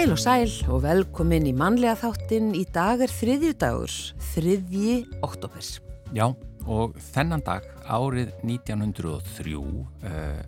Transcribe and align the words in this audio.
Heil 0.00 0.14
og 0.14 0.18
sæl 0.18 0.52
og 0.72 0.80
velkomin 0.82 1.44
í 1.46 1.50
mannlega 1.54 1.92
þáttin. 2.00 2.48
Í 2.56 2.64
dag 2.74 3.02
er 3.04 3.12
þriðju 3.12 3.50
dagur, 3.60 3.92
þriðji 4.32 4.94
oktober. 5.22 5.66
Já, 6.16 6.24
og 6.66 6.96
þennan 7.12 7.44
dag, 7.46 7.66
árið 7.84 8.32
1903, 8.42 9.54
uh, 9.60 10.40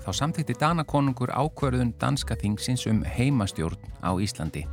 þá 0.00 0.10
samþýtti 0.16 0.56
Danakonungur 0.60 1.34
ákverðun 1.34 1.92
danska 2.00 2.38
þingsins 2.40 2.86
um 2.88 3.02
heimastjórn 3.04 3.76
á 4.00 4.16
Íslandi. 4.16 4.64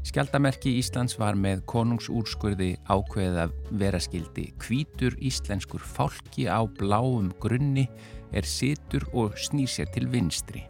Skjaldamerki 0.00 0.72
Íslands 0.80 1.18
var 1.20 1.36
með 1.36 1.60
konungsúrskurði 1.68 2.72
ákveðið 2.88 3.38
að 3.42 3.52
vera 3.82 4.00
skildi. 4.00 4.46
Kvítur 4.58 5.16
íslenskur 5.20 5.84
fálki 5.84 6.48
á 6.48 6.64
bláum 6.64 7.28
grunni 7.42 7.84
er 8.32 8.48
situr 8.48 9.04
og 9.12 9.36
snýr 9.36 9.68
sér 9.68 9.92
til 9.92 10.08
vinstri. 10.08 10.64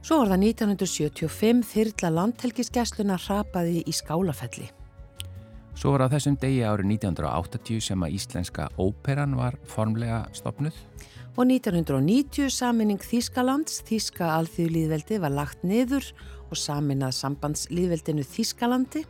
Svo 0.00 0.22
var 0.22 0.32
það 0.32 0.46
1975 0.48 1.64
þyrla 1.68 2.10
landhelgiskessluna 2.16 3.18
hrapaði 3.20 3.82
í 3.84 3.92
skálafelli. 3.92 4.70
Svo 5.76 5.92
var 5.94 6.08
á 6.08 6.12
þessum 6.12 6.38
degi 6.40 6.64
árið 6.64 6.94
1980 6.96 7.84
sem 7.84 8.02
að 8.04 8.16
Íslenska 8.16 8.70
óperan 8.80 9.36
var 9.36 9.60
formlega 9.68 10.24
stopnuð. 10.32 10.74
Og 11.36 11.44
1990 11.46 12.50
saminning 12.50 13.00
Þískalands, 13.04 13.84
Þíska 13.86 14.32
alþjóðlýðveldi 14.40 15.20
var 15.22 15.36
lagt 15.36 15.62
niður 15.62 16.08
og 16.08 16.39
saminað 16.58 17.16
sambandslýðveldinu 17.18 18.24
Þískalandi 18.26 19.04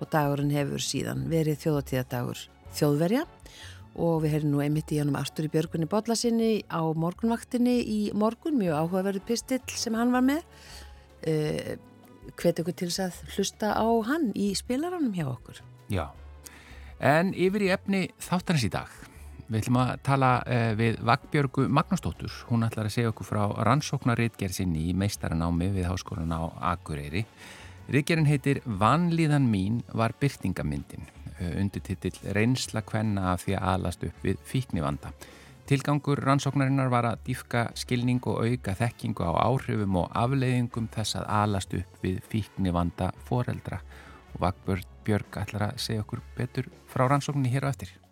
og 0.00 0.10
dagurinn 0.12 0.52
hefur 0.54 0.82
síðan 0.82 1.24
verið 1.30 1.60
þjóðatíðadagur 1.64 2.42
þjóðverja. 2.78 3.24
Og 3.94 4.24
við 4.24 4.34
heyrðum 4.34 4.54
nú 4.56 4.62
einmitt 4.64 4.90
í 4.90 4.98
hannum 4.98 5.18
Artur 5.20 5.46
í 5.46 5.52
Björgunni 5.52 5.86
Bodlasinni 5.90 6.52
á 6.66 6.82
morgunvaktinni 6.98 7.76
í 7.86 8.00
morgun, 8.18 8.58
mjög 8.58 8.80
áhugaverðu 8.80 9.22
pistill 9.28 9.62
sem 9.70 9.94
hann 9.94 10.10
var 10.14 10.24
með. 10.26 10.42
Uh, 11.22 11.76
hvet 12.40 12.60
okkur 12.62 12.74
til 12.74 12.90
þess 12.90 13.04
að 13.06 13.36
hlusta 13.36 13.72
á 13.78 13.86
hann 14.10 14.30
í 14.34 14.50
spilaranum 14.58 15.14
hjá 15.14 15.28
okkur. 15.28 15.62
Já, 15.92 16.08
en 16.98 17.34
yfir 17.38 17.68
í 17.68 17.74
efni 17.74 18.06
þáttarins 18.18 18.66
í 18.66 18.72
dag 18.74 19.13
við 19.48 19.60
ætlum 19.60 19.80
að 19.82 19.92
tala 20.06 20.30
uh, 20.42 20.70
við 20.78 21.00
Vagbjörgu 21.04 21.66
Magnúsdóttur, 21.68 22.32
hún 22.50 22.66
ætlar 22.66 22.88
að 22.88 22.96
segja 22.96 23.12
okkur 23.12 23.28
frá 23.28 23.42
rannsóknaritgerð 23.68 24.60
sinni 24.60 24.88
í 24.90 24.96
meistaranámi 24.96 25.72
við 25.74 25.90
háskólan 25.90 26.32
á 26.32 26.42
Akureyri 26.74 27.26
Ritgerðin 27.92 28.30
heitir 28.30 28.62
Vanlíðan 28.64 29.50
mín 29.52 29.82
var 29.92 30.14
byrtingamyndin 30.16 31.04
Eh, 31.38 31.60
undirtitill 31.60 32.14
reynsla 32.30 32.84
kvenna 32.86 33.32
af 33.32 33.42
því 33.42 33.56
að 33.58 33.64
alast 33.72 34.04
upp 34.06 34.20
við 34.22 34.36
fíknivanda. 34.46 35.10
Tilgangur 35.66 36.20
rannsóknarinnar 36.22 36.92
var 36.92 37.08
að 37.08 37.24
dýfka 37.26 37.64
skilning 37.74 38.20
og 38.30 38.44
auka 38.44 38.76
þekkingu 38.78 39.26
á 39.26 39.32
áhrifum 39.42 39.98
og 39.98 40.14
afleiðingum 40.14 40.86
þess 40.94 41.18
að 41.18 41.26
alast 41.40 41.74
upp 41.74 41.98
við 42.06 42.22
fíknivanda 42.30 43.10
foreldra 43.26 43.80
og 44.34 44.40
Vagbjörn 44.46 44.86
Björg 45.04 45.42
ætlar 45.42 45.68
að 45.72 45.82
segja 45.88 46.06
okkur 46.06 46.22
betur 46.38 46.70
frá 46.86 47.08
rannsókninni 47.08 47.50
hér 47.50 47.66
á 47.66 47.72
eftir. 47.74 48.03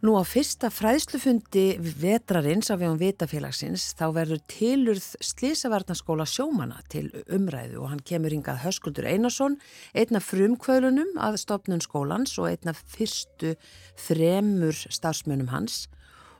Nú 0.00 0.14
á 0.16 0.24
fyrsta 0.24 0.70
fræðslufundi 0.72 1.74
vetrarins 2.00 2.70
af 2.72 2.80
um 2.86 2.94
vitafélagsins 2.96 3.90
þá 3.98 4.06
verður 4.16 4.38
tilurð 4.48 5.04
Slísavarnaskóla 5.20 6.24
sjómana 6.24 6.78
til 6.88 7.10
umræðu 7.28 7.82
og 7.82 7.90
hann 7.90 8.00
kemur 8.08 8.32
hingað 8.32 8.62
Höskuldur 8.62 9.04
Einarsson, 9.04 9.58
einna 9.92 10.22
frumkvölunum 10.24 11.20
að 11.20 11.36
stopnun 11.42 11.84
skólans 11.84 12.32
og 12.40 12.48
einna 12.48 12.72
fyrstu 12.72 13.52
fremur 14.00 14.80
starfsmönum 14.88 15.52
hans. 15.52 15.82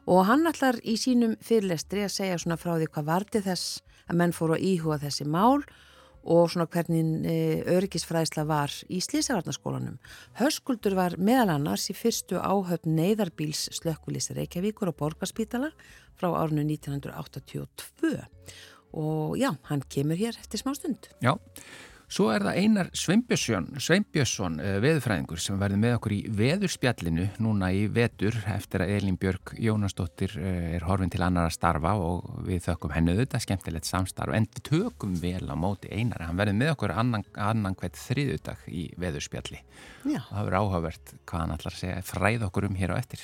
Og 0.09 0.25
hann 0.31 0.49
ætlar 0.49 0.81
í 0.81 0.97
sínum 0.97 1.37
fyrirlestri 1.45 2.07
að 2.07 2.17
segja 2.17 2.41
svona 2.41 2.57
frá 2.57 2.79
því 2.79 2.89
hvað 2.95 3.11
varti 3.13 3.45
þess 3.45 3.83
að 4.09 4.23
menn 4.23 4.33
fóru 4.33 4.57
að 4.57 4.65
íhuga 4.73 5.03
þessi 5.05 5.29
mál 5.29 5.61
og 6.25 6.51
svona 6.53 6.67
hvernig 6.71 7.03
e, 7.25 7.37
öryggisfræðsla 7.73 8.45
var 8.49 8.75
í 8.93 9.01
Slísavarnaskólanum. 9.05 9.99
Höskuldur 10.41 10.97
var 10.99 11.17
meðal 11.19 11.55
annars 11.57 11.89
í 11.93 11.97
fyrstu 11.97 12.41
áhöfn 12.41 12.97
neyðarbíls 12.99 13.69
slökkulísi 13.79 14.37
Reykjavíkur 14.37 14.93
og 14.93 14.99
Borgarspítala 15.01 15.73
frá 16.21 16.29
árinu 16.35 16.67
1982 16.69 18.19
og 18.91 19.39
já, 19.39 19.53
hann 19.71 19.83
kemur 19.89 20.19
hér 20.19 20.37
eftir 20.41 20.61
smá 20.61 20.75
stund. 20.75 21.09
Já, 21.23 21.39
Svo 22.11 22.25
er 22.35 22.43
það 22.43 22.57
Einar 22.59 22.89
Sveinbjörnsson, 22.91 24.57
eh, 24.59 24.81
veðurfræðingur 24.83 25.39
sem 25.39 25.59
verður 25.61 25.79
með 25.79 25.93
okkur 25.95 26.15
í 26.17 26.19
veðurspjallinu 26.41 27.29
núna 27.39 27.69
í 27.71 27.85
vetur 27.87 28.35
eftir 28.51 28.83
að 28.83 28.95
Elin 28.97 29.19
Björg 29.21 29.53
Jónasdóttir 29.63 30.35
eh, 30.41 30.75
er 30.75 30.87
horfin 30.89 31.13
til 31.15 31.23
annar 31.23 31.47
að 31.47 31.55
starfa 31.55 31.95
og 32.03 32.43
við 32.49 32.67
þökkum 32.67 32.97
hennu 32.97 33.15
þetta 33.21 33.39
skemmtilegt 33.45 33.87
samstarf 33.87 34.35
en 34.35 34.51
tökum 34.59 35.15
vel 35.23 35.47
á 35.47 35.55
móti 35.55 35.87
Einar. 35.95 36.27
Hann 36.27 36.43
verður 36.43 36.59
með 36.59 36.75
okkur 36.75 36.97
annan, 36.99 37.27
annan 37.39 37.79
hvert 37.79 38.03
þriðudag 38.03 38.67
í 38.67 38.91
veðurspjalli 38.99 39.63
Já. 40.11 40.19
og 40.19 40.35
það 40.35 40.45
verður 40.51 40.61
áhugavert 40.65 41.17
hvað 41.31 41.47
hann 41.47 41.57
að 41.61 41.73
segja 41.79 42.05
fræð 42.11 42.51
okkur 42.51 42.71
um 42.73 42.79
hér 42.83 42.91
á 42.91 42.97
eftir. 42.99 43.23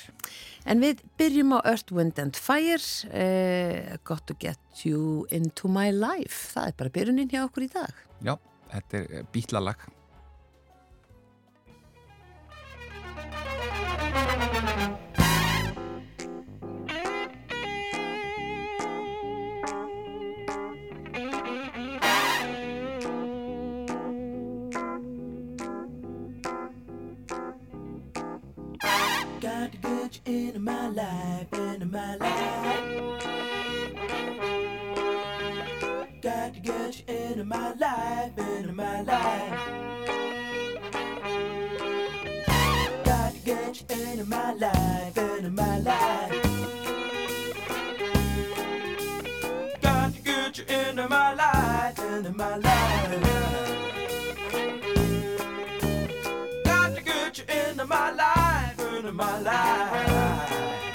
En 0.63 0.79
við 0.79 1.03
byrjum 1.19 1.57
á 1.59 1.67
Earth, 1.67 1.91
Wind 1.91 2.23
and 2.23 2.39
Fire, 2.39 2.79
uh, 3.11 3.97
Got 4.07 4.29
to 4.31 4.39
Get 4.39 4.85
You 4.87 5.27
Into 5.27 5.67
My 5.67 5.91
Life. 5.91 6.53
Það 6.55 6.71
er 6.71 6.77
bara 6.79 6.99
byrjunin 7.01 7.35
hjá 7.35 7.43
okkur 7.49 7.67
í 7.67 7.73
dag. 7.75 8.05
Já. 8.23 8.39
Þetta 8.71 8.97
er 8.97 9.07
eh, 9.11 9.23
bítlalag. 9.31 9.87
Got 29.39 29.71
to 29.71 29.77
get 29.77 30.19
you 30.25 30.47
into 30.47 30.59
my 30.59 30.87
life, 30.87 31.53
into 31.53 31.85
my 31.85 32.15
life. 32.15 32.97
got 33.97 34.41
to 34.41 34.56
get 36.67 36.99
you 37.07 37.15
into 37.15 37.45
my 37.45 37.73
life, 37.75 38.37
into 38.37 38.73
my 38.73 39.01
life. 39.01 39.59
Got 43.05 43.33
to 43.33 43.39
get 43.45 43.79
you 43.79 43.95
into 43.95 44.25
my 44.25 44.53
life, 44.53 45.17
into 45.17 45.49
my 45.49 45.79
life. 45.79 46.31
Got 49.81 50.13
to 50.13 50.21
get 50.21 50.57
you 50.57 50.65
into 50.65 51.07
my 51.07 51.33
life, 51.35 51.99
into 51.99 52.33
my 52.33 52.57
life. 52.57 53.23
Got 56.65 56.95
to 56.95 57.01
get 57.01 57.37
you 57.37 57.45
into 57.45 57.85
my 57.85 58.11
life, 58.11 58.79
into 58.79 59.11
my 59.13 59.39
life. 59.39 60.86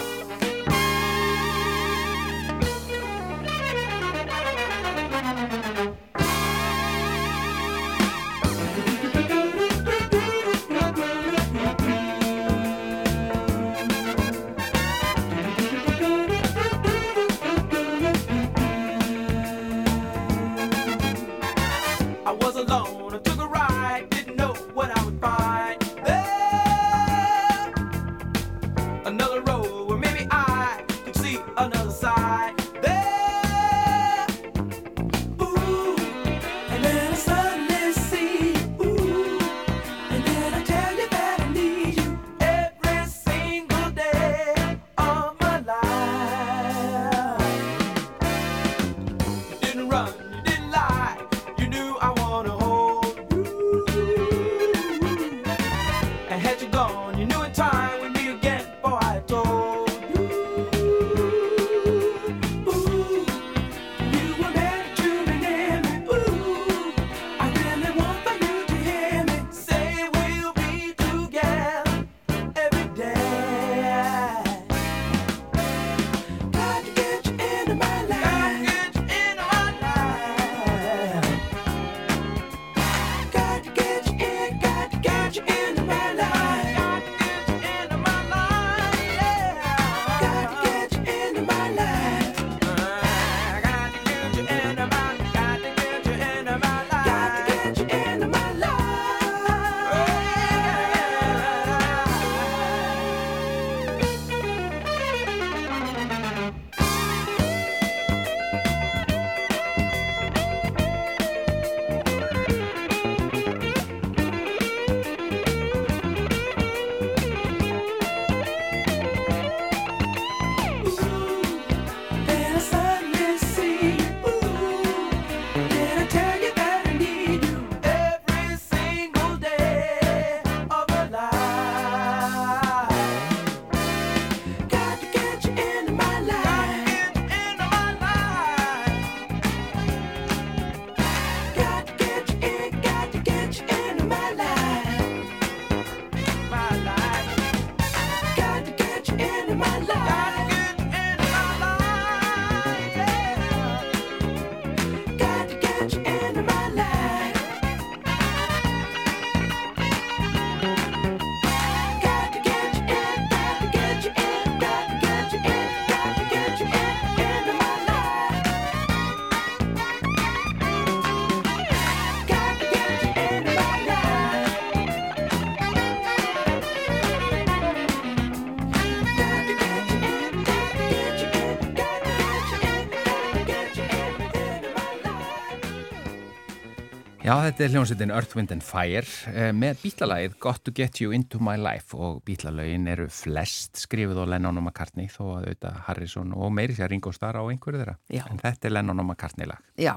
Já, 187.32 187.38
þetta 187.46 187.62
er 187.64 187.70
hljómsveitin 187.72 188.10
Earth, 188.12 188.34
Wind 188.36 188.50
and 188.52 188.64
Fire 188.66 189.06
eh, 189.30 189.54
með 189.56 189.78
bítlalagið 189.80 190.34
Got 190.42 190.58
to 190.66 190.72
Get 190.76 190.98
You 191.00 191.14
Into 191.16 191.38
My 191.40 191.54
Life 191.56 191.96
og 191.96 192.18
bítlalagin 192.28 192.84
eru 192.92 193.06
flest 193.08 193.80
skrifið 193.80 194.18
á 194.20 194.24
Lennon 194.34 194.58
og 194.60 194.66
McCartney 194.66 195.08
þó 195.08 195.20
að 195.22 195.46
auðvitað 195.46 195.78
Harrison 195.86 196.34
og 196.36 196.52
meiri 196.52 196.76
sér 196.76 196.92
Ringo 196.92 197.08
Starr 197.16 197.38
á 197.40 197.48
einhverju 197.48 197.80
þeirra. 197.80 197.94
Já. 198.12 198.26
En 198.26 198.42
þetta 198.42 198.68
er 198.68 198.74
Lennon 198.74 199.00
og 199.00 199.08
McCartney 199.08 199.48
lag. 199.48 199.64
Já, 199.80 199.94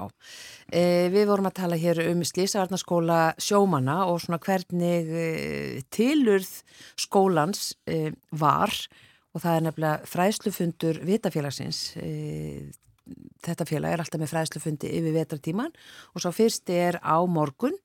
e, 0.70 0.86
við 1.12 1.28
vorum 1.28 1.50
að 1.50 1.56
tala 1.60 1.80
hér 1.82 2.00
um 2.06 2.24
Slísavarnaskóla 2.24 3.20
sjómanna 3.36 3.98
og 4.08 4.22
svona 4.24 4.40
hvernig 4.40 5.12
e, 5.12 5.28
tilurð 5.92 6.54
skólans 7.04 7.74
e, 7.84 8.14
var 8.32 8.72
og 9.36 9.44
það 9.44 9.58
er 9.58 9.68
nefnilega 9.68 10.12
fræðslufundur 10.14 11.04
vitafélagsins 11.04 11.84
þetta 13.44 13.66
félag 13.68 13.94
er 13.94 14.02
alltaf 14.02 14.22
með 14.22 14.32
fræðslufundi 14.32 14.90
yfir 14.98 15.16
vetratíman 15.16 15.74
og 16.12 16.22
svo 16.22 16.32
fyrst 16.34 16.70
er 16.72 16.98
á 17.02 17.18
morgun, 17.30 17.76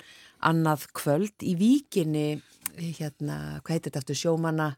annað 0.41 0.87
kvöld 0.97 1.45
í 1.45 1.53
víkinni, 1.59 2.41
hérna, 2.77 3.61
hvað 3.61 3.75
heitir 3.75 3.91
þetta 3.91 4.01
aftur, 4.01 4.17
sjómanna, 4.17 4.71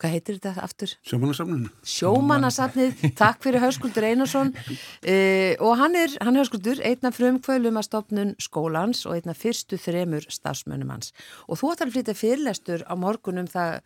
hvað 0.00 0.14
heitir 0.14 0.38
þetta 0.38 0.64
aftur? 0.64 0.92
Sjómannasafninu. 1.06 1.70
Sjómannasafnið, 1.94 3.04
takk 3.18 3.42
fyrir 3.44 3.62
Hörskuldur 3.62 4.06
Einarsson 4.08 4.50
uh, 4.54 5.52
og 5.64 5.76
hann 5.80 5.96
er, 5.98 6.16
hann 6.24 6.38
Hörskuldur, 6.38 6.82
einna 6.84 7.12
frumkvölum 7.14 7.78
að 7.80 7.86
stopnun 7.88 8.34
skólans 8.42 9.04
og 9.08 9.18
einna 9.18 9.36
fyrstu 9.38 9.78
þremur 9.80 10.26
stafsmönnum 10.32 10.90
hans. 10.94 11.14
Og 11.46 11.60
þú 11.60 11.72
ætlar 11.74 11.92
að 11.92 11.98
flytja 11.98 12.16
fyrirlestur 12.18 12.84
á 12.90 12.94
morgunum 12.98 13.48
það 13.50 13.78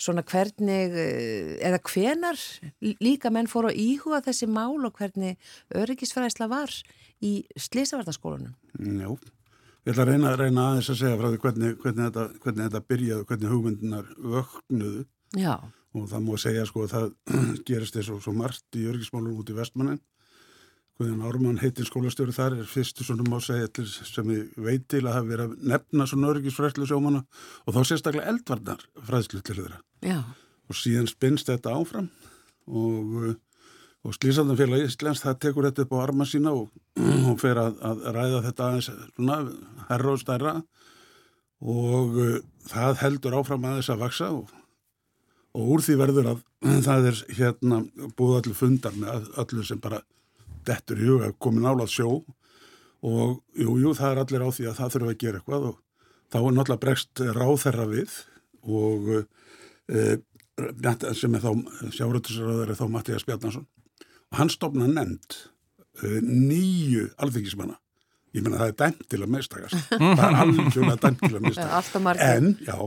svona 0.00 0.26
hvernig, 0.26 0.98
uh, 0.98 1.54
eða 1.70 1.80
hvenar 1.86 2.44
líka 3.04 3.32
menn 3.34 3.50
fóru 3.50 3.70
að 3.70 3.80
íhuga 3.84 4.24
þessi 4.26 4.50
mál 4.50 4.82
og 4.82 4.98
hvernig 4.98 5.38
öryggisfræðisla 5.74 6.50
var 6.50 6.74
í 7.24 7.38
Slisavartaskólanum. 7.54 8.54
Já, 8.74 9.08
ég 9.86 9.94
ætla 9.94 10.02
að 10.02 10.10
reyna, 10.12 10.36
reyna 10.36 10.68
aðeins 10.72 10.90
að 10.90 11.02
segja 11.04 11.18
frá 11.20 11.30
því 11.30 11.42
hvernig, 11.46 11.74
hvernig, 11.82 12.06
þetta, 12.08 12.28
hvernig 12.42 12.66
þetta 12.66 12.86
byrjaði, 12.90 13.26
hvernig 13.30 13.54
hugmyndunar 13.54 14.14
vöknuðu 14.34 15.04
Já. 15.34 15.54
og 15.94 16.08
það 16.10 16.26
múið 16.26 16.42
segja 16.46 16.66
sko 16.68 16.84
að 16.84 16.94
það 16.94 17.06
gerist 17.68 17.96
eins 17.98 18.10
og 18.14 18.24
svo 18.24 18.34
margt 18.36 18.78
í 18.78 18.86
örgismálunum 18.90 19.40
út 19.42 19.52
í 19.52 19.56
vestmannin 19.56 20.02
Guðjón 20.94 21.24
Ármann 21.26 21.56
heitin 21.58 21.88
skólastjóri 21.88 22.30
þar 22.30 22.54
er 22.60 22.68
fyrstu 22.70 23.02
svona 23.02 23.24
má 23.26 23.40
segja 23.42 23.66
sem 24.06 24.28
ég 24.30 24.52
veit 24.62 24.84
til 24.86 25.00
að 25.02 25.16
hafa 25.16 25.26
verið 25.26 25.48
að 25.48 25.64
nefna 25.72 26.06
svona 26.06 26.28
örgisfræðslu 26.30 26.86
sjómanna 26.86 27.24
og 27.66 27.74
þá 27.74 27.80
sérstaklega 27.88 28.30
eldvarnar 28.30 28.84
fræðslu 29.08 29.42
til 29.42 29.56
þeirra 29.58 29.80
Já. 30.06 30.20
og 30.70 30.78
síðan 30.78 31.10
spinnst 31.10 31.50
þetta 31.50 31.74
áfram 31.74 32.06
og, 32.70 33.34
og 34.06 34.14
Slísandanfélag 34.14 34.86
Íslands 34.86 35.24
það 35.24 35.40
tekur 35.42 35.66
þetta 35.66 35.88
upp 35.88 35.96
á 35.98 36.04
arma 36.04 36.28
sína 36.30 36.54
og, 36.54 36.70
og 37.32 37.42
fer 37.42 37.58
að, 37.58 37.80
að 37.82 38.06
ræða 38.14 38.44
þetta 38.46 38.68
aðeins 38.68 38.92
svona 39.16 39.40
herra 39.90 40.14
og 40.14 40.22
stærra 40.22 40.56
og 41.64 42.20
uh, 42.22 42.38
það 42.70 43.00
heldur 43.02 43.40
áfram 43.40 43.66
aðeins 43.66 43.90
að 43.90 44.06
vaksa 44.06 44.30
og, 44.36 44.54
og 45.54 45.70
úr 45.76 45.84
því 45.84 45.96
verður 46.00 46.30
að 46.32 46.42
það 46.84 47.08
er 47.10 47.20
hérna 47.38 47.80
búið 48.18 48.38
allir 48.40 48.58
fundar 48.58 48.96
með 48.98 49.28
allir 49.38 49.68
sem 49.68 49.80
bara 49.82 50.00
dettur 50.66 51.00
í 51.00 51.08
huga 51.08 51.30
komin 51.38 51.68
álað 51.68 51.92
sjó. 51.94 52.10
Og 53.04 53.40
jú, 53.60 53.76
jú, 53.82 53.92
það 53.94 54.10
er 54.10 54.20
allir 54.22 54.46
á 54.48 54.50
því 54.56 54.68
að 54.70 54.78
það 54.80 54.94
þurfa 54.94 55.12
að 55.12 55.20
gera 55.22 55.40
eitthvað 55.40 55.66
og 55.68 55.80
þá 56.32 56.38
er 56.40 56.54
náttúrulega 56.56 56.84
bregst 56.86 57.24
ráþerra 57.36 57.86
við 57.90 58.14
og 58.64 59.10
e, 59.92 60.04
sem 61.14 61.36
er 61.36 61.44
þá 61.44 61.50
sjáratusraður 61.92 62.72
er 62.72 62.78
þá 62.80 62.86
Mattias 62.90 63.26
Bjarnason. 63.28 63.66
Og 64.32 64.40
hann 64.40 64.50
stopna 64.50 64.88
nefnd 64.88 65.36
e, 66.00 66.18
nýju 66.24 67.10
alþengismanna 67.20 67.78
ég 68.34 68.42
menna 68.42 68.60
það 68.60 68.72
er 68.72 68.76
dæmt 68.82 69.06
til 69.12 69.22
að 69.22 69.32
meðstakast 69.36 69.94
það 69.94 70.24
er 70.26 70.38
alveg 70.42 71.00
dæmt 71.04 71.24
til 71.24 71.32
að 71.32 71.46
meðstakast 71.46 71.98
en, 72.26 72.52
já, 72.66 72.78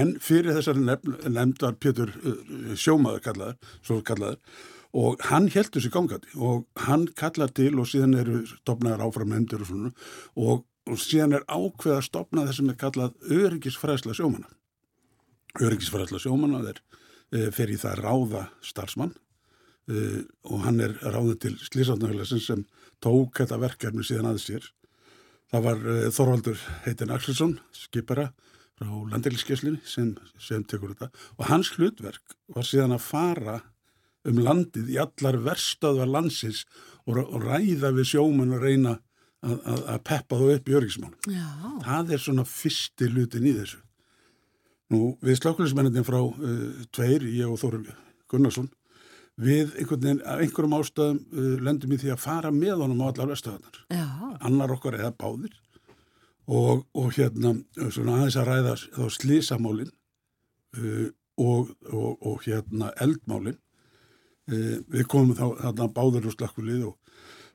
en 0.00 0.12
fyrir 0.22 0.58
þessari 0.58 0.84
nefnd 0.84 1.64
var 1.64 1.78
Pétur 1.82 2.12
uh, 2.18 2.76
sjómaður 2.78 3.24
kallaður, 3.28 3.74
svo 3.86 4.00
kallaður 4.06 4.40
og 4.92 5.22
hann 5.30 5.48
heldur 5.52 5.82
sér 5.82 5.92
gangandi 5.94 6.34
og 6.36 6.66
hann 6.84 7.06
kallar 7.16 7.52
til 7.56 7.72
og 7.80 7.88
síðan 7.88 8.18
eru 8.20 8.42
stopnaður 8.48 9.06
áfram 9.06 9.32
nefndur 9.32 9.64
og 9.64 9.70
svona 9.70 9.92
og, 10.36 10.64
og 10.90 11.00
síðan 11.00 11.38
er 11.38 11.46
ákveð 11.48 11.96
að 11.96 12.06
stopna 12.08 12.44
þess 12.48 12.60
sem 12.60 12.72
er 12.72 12.78
kallað 12.80 13.32
öryggisfræðsla 13.38 14.16
sjómanna. 14.18 14.50
Öryggisfræðsla 15.62 16.20
sjómanna 16.20 16.60
er 16.68 16.82
e, 17.32 17.48
fer 17.56 17.72
í 17.72 17.78
það 17.80 18.04
ráða 18.04 18.44
starfsmann 18.68 19.14
e, 19.88 20.26
og 20.44 20.66
hann 20.66 20.84
er 20.84 20.98
ráðið 21.00 21.38
til 21.46 21.54
slísátnafélagsins 21.70 22.50
sem 22.50 22.66
tók 23.02 23.42
þetta 23.42 23.60
verkefni 23.62 24.06
síðan 24.06 24.30
að 24.32 24.40
sér. 24.44 24.70
Það 25.52 25.66
var 25.66 25.84
uh, 25.84 26.06
Þorvaldur 26.14 26.62
heitin 26.86 27.12
Axelsson, 27.14 27.58
skipara 27.76 28.30
frá 28.78 28.92
landeliskeslinni 29.12 29.82
sem, 29.86 30.14
sem 30.40 30.64
tekur 30.64 30.94
þetta 30.94 31.10
og 31.36 31.46
hans 31.50 31.70
hlutverk 31.76 32.36
var 32.54 32.66
síðan 32.66 32.96
að 32.96 33.04
fara 33.04 33.58
um 34.28 34.38
landið 34.42 34.92
í 34.94 34.98
allar 35.02 35.38
verstaðvar 35.42 36.10
landsins 36.10 36.64
og, 37.06 37.18
og 37.18 37.42
ræða 37.42 37.92
við 37.96 38.12
sjóman 38.14 38.54
og 38.56 38.62
reyna 38.62 38.96
að, 39.42 39.56
að, 39.58 39.80
að 39.94 40.02
peppa 40.08 40.38
þú 40.38 40.50
upp 40.54 40.68
í 40.68 40.76
örgismálum. 40.78 41.32
Það 41.82 42.12
er 42.14 42.22
svona 42.22 42.44
fyrsti 42.46 43.08
hlutin 43.10 43.48
í 43.48 43.56
þessu. 43.56 43.80
Nú, 44.92 45.00
við 45.24 45.40
slokkulismennindin 45.40 46.06
frá 46.06 46.20
uh, 46.20 46.62
tveir, 46.94 47.24
ég 47.32 47.50
og 47.50 47.58
Þorur 47.60 47.88
Gunnarsson, 48.30 48.68
við 49.40 49.72
einhvern 49.80 50.02
veginn 50.02 50.22
af 50.28 50.42
einhverjum 50.42 50.76
ástæðum 50.76 51.18
uh, 51.32 51.56
lendum 51.64 51.94
í 51.94 51.98
því 52.00 52.12
að 52.14 52.22
fara 52.22 52.52
með 52.52 52.84
honum 52.84 53.02
á 53.04 53.06
allar 53.08 53.32
vestöðanar. 53.32 53.82
Annar 54.44 54.74
okkar 54.76 54.98
eða 55.00 55.12
báðir 55.16 55.58
og, 56.46 56.84
og 56.92 57.12
hérna 57.16 57.54
aðeins 57.78 58.36
að 58.36 58.48
ræða 58.50 58.76
þá 58.82 59.04
slísamálin 59.16 59.92
uh, 60.76 61.08
og, 61.40 61.72
og, 61.88 62.10
og 62.20 62.42
hérna 62.46 62.92
eldmálin. 63.00 63.58
Uh, 64.50 64.82
við 64.92 65.08
komum 65.08 65.36
þá 65.38 65.46
þarna 65.62 65.88
báðir 65.96 66.28
úr 66.28 66.36
slakkulið 66.36 66.86
og 66.90 66.96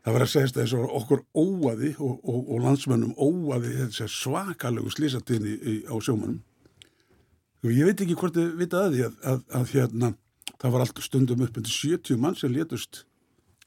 það 0.01 0.15
var 0.15 0.25
að 0.25 0.33
segja 0.33 0.53
þess 0.61 0.77
að 0.77 0.91
okkur 1.01 1.25
óaði 1.35 1.95
og 1.99 2.53
landsmönnum 2.63 3.17
óaði 3.19 3.89
svakalegu 3.91 4.93
slísatíðni 4.93 5.83
á 5.85 5.95
sjómanum. 5.99 6.39
Og 7.65 7.73
ég 7.73 7.89
veit 7.89 8.01
ekki 8.05 8.15
hvort 8.15 8.37
þið 8.37 8.53
vita 8.55 8.85
að 8.85 8.93
því 8.93 9.03
að, 9.03 9.15
að, 9.27 9.39
að 9.57 9.71
hérna 9.73 10.11
það 10.61 10.73
var 10.73 10.85
allt 10.85 11.03
stundum 11.05 11.45
upp 11.45 11.59
undir 11.59 11.73
70 11.73 12.19
mann 12.21 12.37
sem 12.37 12.53
létust 12.53 13.05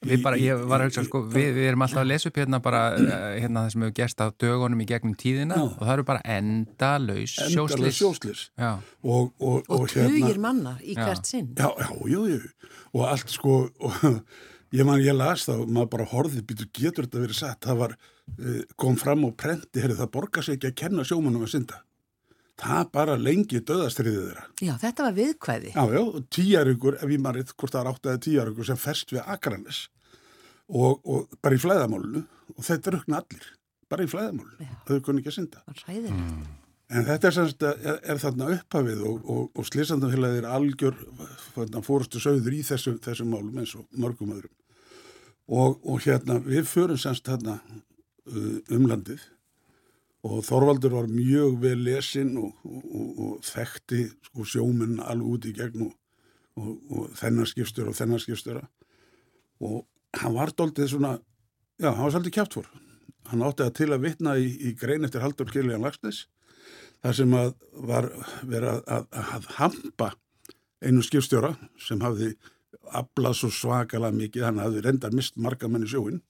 Við 0.00 0.22
bara, 0.24 0.36
ég 0.40 0.60
var 0.64 0.80
að 0.80 0.88
hugsa, 0.88 1.02
sko, 1.04 1.20
við, 1.28 1.50
við 1.58 1.66
erum 1.68 1.82
alltaf 1.84 2.00
að 2.00 2.06
lesa 2.08 2.30
upp 2.30 2.38
hérna 2.40 2.60
bara, 2.64 2.78
eh, 2.96 3.24
hérna 3.42 3.66
það 3.66 3.74
sem 3.74 3.82
hefur 3.84 3.96
gerst 3.98 4.22
á 4.24 4.26
dögunum 4.32 4.80
í 4.80 4.86
gegnum 4.88 5.16
tíðina 5.20 5.58
já. 5.58 5.64
og 5.66 5.82
það 5.82 5.92
eru 5.92 6.04
bara 6.08 6.22
enda 6.36 6.92
laus 7.02 7.34
sjóslis. 7.36 7.98
sjóslis. 7.98 8.44
Og, 8.56 8.78
og, 9.04 9.28
og, 9.44 9.68
og 9.68 9.84
tugir 9.92 10.24
hérna, 10.24 10.40
manna 10.46 10.72
í 10.80 10.96
hvert 10.96 11.28
sinn. 11.28 11.50
Já, 11.52 11.68
já, 11.76 11.90
jú, 12.14 12.22
jú. 12.32 12.40
Og 12.96 13.04
allt, 13.10 13.34
sko, 13.34 13.58
og 13.76 14.00
ég 14.78 14.88
man, 14.88 15.04
ég 15.04 15.18
las 15.20 15.44
það 15.50 15.66
og 15.66 15.76
maður 15.76 15.92
bara 15.98 16.08
horfið, 16.14 16.46
býtur, 16.48 16.72
getur 16.80 17.04
þetta 17.04 17.26
verið 17.26 17.40
satt, 17.42 17.60
það 17.68 17.84
var, 17.84 17.96
eh, 18.38 18.64
kom 18.80 18.96
fram 19.04 19.28
og 19.28 19.36
prenti, 19.36 19.84
herri, 19.84 20.00
það 20.00 20.12
borgar 20.16 20.48
sig 20.48 20.56
ekki 20.56 20.72
að 20.72 20.78
kenna 20.80 21.04
sjómanum 21.04 21.44
að 21.44 21.58
synda 21.58 21.84
það 22.60 22.90
bara 22.94 23.16
lengi 23.20 23.62
döðastriðið 23.66 24.26
þeirra. 24.26 24.44
Já, 24.62 24.74
þetta 24.82 25.06
var 25.06 25.16
viðkvæði. 25.16 25.72
Já, 25.74 25.94
já, 25.96 26.02
tíjarugur, 26.36 26.98
ef 27.00 27.14
ég 27.14 27.24
marrið 27.24 27.54
hvort 27.54 27.74
það 27.74 27.82
er 27.82 27.90
átt 27.90 28.10
eða 28.10 28.22
tíjarugur 28.26 28.68
sem 28.68 28.80
ferst 28.80 29.14
við 29.14 29.24
Akranes 29.24 29.80
og, 30.68 31.00
og 31.02 31.40
bara 31.42 31.56
í 31.56 31.62
flæðamálunu 31.62 32.22
og 32.56 32.66
þetta 32.66 32.94
rukna 32.94 33.20
allir, 33.22 33.50
bara 33.90 34.06
í 34.06 34.10
flæðamálunu, 34.10 34.70
þau 34.88 34.96
kunni 35.06 35.22
ekki 35.22 35.32
að 35.32 35.38
synda. 35.38 35.64
Það 35.66 35.84
ræðir 35.86 36.08
þetta. 36.08 36.30
Mm. 36.30 36.56
En 36.90 37.04
þetta 37.06 37.28
er, 37.28 37.34
semst, 37.36 37.60
er, 37.62 37.98
er 38.02 38.18
þarna 38.18 38.46
upphafið 38.56 39.02
og, 39.06 39.18
og, 39.30 39.42
og 39.54 39.66
slísandafélagið 39.68 40.40
er 40.40 40.48
algjör 40.50 40.96
fórustu 41.86 42.22
sögður 42.22 42.56
í 42.56 42.64
þessum, 42.66 42.96
þessum 43.04 43.30
málum 43.30 43.60
eins 43.62 43.76
og 43.78 43.84
mörgum 43.94 44.32
öðrum. 44.34 44.56
Og 45.50 46.02
hérna, 46.02 46.38
við 46.42 46.66
förum 46.70 46.98
semst 46.98 47.26
þarna 47.26 47.60
uh, 47.62 48.58
umlandið 48.74 49.22
og 50.26 50.42
Þorvaldur 50.44 50.92
var 50.98 51.08
mjög 51.08 51.56
vel 51.62 51.80
lesin 51.86 52.34
og, 52.40 52.52
og, 52.66 52.82
og, 52.84 53.08
og 53.24 53.46
þekkti 53.46 54.02
sko, 54.28 54.44
sjóminn 54.44 55.00
alveg 55.00 55.32
út 55.36 55.48
í 55.48 55.54
gegn 55.56 55.86
og 56.60 57.14
þennan 57.16 57.48
skipstur 57.48 57.88
og 57.88 57.96
þennan 57.96 58.20
skipstura 58.20 58.66
og 59.64 59.84
hann 60.18 60.34
var 60.34 60.52
doldið 60.56 60.90
svona, 60.92 61.14
já, 61.80 61.90
hann 61.92 62.04
var 62.04 62.12
svolítið 62.14 62.36
kjátt 62.36 62.56
fór. 62.56 62.68
Hann 63.30 63.44
átti 63.46 63.64
að 63.64 63.74
til 63.78 63.88
að 63.94 64.04
vitna 64.04 64.34
í, 64.40 64.48
í 64.68 64.72
grein 64.76 65.06
eftir 65.06 65.22
Haldur 65.22 65.50
Kirliðan 65.52 65.84
Lagsnes 65.84 66.24
þar 67.00 67.16
sem 67.16 67.36
að 67.36 67.52
var 67.88 68.08
verið 68.42 68.72
að, 68.72 68.80
að, 68.96 69.06
að 69.20 69.48
hampa 69.56 70.10
einu 70.80 71.04
skipstjóra 71.04 71.54
sem 71.80 72.00
hafði 72.04 72.34
aflað 72.96 73.36
svo 73.38 73.50
svakalega 73.54 74.16
mikið, 74.16 74.46
hann 74.48 74.60
hafði 74.60 74.84
reyndar 74.84 75.14
mist 75.14 75.36
marga 75.40 75.68
menni 75.68 75.88
sjóin 75.88 76.20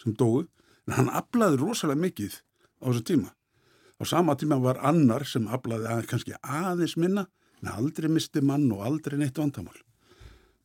sem 0.00 0.14
dói, 0.18 0.46
en 0.86 0.96
hann 0.98 1.12
aflaði 1.14 1.60
rosalega 1.62 2.02
mikið 2.02 2.40
á 2.82 2.84
þessu 2.90 3.06
tíma 3.06 3.32
Á 4.00 4.02
sama 4.08 4.36
tíma 4.40 4.56
var 4.62 4.80
annar 4.86 5.26
sem 5.28 5.48
aflaði 5.52 5.90
að 5.92 6.06
kannski 6.08 6.36
aðeins 6.40 6.96
minna 6.96 7.26
en 7.60 7.72
aldrei 7.74 8.08
misti 8.08 8.40
mann 8.40 8.70
og 8.72 8.84
aldrei 8.86 9.18
neitt 9.20 9.38
vandamál. 9.38 9.76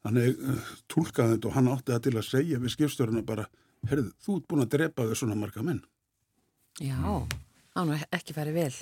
Þannig 0.05 0.39
uh, 0.39 0.73
tólkaði 0.91 1.35
þetta 1.35 1.49
og 1.49 1.55
hann 1.57 1.71
átti 1.73 1.91
það 1.91 2.03
til 2.05 2.15
að 2.15 2.27
segja 2.29 2.61
við 2.61 2.75
skipstjóruna 2.75 3.25
bara, 3.27 3.47
herðu, 3.89 4.11
þú 4.23 4.37
ert 4.39 4.49
búin 4.51 4.65
að 4.65 4.73
drepa 4.77 5.07
þau 5.09 5.15
svona 5.19 5.39
marga 5.39 5.65
menn. 5.65 5.81
Já, 6.79 6.99
það 7.75 7.89
nú 7.89 7.97
ekki 8.15 8.35
færi 8.35 8.53
vel. 8.55 8.73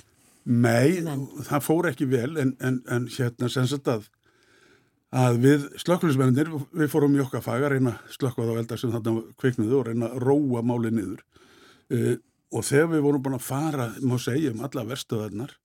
Nei, 0.44 1.00
Men. 1.00 1.24
það 1.46 1.64
fór 1.64 1.88
ekki 1.88 2.06
vel 2.10 2.34
en, 2.36 2.52
en, 2.60 2.82
en 2.92 3.08
hérna 3.08 3.48
sem 3.48 3.66
sagt 3.70 3.88
að 3.88 4.10
að 5.14 5.38
við 5.44 5.66
slökkulismennir 5.78 6.50
við 6.74 6.90
fórum 6.90 7.14
í 7.14 7.22
okkar 7.22 7.42
fag 7.44 7.62
að 7.62 7.76
reyna 7.76 7.94
að 7.94 8.14
slökka 8.16 8.46
þá 8.48 8.54
eldar 8.58 8.80
sem 8.80 8.92
þarna 8.92 9.22
kviknuðu 9.38 9.76
og 9.78 9.84
reyna 9.88 10.08
að 10.10 10.24
róa 10.26 10.62
málið 10.66 10.96
niður 10.98 11.20
uh, 11.94 12.16
og 12.54 12.66
þegar 12.66 12.90
við 12.92 13.04
vorum 13.06 13.24
búin 13.24 13.38
að 13.38 13.46
fara 13.48 13.88
má 14.02 14.14
segja 14.22 14.52
um 14.54 14.62
alla 14.66 14.86
verstöðarnar 14.88 15.56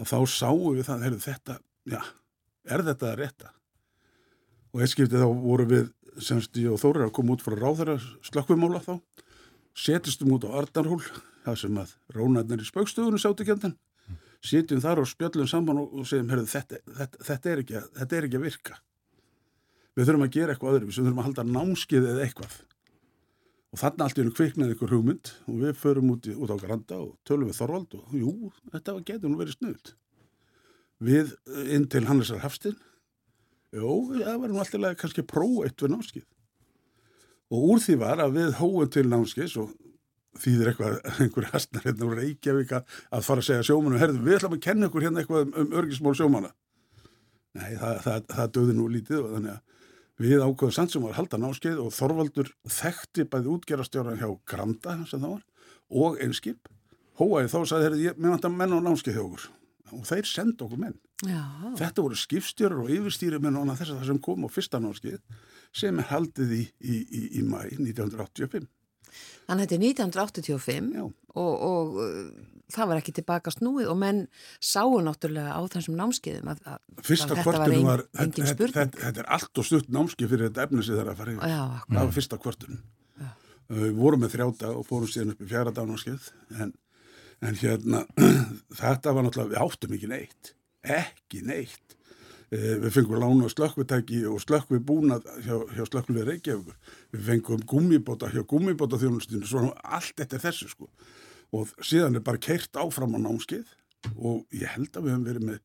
að 0.00 0.10
þá 0.10 0.18
sáum 0.30 0.74
við 0.74 0.88
það 0.88 1.04
heyrðu, 1.06 1.20
þetta, 1.24 1.58
já, 1.90 2.00
er 2.64 2.86
þetta 2.88 3.10
að 3.10 3.20
rétta 3.20 3.52
og 4.74 4.82
eitt 4.82 4.94
skipti 4.94 5.20
þá 5.20 5.28
voru 5.44 5.68
við 5.70 5.92
semst 6.22 6.56
ég 6.58 6.72
og 6.74 6.80
Þórir 6.82 7.08
að 7.08 7.14
koma 7.16 7.34
út 7.34 7.44
frá 7.44 7.56
ráðara 7.58 7.98
slökkvimála 8.26 8.82
þá 8.82 8.94
setistum 9.74 10.34
út 10.36 10.46
á 10.46 10.54
Arnarhól 10.60 11.02
það 11.44 11.60
sem 11.60 11.80
að 11.82 11.96
rónarnir 12.14 12.62
í 12.62 12.68
spaukstöðunum 12.68 13.22
sáttu 13.22 13.46
kjöndan 13.46 13.74
sitjum 14.44 14.82
þar 14.84 15.02
og 15.02 15.08
spjöllum 15.08 15.48
saman 15.48 15.80
og, 15.80 16.04
segjum, 16.08 16.30
herðu, 16.32 16.48
þetta, 16.52 16.80
þetta, 16.98 17.22
þetta, 17.28 17.50
er 17.50 17.62
ekki, 17.62 17.82
þetta 17.98 18.16
er 18.16 18.28
ekki 18.28 18.38
að 18.38 18.46
virka. 18.48 18.78
Við 19.94 20.08
þurfum 20.08 20.26
að 20.26 20.32
gera 20.36 20.54
eitthvað 20.54 20.76
öðru, 20.76 20.88
við 20.90 20.98
þurfum 20.98 21.20
að 21.22 21.28
halda 21.28 21.44
námskið 21.48 22.08
eða 22.10 22.24
eitthvað. 22.26 22.56
Og 23.74 23.80
þannig 23.80 24.04
allt 24.04 24.18
í 24.18 24.22
hennu 24.22 24.32
kviknaði 24.38 24.74
ykkur 24.76 24.92
hugmynd 24.94 25.30
og 25.50 25.54
við 25.58 25.78
förum 25.80 26.12
út, 26.14 26.26
í, 26.30 26.34
út 26.38 26.52
á 26.54 26.62
Granda 26.62 26.98
og 27.02 27.16
tölum 27.26 27.48
við 27.50 27.56
Þorvald 27.58 27.96
og 27.98 28.12
jú, 28.14 28.34
þetta 28.70 28.94
getur 29.08 29.32
nú 29.32 29.38
verið 29.40 29.56
snuð. 29.56 29.88
Við 31.02 31.32
eh, 31.34 31.72
inn 31.74 31.88
til 31.90 32.04
Hannesar 32.06 32.44
Hafstinn, 32.44 32.76
jú, 33.74 33.96
það 34.14 34.38
var 34.44 34.52
nú 34.52 34.62
alltaf 34.62 35.00
kannski 35.00 35.26
prófa 35.26 35.66
eitt 35.66 35.82
við 35.82 35.90
námskið. 35.90 36.28
Og 37.50 37.66
úr 37.72 37.82
því 37.82 37.98
var 38.04 38.22
að 38.22 38.38
við 38.38 38.54
hóum 38.60 38.94
til 38.94 39.04
námskiðs 39.10 39.58
og 39.64 39.74
þýðir 40.38 40.70
eitthvað, 40.70 41.00
einhverja 41.24 41.52
hastnar 41.56 41.90
hérna 41.90 42.06
úr 42.06 42.18
Reykjavík 42.22 42.78
að 42.78 43.26
fara 43.26 43.42
að 43.42 43.48
segja 43.50 43.68
sjómanum, 43.72 43.98
herðu, 43.98 44.22
við 44.22 44.38
ætlum 44.38 44.54
að 44.54 44.64
kenna 44.68 44.86
ykkur 44.86 45.08
hérna 45.08 45.24
eitthvað 45.24 45.48
um, 45.48 45.54
um 45.64 45.78
örgismál 45.82 46.14
sjómana. 46.14 46.54
Nei, 47.58 47.72
það, 47.74 48.00
það, 48.06 48.26
það 48.38 48.54
döði 48.54 48.78
nú 48.78 48.90
lítið 48.90 49.24
og 49.24 49.34
þannig 49.34 49.58
að 49.58 49.73
við 50.20 50.44
ákveðum 50.44 50.74
samt 50.74 50.94
sem 50.94 51.02
var 51.04 51.16
halda 51.18 51.40
náskeið 51.40 51.80
og 51.82 51.94
Þorvaldur 51.94 52.52
þekkti 52.70 53.26
bæði 53.30 53.50
útgerastjóran 53.56 54.20
hjá 54.20 54.28
Granda 54.48 54.96
sem 55.10 55.22
það 55.22 55.36
var 55.36 55.42
og 56.04 56.22
einskip. 56.22 56.70
Hóaði 57.18 57.50
þá 57.52 57.58
sagði, 57.70 58.04
ég, 58.08 58.18
mér 58.18 58.34
vantar 58.36 58.54
menn 58.54 58.74
á 58.74 58.78
náskeið 58.82 59.18
hjá 59.18 59.24
okkur 59.24 59.48
og 59.94 60.06
þeir 60.08 60.26
senda 60.26 60.66
okkur 60.66 60.80
menn. 60.80 60.96
Já, 61.24 61.42
Þetta 61.78 62.04
voru 62.04 62.16
skipstjórar 62.18 62.80
og 62.82 62.90
yfirstýri 62.90 63.38
menn 63.42 63.58
og 63.60 63.68
þess 63.70 63.92
að 63.92 64.00
það 64.00 64.08
sem 64.10 64.22
kom 64.24 64.46
á 64.46 64.48
fyrsta 64.50 64.80
náskeið 64.82 65.20
sem 65.74 66.00
er 66.02 66.08
haldið 66.10 66.56
í, 66.56 66.62
í, 66.82 66.96
í, 67.02 67.22
í 67.40 67.44
mæ 67.46 67.60
1985. 67.70 68.66
þannig 69.46 69.54
að 69.54 69.62
þetta 69.62 69.76
er 69.76 69.84
1985 69.86 70.90
Já. 70.98 71.04
og, 71.04 71.52
og 71.68 71.98
uh, 72.02 72.53
það 72.72 72.90
var 72.90 73.00
ekki 73.00 73.14
tilbaka 73.18 73.52
snúið 73.52 73.90
og 73.92 73.98
menn 74.00 74.20
sáu 74.62 74.96
náttúrulega 75.04 75.56
á 75.56 75.60
þessum 75.74 75.96
námskeiðum 75.98 76.50
að, 76.52 76.62
að 76.74 77.06
Fyrsta 77.08 77.30
þetta 77.30 77.36
var 77.36 77.48
kvartunum 77.48 77.78
ein, 77.78 77.88
var, 77.88 78.04
þetta, 78.20 78.46
þetta, 78.50 78.84
þetta, 79.02 79.24
er 79.24 79.30
allt 79.36 79.60
og 79.60 79.68
stutt 79.68 79.90
námski 79.94 80.28
fyrir 80.30 80.48
þetta 80.48 80.66
efni 80.68 80.84
sem 80.84 80.96
það 80.96 81.02
er 81.04 81.12
að 81.12 81.20
fara 81.20 81.34
yfir. 81.34 81.56
Það 81.88 82.00
var 82.00 82.14
fyrsta 82.18 82.40
kvartunum. 82.44 82.84
Við 83.74 83.92
vorum 83.96 84.24
með 84.24 84.34
þrjáta 84.36 84.70
og 84.76 84.86
fórum 84.88 85.08
síðan 85.08 85.34
upp 85.34 85.44
í 85.44 85.48
fjara 85.48 85.72
dánámskeið 85.74 86.30
en, 86.60 86.74
en 87.48 87.60
hérna 87.62 88.04
þetta 88.82 89.14
var 89.16 89.24
náttúrulega, 89.24 89.52
við 89.54 89.62
áttum 89.64 89.94
ekki 89.96 90.10
neitt, 90.12 90.54
ekki 90.84 91.44
neitt. 91.48 91.96
Eh, 92.54 92.76
Við 92.82 92.92
fengum 92.92 93.18
lána 93.18 93.48
slökkvitæki 93.50 94.20
og 94.28 94.42
slökkvi 94.42 94.78
búnað 94.84 95.24
hjá, 95.42 95.56
hjá 95.74 95.84
slökkvið 95.88 96.26
Reykjavíkur. 96.28 96.76
Við 97.14 97.28
fengum 97.30 97.64
gummibóta 97.66 98.28
hjá 98.30 98.44
gummibóta 98.46 99.00
þjónustinu, 99.00 99.48
svona 99.48 99.72
allt 99.82 100.12
þetta 100.20 100.38
er 100.38 100.44
þessu 100.44 100.68
sko. 100.70 100.90
Og 101.54 101.70
síðan 101.84 102.18
er 102.18 102.24
bara 102.26 102.40
keirt 102.42 102.80
áfram 102.80 103.14
á 103.14 103.18
námskeið 103.22 103.70
og 104.14 104.42
ég 104.52 104.68
held 104.74 104.96
að 104.96 105.06
við 105.06 105.14
höfum 105.14 105.28
verið 105.28 105.46
með 105.50 105.60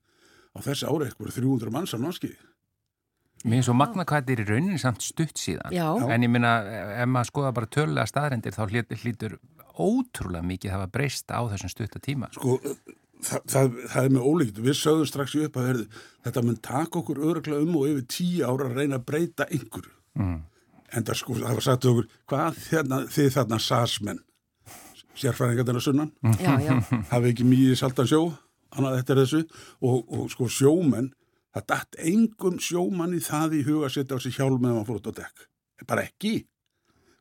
á 0.54 0.58
þessi 0.66 0.88
ára 0.90 1.08
eitthvað 1.08 1.36
300 1.40 1.74
manns 1.74 1.96
á 1.96 1.98
námskeið. 2.00 2.38
Mér 3.48 3.62
er 3.62 3.68
svo 3.70 3.76
magna 3.78 4.04
hvað 4.04 4.26
þetta 4.26 4.34
er 4.34 4.42
í 4.42 4.48
rauninni 4.50 4.80
samt 4.82 5.04
stutt 5.06 5.40
síðan. 5.40 5.72
Já. 5.72 5.88
En 6.12 6.26
ég 6.26 6.32
minna, 6.32 6.58
ef 7.00 7.08
maður 7.08 7.30
skoða 7.30 7.52
bara 7.56 7.70
tölulega 7.72 8.10
staðrendir 8.10 8.56
þá 8.56 8.64
hlýtur, 8.66 9.00
hlýtur 9.04 9.36
ótrúlega 9.80 10.44
mikið 10.44 10.74
hafa 10.76 10.90
breyst 10.92 11.32
á 11.32 11.40
þessum 11.48 11.72
stutta 11.72 12.02
tíma. 12.04 12.28
Sko, 12.36 12.58
það, 13.24 13.46
það, 13.54 13.78
það 13.94 14.10
er 14.10 14.14
með 14.18 14.28
ólíkt. 14.28 14.62
Við 14.66 14.78
sögðum 14.82 15.10
strax 15.12 15.38
í 15.38 15.44
upp 15.48 15.60
að 15.60 15.70
verði, 15.70 15.88
þetta 16.28 16.46
mun 16.50 16.62
taka 16.68 17.00
okkur 17.00 17.24
öruglega 17.30 17.64
um 17.64 17.78
og 17.80 17.88
yfir 17.94 18.08
tíu 18.12 18.44
ára 18.44 18.68
að 18.68 18.82
reyna 18.82 19.00
að 19.00 19.08
breyta 19.08 19.48
einhverju. 19.48 19.96
Mm. 20.20 20.40
En 20.90 21.06
það 21.08 21.22
sko, 21.22 21.38
það 21.40 21.60
var 21.62 21.68
sagt 21.70 21.88
okkur, 21.94 22.12
hvað 22.28 22.60
þérna, 22.66 23.02
þið 23.16 23.32
þarna 23.38 23.62
sasmenn, 23.64 24.22
sérfræðingarnir 25.20 25.80
að 25.80 25.86
sunnan, 25.86 26.12
Já, 26.40 26.54
já, 26.64 26.76
hafi 27.12 27.32
ekki 27.34 27.48
mýið 27.48 27.76
saltan 27.80 28.10
sjó, 28.10 28.22
annað 28.76 29.00
þetta 29.00 29.16
er 29.16 29.22
þessu, 29.24 29.42
og, 29.82 29.98
og 30.16 30.32
sko 30.34 30.50
sjómenn, 30.54 31.12
það 31.56 31.68
datt 31.74 32.00
engum 32.12 32.60
sjómann 32.64 33.16
í 33.18 33.22
það 33.26 33.58
í 33.60 33.64
huga 33.68 33.90
að 33.90 33.96
setja 33.98 34.20
á 34.20 34.24
sig 34.24 34.36
hjálm 34.38 34.60
meðan 34.62 34.82
hann 34.82 34.90
fór 34.90 35.00
út 35.02 35.10
á 35.12 35.20
dekk. 35.22 35.48
Bara 35.90 36.06
ekki. 36.08 36.34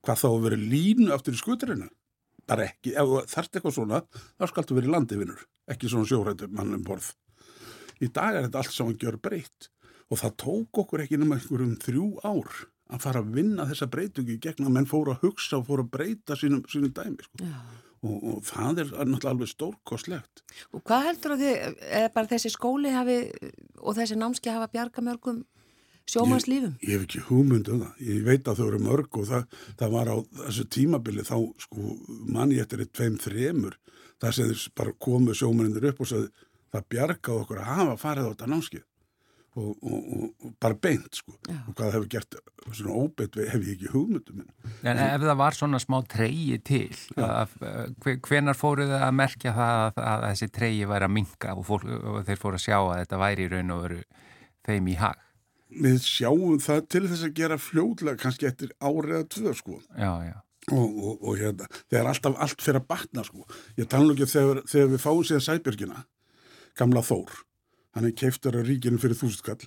Hvað 0.04 0.20
þá 0.22 0.28
að 0.30 0.44
vera 0.46 0.58
línu 0.60 1.12
aftur 1.14 1.36
í 1.36 1.40
skuturinu? 1.40 1.88
Bara 2.48 2.68
ekki. 2.70 2.94
Ef 2.94 3.08
þú 3.08 3.22
þarft 3.32 3.56
eitthvað 3.58 3.76
svona, 3.76 4.02
þá 4.38 4.44
skaltu 4.50 4.76
verið 4.78 4.94
landivinnur, 4.94 5.42
ekki 5.68 5.90
svona 5.90 6.08
sjórættur 6.08 6.52
mann 6.54 6.76
um 6.76 6.84
borð. 6.86 7.12
Í 7.98 8.08
dag 8.14 8.36
er 8.36 8.46
þetta 8.46 8.62
allt 8.62 8.74
saman 8.74 8.98
gjör 9.00 9.18
breytt 9.20 9.70
og 10.08 10.20
það 10.20 10.36
tók 10.40 10.82
okkur 10.84 11.02
ekki 11.04 11.18
nema 11.20 11.36
einhverjum 11.36 11.74
þrjú 11.82 12.06
ár 12.24 12.52
að 12.88 13.02
fara 13.04 13.20
að 13.20 13.34
vinna 13.36 13.66
þessa 13.68 13.88
breytingu 13.92 14.36
í 14.36 14.40
gegn 14.40 14.68
að 14.68 14.74
menn 14.76 14.88
fóru 14.88 15.12
að 15.12 15.26
hugsa 15.26 15.58
og 15.58 15.66
fóru 15.68 15.84
að 15.84 15.90
breyta 15.96 16.36
sínum, 16.38 16.62
sínum 16.70 16.94
dæmi. 16.94 17.26
Sko. 17.26 17.44
já. 17.44 17.58
Og, 17.98 18.16
og 18.30 18.42
það 18.46 18.82
er 18.84 18.90
náttúrulega 18.94 19.32
alveg 19.32 19.50
stórkostlegt. 19.50 20.42
Og 20.70 20.82
hvað 20.86 21.06
heldur 21.08 21.34
að 21.34 21.44
þið, 21.44 21.62
eða 21.98 22.10
bara 22.14 22.30
þessi 22.30 22.52
skóli 22.54 22.92
hafi, 22.94 23.16
og 23.82 23.96
þessi 23.98 24.18
námski 24.20 24.52
hafa 24.54 24.68
bjarga 24.70 25.02
mörgum 25.02 25.40
sjómannslífum? 26.08 26.76
Ég 26.84 26.94
hef 26.94 27.08
ekki 27.08 27.24
hugmynd 27.26 27.72
um 27.72 27.82
það. 27.82 28.04
Ég 28.06 28.22
veit 28.28 28.46
að 28.48 28.60
þau 28.60 28.68
eru 28.68 28.80
mörg 28.86 29.18
og 29.18 29.26
það, 29.32 29.58
það 29.82 29.96
var 29.96 30.12
á 30.14 30.16
þessu 30.44 30.68
tímabili 30.78 31.26
þá 31.26 31.36
sko 31.66 31.96
manni 32.30 32.62
eftir 32.62 32.84
eitt 32.84 32.94
tveim 32.94 33.18
þremur 33.20 33.76
það 34.22 34.34
sem 34.34 34.52
þeir 34.52 34.68
bara 34.78 34.94
komu 35.06 35.34
sjómennir 35.36 35.90
upp 35.92 36.02
og 36.02 36.10
sagði 36.10 36.30
það 36.72 36.86
bjargaði 36.94 37.42
okkur 37.42 37.60
að 37.62 37.70
hafa 37.72 37.98
farið 38.02 38.28
á 38.28 38.30
þetta 38.32 38.50
námskið 38.52 38.84
og, 39.58 39.74
og, 39.82 39.98
og, 40.16 40.30
og 40.46 40.52
bara 40.62 40.76
beint 40.86 41.18
sko 41.18 41.34
Já. 41.48 41.56
og 41.68 41.74
hvað 41.78 41.92
hefur 41.96 42.08
gert 42.14 42.38
svona 42.68 42.96
óbeitt 43.02 43.38
hef 43.48 43.62
ég 43.64 43.74
ekki 43.74 43.90
hugmyndum. 43.92 44.42
En 44.86 45.00
ef 45.02 45.22
það 45.24 45.38
var 45.42 45.56
svona 45.58 45.80
smá 45.82 45.98
treyji 46.10 46.58
til, 46.68 46.88
að, 47.16 47.54
hve- 48.04 48.18
hvenar 48.28 48.58
fóruð 48.58 48.92
það 48.94 49.06
að 49.08 49.16
merkja 49.22 49.54
það 49.56 49.78
að, 49.86 50.02
að 50.12 50.26
þessi 50.28 50.50
treyji 50.58 50.88
væri 50.90 51.08
að 51.08 51.14
minka 51.18 51.54
og, 51.58 51.64
fólk, 51.68 51.86
og 51.98 52.18
þeir 52.28 52.42
fóru 52.42 52.60
að 52.60 52.64
sjá 52.66 52.76
að 52.80 52.98
þetta 53.02 53.22
væri 53.24 53.46
í 53.48 53.52
raun 53.54 53.74
og 53.76 53.82
veru 53.86 54.02
þeim 54.68 54.92
í 54.92 54.98
hag? 55.00 55.24
Við 55.68 55.98
sjáum 56.08 56.60
það 56.64 56.84
til 56.94 57.04
þess 57.10 57.24
að 57.26 57.34
gera 57.42 57.58
fljóðlega 57.60 58.22
kannski 58.22 58.46
eftir 58.48 58.70
árið 58.80 59.18
eða 59.18 59.26
tvö 59.34 59.56
sko 59.58 59.80
Já, 60.00 60.12
já. 60.28 60.36
og, 60.72 60.86
og, 60.86 61.18
og 61.28 61.34
hérna, 61.40 61.66
þegar 61.90 62.08
alltaf 62.12 62.38
allt 62.46 62.64
fyrir 62.64 62.80
að 62.80 62.86
batna 62.92 63.24
sko. 63.26 63.44
Ég 63.80 63.88
tala 63.92 64.08
nú 64.08 64.14
ekki 64.16 64.28
þegar, 64.32 64.62
þegar 64.68 64.88
við 64.94 65.02
fáum 65.04 65.20
síðan 65.28 65.44
Sæbjörgina, 65.48 66.00
gamla 66.80 67.02
Þór, 67.04 67.36
hann 67.98 68.08
er 68.08 68.16
keiftur 68.16 68.56
af 68.58 68.66
ríkinu 68.68 69.00
fyrir 69.02 69.18
þústkall 69.18 69.66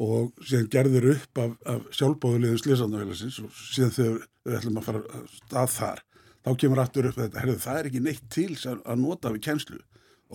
og 0.00 0.32
síðan 0.40 0.68
gerður 0.72 1.10
upp 1.14 1.40
af, 1.42 1.56
af 1.68 1.88
sjálfbóðulegum 1.96 2.60
slísandafélagsins 2.62 3.40
og 3.44 3.52
síðan 3.52 3.96
þegar 3.96 4.22
við 4.48 4.58
ætlum 4.58 4.80
að 4.80 4.86
fara 4.88 5.22
stað 5.34 5.72
þar, 5.74 6.02
þá 6.40 6.50
kemur 6.62 6.82
aftur 6.82 7.08
upp 7.10 7.18
þetta, 7.20 7.42
herðu, 7.42 7.56
það 7.60 7.80
er 7.80 7.88
ekki 7.90 8.04
neitt 8.06 8.28
til 8.32 8.50
að 8.64 9.02
nota 9.02 9.32
við 9.34 9.44
kjenslu. 9.48 9.80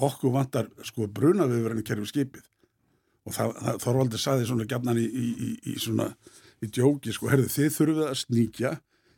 Okkur 0.05 0.35
vantar 0.35 0.69
sko 0.85 1.07
bruna 1.07 1.47
við 1.49 1.65
verðinu 1.65 1.87
kerfi 1.87 2.11
skipið 2.11 2.45
og 3.25 3.33
það, 3.33 3.53
Þorvaldur 3.81 4.21
saði 4.21 4.45
svona 4.45 4.67
gætnan 4.69 4.99
í, 5.01 5.05
í, 5.07 5.29
í, 5.33 5.51
í 5.71 5.77
svona 5.81 6.11
í 6.61 6.69
djóki, 6.69 7.13
sko, 7.15 7.31
herðu, 7.31 7.49
þið 7.49 7.71
þurfið 7.79 8.05
að 8.05 8.19
sníkja 8.21 8.73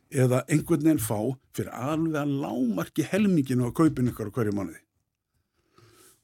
eða 0.08 0.44
einhvern 0.48 0.86
veginn 0.86 1.02
fá 1.02 1.18
fyrir 1.56 1.74
alveg 1.76 2.22
að 2.22 2.36
lámarki 2.40 3.04
helminginu 3.10 3.68
að 3.68 3.74
kaupin 3.82 4.08
ykkur 4.08 4.32
á 4.32 4.34
hverju 4.38 4.54
mánuði. 4.56 4.80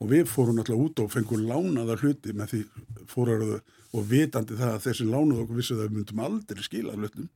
Og 0.02 0.10
við 0.10 0.26
fórum 0.28 0.56
náttúrulega 0.58 0.88
út 0.88 1.00
og 1.04 1.12
fengum 1.14 1.44
lánaða 1.48 1.94
hluti 2.02 2.32
með 2.34 2.50
því 2.54 2.60
fóruðu 3.12 3.60
og 3.94 4.08
vitandi 4.10 4.56
það 4.58 4.72
að 4.74 4.82
þessi 4.88 5.06
lánuð 5.06 5.42
okkur 5.44 5.58
vissu 5.60 5.76
að 5.76 5.84
við 5.86 5.96
myndum 5.98 6.22
aldrei 6.26 6.64
skila 6.66 6.96
hlutum. 6.98 7.28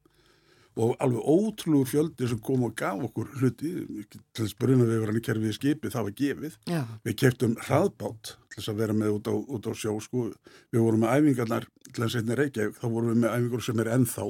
Og 0.78 0.92
alveg 1.02 1.24
ótrúlega 1.26 1.88
fjöldi 1.90 2.28
sem 2.30 2.38
kom 2.44 2.64
og 2.68 2.74
gaf 2.78 3.00
okkur 3.08 3.30
hluti 3.40 3.70
til 4.06 4.20
þess 4.44 4.54
bruna 4.58 4.84
við 4.86 5.00
verðan 5.02 5.18
í 5.18 5.22
kerfið 5.26 5.54
skipi 5.56 5.90
það 5.90 6.06
var 6.08 6.14
gefið. 6.20 6.58
Já, 6.70 6.80
Við 7.06 7.16
keftum 7.22 7.54
hraðbátt 7.66 8.32
til 8.34 8.58
þess 8.60 8.70
að 8.74 8.78
vera 8.82 8.94
með 9.00 9.14
út 9.16 9.30
á, 9.30 9.34
út 9.38 9.66
á 9.66 9.72
sjó 9.74 9.94
sko. 10.02 10.26
Við 10.70 10.82
vorum 10.84 11.02
með 11.02 11.14
æfingarnar 11.18 11.66
til 11.88 12.02
þess 12.04 12.20
að 12.20 12.34
Reykjavík, 12.42 12.78
þá 12.78 12.86
vorum 12.94 13.10
við 13.14 13.22
með 13.24 13.34
æfingar 13.38 13.64
sem 13.66 13.82
er 13.82 13.90
ennþá. 13.96 14.26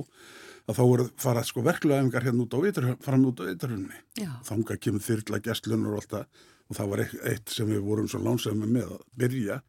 Að 0.69 0.77
þá 0.79 0.83
voru 0.85 1.09
farað 1.21 1.49
sko 1.49 1.65
verklega 1.65 2.01
æfingar 2.05 2.29
hérna 2.29 2.45
út 2.45 2.57
á 2.57 2.59
vitur, 2.65 2.89
fram 3.05 3.29
út 3.29 3.41
á 3.41 3.45
viturhunni. 3.49 4.01
já, 4.21 4.31
Þanga 4.49 4.77
kemur 4.81 5.05
þyrla 5.05 5.43
gestlunur 5.45 5.97
og 5.97 6.01
allt 6.03 6.13
það 6.17 6.47
og 6.69 6.77
það 6.77 6.93
var 6.93 7.03
eitt, 7.05 7.51
sem 7.53 7.69
við 7.71 7.83
vorum 7.87 8.09
svo 8.11 8.21
lánsæmi 8.23 8.69
með 8.69 8.95
að 8.99 9.05
byrja 9.23 9.61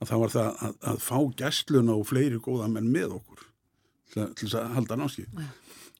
að 0.00 0.10
það 0.10 0.22
var 0.22 0.32
það 0.34 0.48
að, 0.66 0.78
að 0.90 1.02
fá 1.04 1.18
gestluna 1.40 1.96
og 1.96 2.08
fleiri 2.08 2.40
góða 2.42 2.70
menn 2.72 2.90
með 2.92 3.16
okkur 3.18 3.44
til, 4.12 4.26
til 4.38 4.50
að 4.58 4.74
halda 4.76 4.98
náski. 5.00 5.24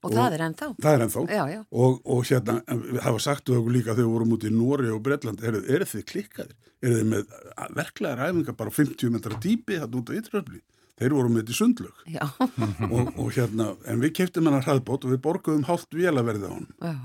Og, 0.05 0.11
og 0.11 0.13
það 0.19 0.35
er 0.37 0.43
ennþá. 0.45 0.67
Það 0.83 0.95
er 0.95 1.03
ennþá. 1.05 1.23
Já, 1.33 1.43
já. 1.49 1.59
Og, 1.81 1.97
og 2.13 2.21
hérna, 2.29 2.59
það 2.67 3.15
var 3.15 3.23
sagt 3.25 3.49
við 3.49 3.59
okkur 3.61 3.73
líka 3.73 3.95
þegar 3.95 4.03
við 4.03 4.13
vorum 4.13 4.35
út 4.35 4.45
í 4.45 4.53
Nóri 4.53 4.93
og 4.93 5.01
Breitland, 5.05 5.43
eru 5.49 5.63
er 5.65 5.87
þið 5.89 6.05
klikkaðir? 6.11 6.55
Eru 6.85 6.99
þið 6.99 7.09
með 7.09 7.35
verklegar 7.79 8.23
æfingar 8.27 8.57
bara 8.59 8.75
50 8.75 9.15
metra 9.15 9.39
dýpi 9.41 9.79
þarna 9.81 10.01
út 10.01 10.11
á 10.13 10.17
ytröfli? 10.19 10.61
Þeir 10.95 11.11
voru 11.11 11.31
með 11.31 11.41
þetta 11.41 11.51
í 11.51 11.57
sundlög. 11.57 12.03
Og, 12.95 13.09
og 13.19 13.27
hérna, 13.35 13.73
en 13.91 13.99
við 13.99 14.13
keftum 14.21 14.47
hennar 14.47 14.63
hraðbót 14.63 15.03
og 15.03 15.11
við 15.11 15.21
borguðum 15.25 15.65
hálft 15.67 15.91
vélaverði 15.95 16.47
á 16.47 16.51
hann. 16.53 16.69
Já. 16.79 16.95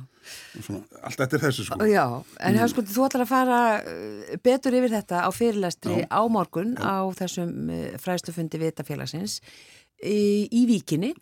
Svona, 0.60 1.00
allt 1.08 1.22
eftir 1.24 1.40
þessu 1.42 1.64
sko. 1.66 1.78
Já, 1.88 2.04
en 2.44 2.58
mm. 2.58 2.70
sko, 2.70 2.84
þú 2.86 3.06
ætlar 3.08 3.24
að 3.24 3.30
fara 3.30 3.60
uh, 3.80 4.32
betur 4.44 4.76
yfir 4.78 4.92
þetta 4.92 5.22
á 5.26 5.28
fyrirlestri 5.34 6.02
á 6.06 6.20
morgun 6.30 6.74
Já. 6.76 6.84
á 6.86 6.98
þessum 7.18 7.70
uh, 7.72 7.86
fræðslufundi 8.02 8.60
vitafélagsins 8.60 9.38
í, 10.04 10.46
í 10.46 10.66
Víkinni, 10.68 11.14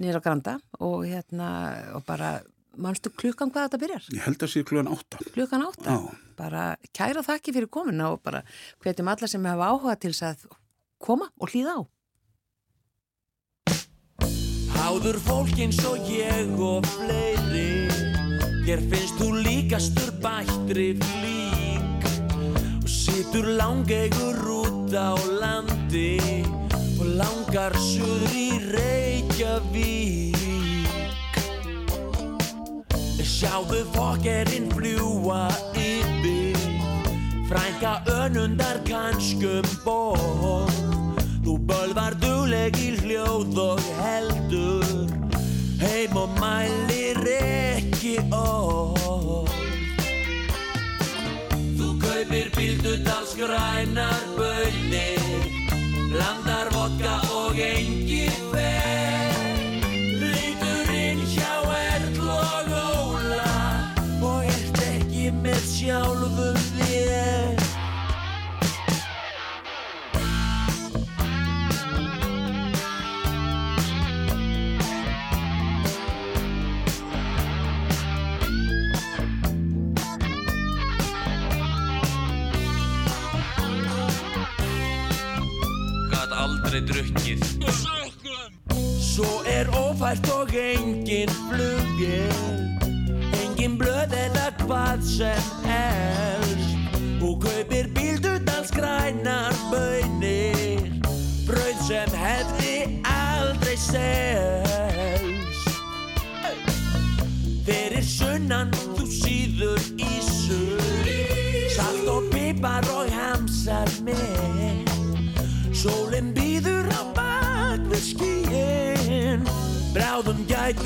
nýra 0.00 0.22
Granda 0.24 0.56
og 0.78 1.04
hérna, 1.08 1.50
og 1.98 2.06
bara 2.06 2.36
manstu 2.80 3.10
klukkan 3.12 3.50
hvað 3.52 3.68
þetta 3.68 3.82
byrjar? 3.82 4.06
Ég 4.14 4.24
held 4.26 4.46
að 4.46 4.52
sé 4.52 4.62
klugan 4.68 4.92
átta. 4.92 5.20
Klukkan 5.34 5.66
átta. 5.66 5.96
Já. 5.96 6.22
Bara 6.38 6.64
kæra 6.96 7.24
þakki 7.26 7.54
fyrir 7.56 7.72
komuna 7.72 8.12
og 8.14 8.22
bara 8.24 8.42
hvetjum 8.84 9.12
alla 9.12 9.28
sem 9.30 9.48
hafa 9.48 9.70
áhuga 9.72 9.98
til 10.00 10.12
þess 10.12 10.26
að 10.30 10.48
koma 11.02 11.28
og 11.40 11.52
hlýða 11.52 11.76
á. 11.76 11.80
Háður 14.86 15.16
fólk 15.18 15.56
eins 15.58 15.80
og 15.82 15.98
ég 16.06 16.60
og 16.62 16.84
fleiri. 16.86 17.88
Þér 18.62 18.84
finnst 18.86 19.16
þú 19.18 19.30
líkastur 19.42 20.12
bættri 20.22 20.92
flík. 21.00 22.06
Og 22.84 22.86
situr 22.86 23.48
langeigur 23.58 24.38
út 24.60 24.94
á 24.94 25.18
landi 25.42 26.22
Og 27.00 27.06
langar 27.18 27.74
suður 27.82 28.30
í 28.30 28.62
Reykjavík. 28.76 30.38
Sjáðu 33.26 33.82
fokkerinn 33.90 34.70
fljúa 34.70 35.50
yfir. 35.74 36.62
Frænka 37.50 38.06
önundar 38.22 38.78
kannskum 38.86 39.66
Þú 39.82 40.85
bölvar 41.66 42.14
dugleg 42.22 42.76
í 42.80 42.90
hljóð 43.00 43.58
og 43.62 43.82
heldur. 44.00 45.10
Heim 45.82 46.16
og 46.16 46.32
mælir 46.40 47.20
ekki 47.36 48.16
orð. 48.32 49.52
Þú 51.76 51.88
kaupir 52.02 52.50
bíldudals 52.56 53.36
grænar 53.38 54.22
bönir 54.38 55.26
Blandar 56.10 56.70
vodka 56.72 57.18
og 57.36 57.58
engi 57.60 58.30
fer. 58.52 59.36
Lítur 60.22 60.92
inn 60.96 61.20
hjá 61.34 61.52
Erl 61.76 62.20
og 62.24 62.70
Óla 62.80 63.56
Og 64.24 64.46
ert 64.48 64.80
ekki 64.86 65.28
með 65.42 65.60
sjálfum 65.74 66.55
engin 91.06 91.30
flugil 91.46 92.34
Engin 93.38 93.76
blöð 93.78 94.10
eða 94.10 94.48
hvað 94.64 95.02
sem 95.06 95.44
helst. 95.62 96.72
Og 97.22 97.38
kaupir 97.44 97.86
bíldudals 97.94 98.72
grænar 98.74 99.54
bönir 99.70 100.90
Brauð 101.46 101.78
sem 101.86 102.10
hefði 102.10 102.74
aldrei 103.06 103.76
selst. 103.78 105.70
Fyrir 107.66 108.02
sunnan 108.02 108.74
þú 108.96 109.06
síður 109.06 109.82
ísur 110.02 110.82
Salt 111.76 112.10
og 112.10 112.26
pipar 112.34 112.86
og 112.96 113.14
hamsar 113.14 113.94
með. 114.02 114.90
Sólinn 115.70 116.25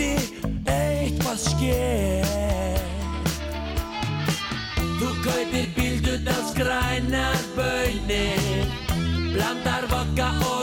Gæti 0.01 0.49
eitthvað 0.65 1.41
skeið 1.43 2.31
Þú 5.01 5.11
kaupir 5.27 5.67
bíldudals 5.77 6.55
grænar 6.57 7.37
bönir 7.53 8.65
Blandar 9.35 9.85
vodka 9.93 10.31
og 10.49 10.60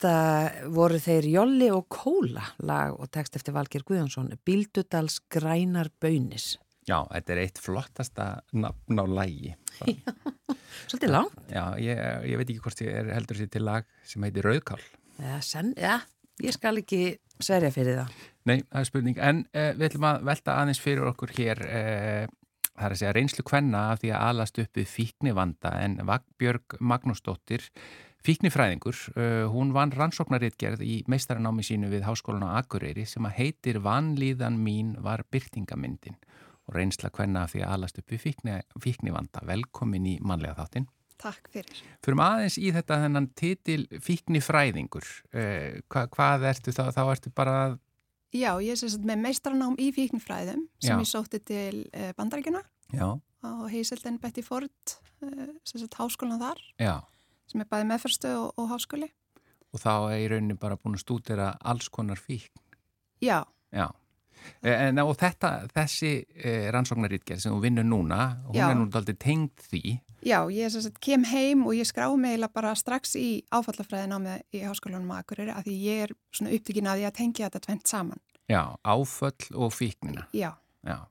Þetta 0.00 0.68
voru 0.72 0.96
þeir 0.96 1.26
Jolli 1.28 1.66
og 1.68 1.82
Kóla 1.92 2.40
lag 2.64 2.94
og 2.96 3.10
text 3.12 3.34
eftir 3.36 3.52
Valgir 3.52 3.82
Guðjónsson 3.84 4.30
Bíldudals 4.48 5.18
grænar 5.28 5.90
baunis 6.00 6.54
Já, 6.88 7.02
þetta 7.10 7.34
er 7.34 7.40
eitt 7.42 7.60
flottasta 7.60 8.28
nafn 8.56 8.96
á 8.96 9.04
lægi. 9.04 9.52
Svolítið 10.88 11.12
langt 11.12 11.52
Já, 11.52 11.66
ég, 11.84 12.00
ég 12.32 12.40
veit 12.40 12.46
ekki 12.46 12.64
hvort 12.64 12.80
ég 12.80 12.96
er 12.96 13.12
heldur 13.12 13.42
sér 13.42 13.52
til 13.52 13.66
lag 13.68 13.92
sem 14.08 14.24
heitir 14.24 14.48
Rauðkál. 14.48 14.80
ja, 15.20 15.36
sen, 15.44 15.74
ja, 15.76 15.98
Ég 16.40 16.56
skal 16.56 16.80
ekki 16.80 17.04
sverja 17.36 17.68
fyrir 17.76 18.00
það 18.00 18.16
Nei, 18.48 18.58
það 18.72 18.80
er 18.80 18.88
spurning. 18.94 19.20
En 19.20 19.44
uh, 19.52 19.70
við 19.76 19.88
ætlum 19.90 20.10
að 20.14 20.28
velta 20.32 20.60
aðeins 20.62 20.80
fyrir 20.80 21.12
okkur 21.12 21.36
hér, 21.36 21.60
uh, 21.60 22.62
það 22.72 22.86
er 22.88 22.94
að 22.96 23.00
segja 23.04 23.16
reynslu 23.20 23.44
kvenna 23.52 23.90
af 23.92 24.00
því 24.00 24.16
að 24.16 24.30
alast 24.32 24.64
upp 24.64 24.80
við 24.80 24.94
fíknivanda 24.96 25.76
en 25.84 26.00
Vagbjörg 26.08 26.80
Magnúsdóttir, 26.80 27.68
fíknifræðingur, 28.26 28.98
uh, 29.14 29.46
hún 29.52 29.72
vann 29.76 29.92
rannsóknaritgerð 29.96 30.84
í 30.84 31.00
meistaranámi 31.10 31.64
sínu 31.66 31.90
við 31.92 32.06
Háskólan 32.08 32.46
á 32.46 32.60
Akureyri 32.60 33.06
sem 33.08 33.26
að 33.28 33.36
heitir 33.40 33.80
Vanlíðan 33.84 34.58
mín 34.60 34.94
var 35.02 35.24
byrtingamyndin 35.32 36.18
og 36.68 36.76
reynsla 36.76 37.10
kvenna 37.10 37.46
af 37.46 37.54
því 37.54 37.64
að 37.64 37.76
alast 37.76 38.00
upp 38.00 38.12
við 38.12 38.24
fíkni, 38.28 38.56
fíknivanda. 38.80 39.44
Velkomin 39.48 40.06
í 40.06 40.16
manlega 40.22 40.58
þáttinn. 40.60 40.88
Takk 41.20 41.50
fyrir. 41.52 41.80
Förum 42.04 42.22
aðeins 42.24 42.56
í 42.56 42.70
þetta 42.72 43.02
þennan 43.02 43.30
titil 43.36 43.82
fíknifræðingur. 44.04 45.06
Uh, 45.34 45.80
hva, 45.92 46.06
hvað 46.12 46.50
ertu 46.54 46.76
þá? 46.76 46.84
Þá 46.96 47.04
ertu 47.10 47.32
bara 47.36 47.56
Já, 48.30 48.52
ég 48.62 48.76
er 48.76 48.78
sagt 48.78 49.06
með 49.06 49.24
meistaranám 49.24 49.72
í 49.82 49.88
fíknifræðum 49.94 50.68
sem 50.78 50.92
Já. 50.94 51.00
ég 51.02 51.08
sótti 51.10 51.40
til 51.42 51.80
uh, 51.90 52.12
bandaríkjuna 52.14 52.60
Já, 52.94 53.18
á 53.42 53.50
Heiselden 53.70 54.18
Betty 54.22 54.42
Ford, 54.42 54.94
sagt 55.66 55.96
háskólan 55.98 56.40
þar, 56.40 56.60
já. 56.78 56.94
Sem 57.50 57.60
er 57.64 57.68
bæði 57.70 57.88
meðferstu 57.90 58.30
og, 58.36 58.52
og 58.56 58.70
háskóli. 58.72 59.10
Og 59.70 59.78
þá 59.82 59.92
er 60.10 60.18
í 60.24 60.28
rauninni 60.32 60.56
bara 60.58 60.78
búin 60.80 60.96
að 60.98 61.04
stúdera 61.04 61.52
alls 61.62 61.88
konar 61.92 62.18
fíkn. 62.18 62.50
Já, 63.22 63.42
Já. 63.70 63.88
E, 64.64 64.72
En 64.88 64.98
og 65.02 65.12
þetta, 65.20 65.66
þessi 65.74 66.24
e, 66.32 66.70
rannsóknarítgerð 66.72 67.42
sem 67.42 67.52
þú 67.52 67.58
vinnur 67.60 67.84
núna, 67.84 68.20
hún 68.48 68.56
Já. 68.56 68.70
er 68.70 68.78
nú 68.78 68.86
aldrei 68.88 69.14
tengd 69.20 69.52
því. 69.68 70.00
já, 70.24 70.38
ég 70.52 70.72
sagt 70.72 70.98
kem 71.00 71.24
heim 71.24 71.66
og 71.66 71.74
ég 71.76 71.86
skrái 71.88 72.16
mig 72.16 72.40
bara 72.52 72.74
strax 72.74 73.14
í 73.16 73.42
áfallafræðin 73.52 74.16
á 74.16 74.18
mig 74.18 74.42
í 74.52 74.64
háskólanum 74.64 75.12
á 75.12 75.20
Akureyri 75.20 75.52
að 75.52 75.64
því 75.68 75.76
ég 75.84 76.02
er 76.04 76.10
svona 76.32 76.52
upptökin 76.56 76.88
að 76.88 76.98
því 77.00 77.06
að 77.08 77.16
tengja 77.20 77.46
þetta 77.48 77.60
tvent 77.66 77.86
saman. 77.86 78.20
Já, 78.48 78.62
áföll 78.84 79.54
og 79.54 79.72
fíknina. 79.72 80.26
Já, 80.32 80.56
Já. 80.84 81.06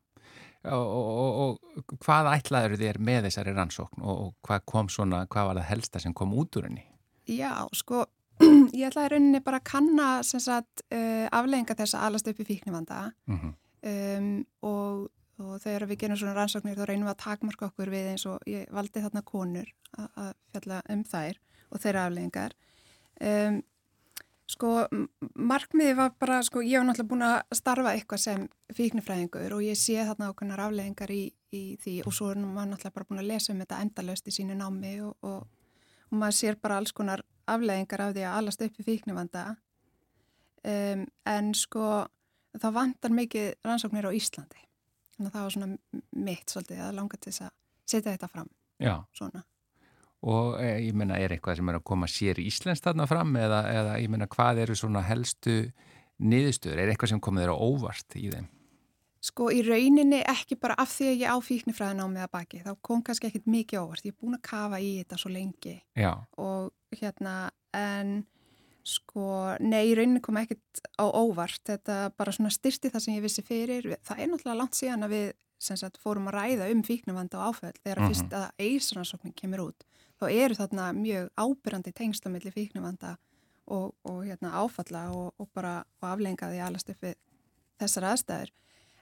Og, 0.59 0.89
og, 0.91 1.59
og, 1.79 1.97
hvað 2.03 2.33
ætlaður 2.33 2.79
þér 2.81 2.97
með 2.99 3.29
þessari 3.29 3.53
rannsókn 3.55 4.01
og, 4.03 4.17
og 4.25 4.31
hvað 4.43 4.65
kom 4.67 4.89
svona, 4.91 5.21
hvað 5.31 5.45
var 5.47 5.59
það 5.61 5.69
helsta 5.69 6.01
sem 6.03 6.15
kom 6.15 6.33
út 6.35 6.59
úr 6.59 6.67
henni? 6.67 6.83
já, 7.29 7.53
sko, 7.77 8.03
ég 8.75 8.89
ætlaði 8.89 9.13
rauninni 9.13 9.41
bara 9.45 9.61
að 9.61 9.69
kanna 9.69 10.09
sem 10.27 10.41
sagt 10.43 10.83
uh, 10.89 11.29
aflegginga 11.31 11.77
þess 11.79 11.95
að 11.95 12.05
alast 12.09 12.29
upp 12.31 12.43
í 12.43 12.47
fíknivanda. 12.49 13.01
Mm 13.29 13.55
um, 13.85 14.29
og, 14.65 15.07
og 15.39 15.59
þegar 15.63 15.87
við 15.89 16.01
gerum 16.03 16.19
svona 16.19 16.35
rannsóknir 16.37 16.77
þá 16.77 16.85
reynum 16.87 17.07
við 17.07 17.13
að 17.13 17.23
takmarka 17.23 17.69
okkur 17.69 17.91
við 17.93 18.11
eins 18.13 18.25
og 18.29 18.49
ég 18.49 18.69
valdi 18.75 19.03
þarna 19.03 19.25
konur 19.27 19.69
að, 19.95 20.09
að 20.23 20.31
fjalla 20.53 20.81
um 20.95 21.03
þær 21.07 21.39
og 21.69 21.83
þeirra 21.83 22.05
afleggingar 22.07 22.55
um, 23.29 23.61
sko 24.49 24.71
markmiði 25.35 25.95
var 25.99 26.13
bara 26.19 26.39
sko 26.45 26.63
ég 26.65 26.81
var 26.81 26.87
náttúrulega 26.89 27.11
búin 27.11 27.25
að 27.27 27.57
starfa 27.59 27.93
eitthvað 27.93 28.23
sem 28.23 28.45
fíknifræðingur 28.73 29.55
og 29.55 29.63
ég 29.65 29.77
sé 29.77 29.99
þarna 30.07 30.31
okkurnar 30.33 30.63
afleggingar 30.65 31.13
í, 31.13 31.23
í 31.53 31.63
því 31.83 31.95
og 32.09 32.15
svo 32.15 32.31
er 32.33 32.41
maður 32.41 32.71
náttúrulega 32.73 32.95
bara 32.97 33.09
búin 33.11 33.23
að 33.23 33.29
lesa 33.29 33.53
um 33.53 33.61
þetta 33.61 33.81
endalaust 33.85 34.29
í 34.29 34.35
sínu 34.39 34.57
námi 34.57 34.95
og, 35.05 35.15
og, 35.21 35.73
og 36.09 36.21
maður 36.23 36.39
sér 36.39 36.57
bara 36.61 36.79
alls 36.81 36.95
konar 36.97 37.25
afleggingar 37.49 38.07
af 38.07 38.15
því 38.15 38.25
að 38.25 38.39
alast 38.39 38.65
upp 38.65 38.79
í 38.81 38.87
fíknivanda 38.87 39.45
um, 40.63 41.05
en 41.29 41.53
sko 41.57 41.85
það 42.57 42.75
vantar 42.75 43.13
mikið 43.15 43.51
rannsóknir 43.65 44.09
á 44.09 44.11
Íslandi. 44.15 44.65
Að 45.19 45.31
það 45.33 45.43
var 45.43 45.55
svona 45.55 45.69
mitt 46.25 46.51
svolítið 46.53 46.83
að 46.85 46.95
langa 46.97 47.19
til 47.19 47.31
þess 47.31 47.45
að 47.45 47.55
setja 47.85 48.13
þetta 48.13 48.29
fram. 48.31 48.51
Já. 48.79 48.93
Svona. 49.15 49.43
Og 50.27 50.57
e, 50.59 50.71
ég 50.83 50.95
menna, 50.99 51.15
er 51.15 51.31
eitthvað 51.31 51.61
sem 51.61 51.69
er 51.71 51.79
að 51.79 51.85
koma 51.87 52.07
sér 52.11 52.41
í 52.41 52.47
Íslands 52.49 52.83
þarna 52.83 53.07
fram 53.07 53.35
eða, 53.39 53.61
eða 53.71 53.99
ég 54.03 54.11
menna, 54.11 54.27
hvað 54.27 54.65
eru 54.65 54.75
svona 54.75 55.03
helstu 55.07 55.61
niðurstöður? 56.19 56.81
Er 56.81 56.91
eitthvað 56.91 57.13
sem 57.13 57.21
komið 57.23 57.45
þér 57.45 57.53
á 57.55 57.57
óvart 57.63 58.17
í 58.19 58.25
þeim? 58.33 58.49
Sko 59.23 59.49
í 59.51 59.59
rauninni 59.67 60.21
ekki 60.31 60.55
bara 60.59 60.77
af 60.79 60.93
því 60.93 61.09
að 61.09 61.21
ég 61.21 61.31
á 61.35 61.37
fíknifræðin 61.43 62.03
á 62.03 62.07
mig 62.07 62.23
að 62.23 62.33
baki. 62.35 62.61
Þá 62.63 62.71
kom 62.87 63.01
kannski 63.03 63.27
ekkit 63.27 63.49
mikið 63.51 63.81
óvart. 63.81 64.05
Ég 64.07 64.15
er 64.15 64.19
búin 64.19 64.37
að 64.37 64.45
kafa 64.47 64.79
í 64.79 64.91
þetta 65.01 65.19
svo 65.19 65.31
lengi. 65.33 65.75
Já. 65.99 66.11
Og 66.39 66.99
hérna, 66.99 67.33
en 67.75 68.13
sko, 68.87 69.25
nei, 69.59 69.89
í 69.91 69.97
rauninni 69.99 70.23
kom 70.23 70.39
ekkit 70.39 70.83
á 70.95 71.05
óvart. 71.07 71.61
Þetta 71.67 71.99
bara 72.15 72.35
svona 72.35 72.51
styrti 72.55 72.91
það 72.91 73.05
sem 73.05 73.17
ég 73.17 73.27
vissi 73.27 73.43
fyrir. 73.43 73.91
Það 74.07 74.23
er 74.23 74.31
náttúrulega 74.31 74.59
langt 74.61 74.79
síðan 74.79 75.07
að 75.07 75.15
við 75.15 75.27
sagt, 75.59 75.99
fórum 75.99 76.31
að 76.31 76.37
ræða 76.39 76.71
um 76.71 76.83
fíknivanda 76.87 77.41
og 77.41 77.51
áföll. 77.51 77.75
Þegar 77.83 77.99
mm 77.99 78.05
-hmm. 78.05 78.15
fyrst 78.15 78.33
að 78.33 78.47
eisrannsóknin 78.69 79.35
kemur 79.35 79.65
út, 79.67 79.83
þá 80.19 80.25
eru 80.29 80.57
þarna 80.59 80.91
mjög 80.97 81.29
ábyrrandi 81.39 81.93
tengslamilli 81.95 82.51
fíknivanda 82.53 83.15
og, 83.69 83.93
og 84.03 84.23
hérna, 84.25 84.53
áfalla 84.59 85.07
og, 85.15 85.33
og 85.39 85.49
bara 85.55 85.79
aflengaði 86.03 86.61
alast 86.65 86.89
upp 86.91 87.05
við 87.05 87.15
þessar 87.79 88.09
aðstæður 88.11 88.53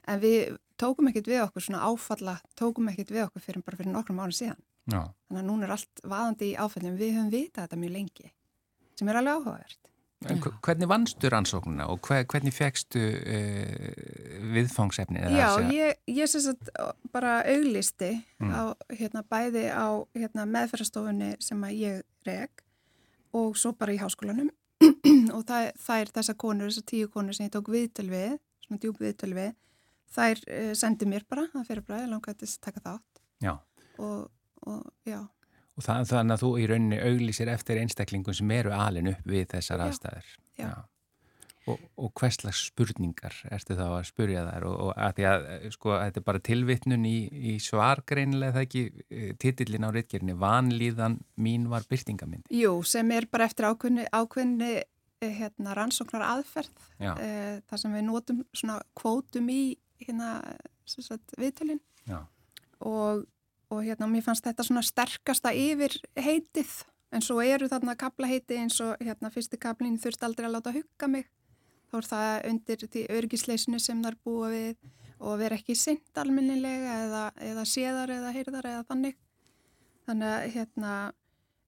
en 0.08 0.22
við 0.22 0.56
tókum 0.80 1.10
ekkert 1.10 1.28
við 1.28 1.42
okkur 1.44 1.64
svona 1.64 1.84
áfalla, 1.88 2.38
tókum 2.58 2.88
ekkert 2.92 3.12
við 3.12 3.26
okkur 3.26 3.44
fyrir 3.44 3.64
bara 3.66 3.80
fyrir 3.80 3.92
nokkrum 3.92 4.22
árum 4.22 4.36
síðan. 4.36 4.60
Já. 4.88 5.02
Þannig 5.28 5.42
að 5.42 5.48
núna 5.50 5.66
er 5.66 5.74
allt 5.74 6.02
vaðandi 6.04 6.48
í 6.48 6.56
áfallum, 6.56 6.96
við 6.96 7.14
höfum 7.16 7.32
vitað 7.34 7.66
þetta 7.66 7.80
mjög 7.82 7.94
lengi, 7.96 8.30
sem 8.96 9.10
er 9.10 9.20
alveg 9.20 9.36
áhugavert. 9.36 9.87
Hvernig 10.18 10.88
vannstu 10.90 11.30
rannsóknuna 11.30 11.86
og 11.92 12.08
hvernig 12.08 12.50
fegstu 12.54 12.98
uh, 12.98 14.48
viðfangsefni? 14.50 15.22
Já, 15.30 15.52
ég, 15.70 16.00
ég 16.10 16.30
syns 16.30 16.48
að 16.50 16.88
bara 17.14 17.36
auglisti 17.46 18.16
mm. 18.42 18.50
á, 18.50 18.62
hérna, 18.98 19.22
bæði 19.30 19.68
á 19.70 20.02
hérna, 20.18 20.48
meðferðarstofunni 20.50 21.36
sem 21.44 21.62
ég 21.76 22.02
reg 22.26 22.64
og 23.38 23.54
svo 23.60 23.72
bara 23.78 23.94
í 23.94 24.00
háskólanum 24.02 24.50
og 25.36 25.46
það, 25.46 25.70
það 25.86 26.02
er 26.02 26.12
þessa 26.18 26.36
konur, 26.42 26.72
þessar 26.72 26.88
tíu 26.90 27.12
konur 27.14 27.38
sem 27.38 27.46
ég 27.46 27.54
tók 27.54 27.70
viðtöl 27.70 28.08
við, 28.10 28.36
svona 28.66 28.82
djúb 28.82 28.98
viðtöl 29.04 29.32
við 29.38 29.54
þær 30.18 30.42
uh, 30.42 30.74
sendi 30.82 31.06
mér 31.06 31.30
bara 31.30 31.46
það 31.54 31.70
fyrir 31.70 31.86
bara, 31.86 32.02
ég 32.02 32.10
langaði 32.10 32.50
að 32.50 32.60
taka 32.66 32.82
þátt 32.90 33.26
já. 33.44 33.54
og, 34.02 34.30
og 34.66 34.82
já 35.06 35.20
og 35.78 35.86
það, 35.86 36.04
þannig 36.10 36.34
að 36.34 36.44
þú 36.44 36.52
í 36.58 36.68
rauninni 36.68 37.00
auglísir 37.06 37.50
eftir 37.52 37.80
einstaklingum 37.82 38.36
sem 38.36 38.54
eru 38.56 38.74
alin 38.74 39.12
upp 39.12 39.26
við 39.28 39.50
þessar 39.54 39.78
já. 39.78 39.84
aðstæður. 39.86 40.30
já. 40.58 40.70
og, 41.70 41.84
og 42.02 42.12
hvers 42.18 42.38
slags 42.40 42.64
spurningar 42.72 43.36
ertu 43.54 43.76
þá 43.78 43.84
að 43.86 44.08
spurja 44.10 44.44
þær? 44.48 44.66
Og, 44.70 44.76
og 44.88 44.92
að 45.06 45.16
því 45.18 45.26
að 45.30 45.48
sko 45.76 45.94
þetta 45.94 46.20
er 46.20 46.26
bara 46.26 46.44
tilvittnun 46.50 47.08
í, 47.08 47.16
í 47.52 47.56
svar 47.62 48.02
greinilega 48.08 48.56
það 48.56 48.66
ekki 48.66 48.84
eh, 49.06 49.32
titillin 49.38 49.86
á 49.86 49.90
réttgerðinni 49.94 50.38
vanlíðan 50.42 51.18
mín 51.38 51.68
var 51.70 51.86
byrtingamind 51.90 52.50
Jú, 52.54 52.74
sem 52.88 53.14
er 53.14 53.28
bara 53.30 53.46
eftir 53.46 53.68
ákveðni, 53.70 54.08
ákveðni 54.10 54.72
eh, 54.80 55.34
hérna, 55.38 55.76
rannsóknar 55.78 56.26
aðferð 56.32 56.88
eh, 56.98 57.58
þar 57.70 57.84
sem 57.84 57.94
við 57.94 58.06
notum 58.10 58.42
svona 58.50 58.80
kvótum 58.98 59.52
í 59.54 59.62
hérna 60.02 60.38
viðtölinn 61.38 61.82
og, 62.78 63.26
og 63.72 63.82
hérna 63.84 64.08
mér 64.10 64.24
fannst 64.24 64.46
þetta 64.46 64.64
svona 64.66 64.84
sterkasta 64.86 65.52
yfir 65.52 65.94
heitið 66.16 66.70
en 67.12 67.24
svo 67.24 67.40
eru 67.44 67.68
þarna 67.70 67.96
kabla 67.98 68.28
heiti 68.28 68.58
eins 68.60 68.78
og 68.84 68.96
hérna 69.04 69.30
fyrsti 69.32 69.60
kablin 69.60 69.98
þurft 70.00 70.24
aldrei 70.24 70.48
að 70.48 70.56
láta 70.56 70.74
hugga 70.74 71.08
mig. 71.08 71.28
Þá 71.88 71.96
er 71.98 72.08
það 72.08 72.32
undir 72.50 72.82
því 72.84 73.04
örgisleisinu 73.16 73.80
sem 73.80 74.02
það 74.02 74.10
er 74.10 74.18
búa 74.24 74.50
við 74.52 74.88
og 75.18 75.38
vera 75.40 75.56
ekki 75.56 75.76
synd 75.78 76.20
alminnilega 76.20 76.98
eða, 77.04 77.22
eða 77.42 77.64
séðar 77.66 78.12
eða 78.12 78.34
heyrðar 78.36 78.68
eða 78.72 78.84
þannig. 78.90 79.16
Þannig 80.08 80.34
að 80.34 80.50
hérna 80.56 80.92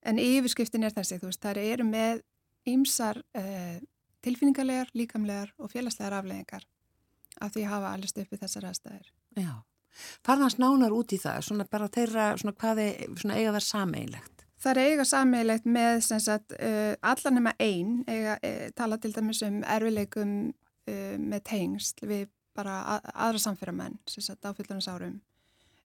en 0.07 0.21
yfirskriftin 0.21 0.85
er 0.85 0.93
þessi 0.95 1.19
þú 1.21 1.31
veist 1.31 1.41
það 1.41 1.63
eru 1.63 1.87
með 1.89 2.21
ýmsar 2.69 3.21
eh, 3.37 3.81
tilfinningarlegar, 4.21 4.93
líkamlegar 4.93 5.51
og 5.57 5.73
félagslegar 5.73 6.19
afleggingar 6.19 6.67
af 7.41 7.53
því 7.53 7.65
að 7.65 7.73
hafa 7.73 7.91
allist 7.95 8.21
uppi 8.21 8.37
þessar 8.37 8.67
aðstæðir. 8.69 9.11
Já, 9.39 9.53
farðans 10.25 10.57
nánar 10.61 10.93
út 10.95 11.13
í 11.15 11.19
það, 11.21 11.41
svona 11.47 11.65
bara 11.71 11.89
þeirra, 11.91 12.27
svona 12.39 12.55
hvaði, 12.57 12.87
svona 13.19 13.39
eiga 13.39 13.55
það 13.55 13.65
sameigilegt? 13.67 14.45
Það 14.61 14.71
er 14.71 14.91
eiga 14.91 15.05
sameigilegt 15.09 15.67
með 15.77 16.03
sem 16.05 16.21
sagt 16.21 16.55
uh, 16.57 16.93
allan 17.11 17.37
nema 17.39 17.55
einn, 17.61 18.01
eiga 18.09 18.37
uh, 18.37 18.67
tala 18.77 18.99
til 19.01 19.13
dæmis 19.15 19.41
um 19.47 19.61
erfileikum 19.63 20.35
uh, 20.51 21.15
með 21.17 21.43
tengsl 21.49 22.07
við 22.09 22.27
bara 22.57 22.81
að, 22.95 23.11
aðra 23.27 23.43
samfyrramenn, 23.45 23.99
sem 24.11 24.25
sagt 24.25 24.45
áfylgjarnasárum, 24.45 25.19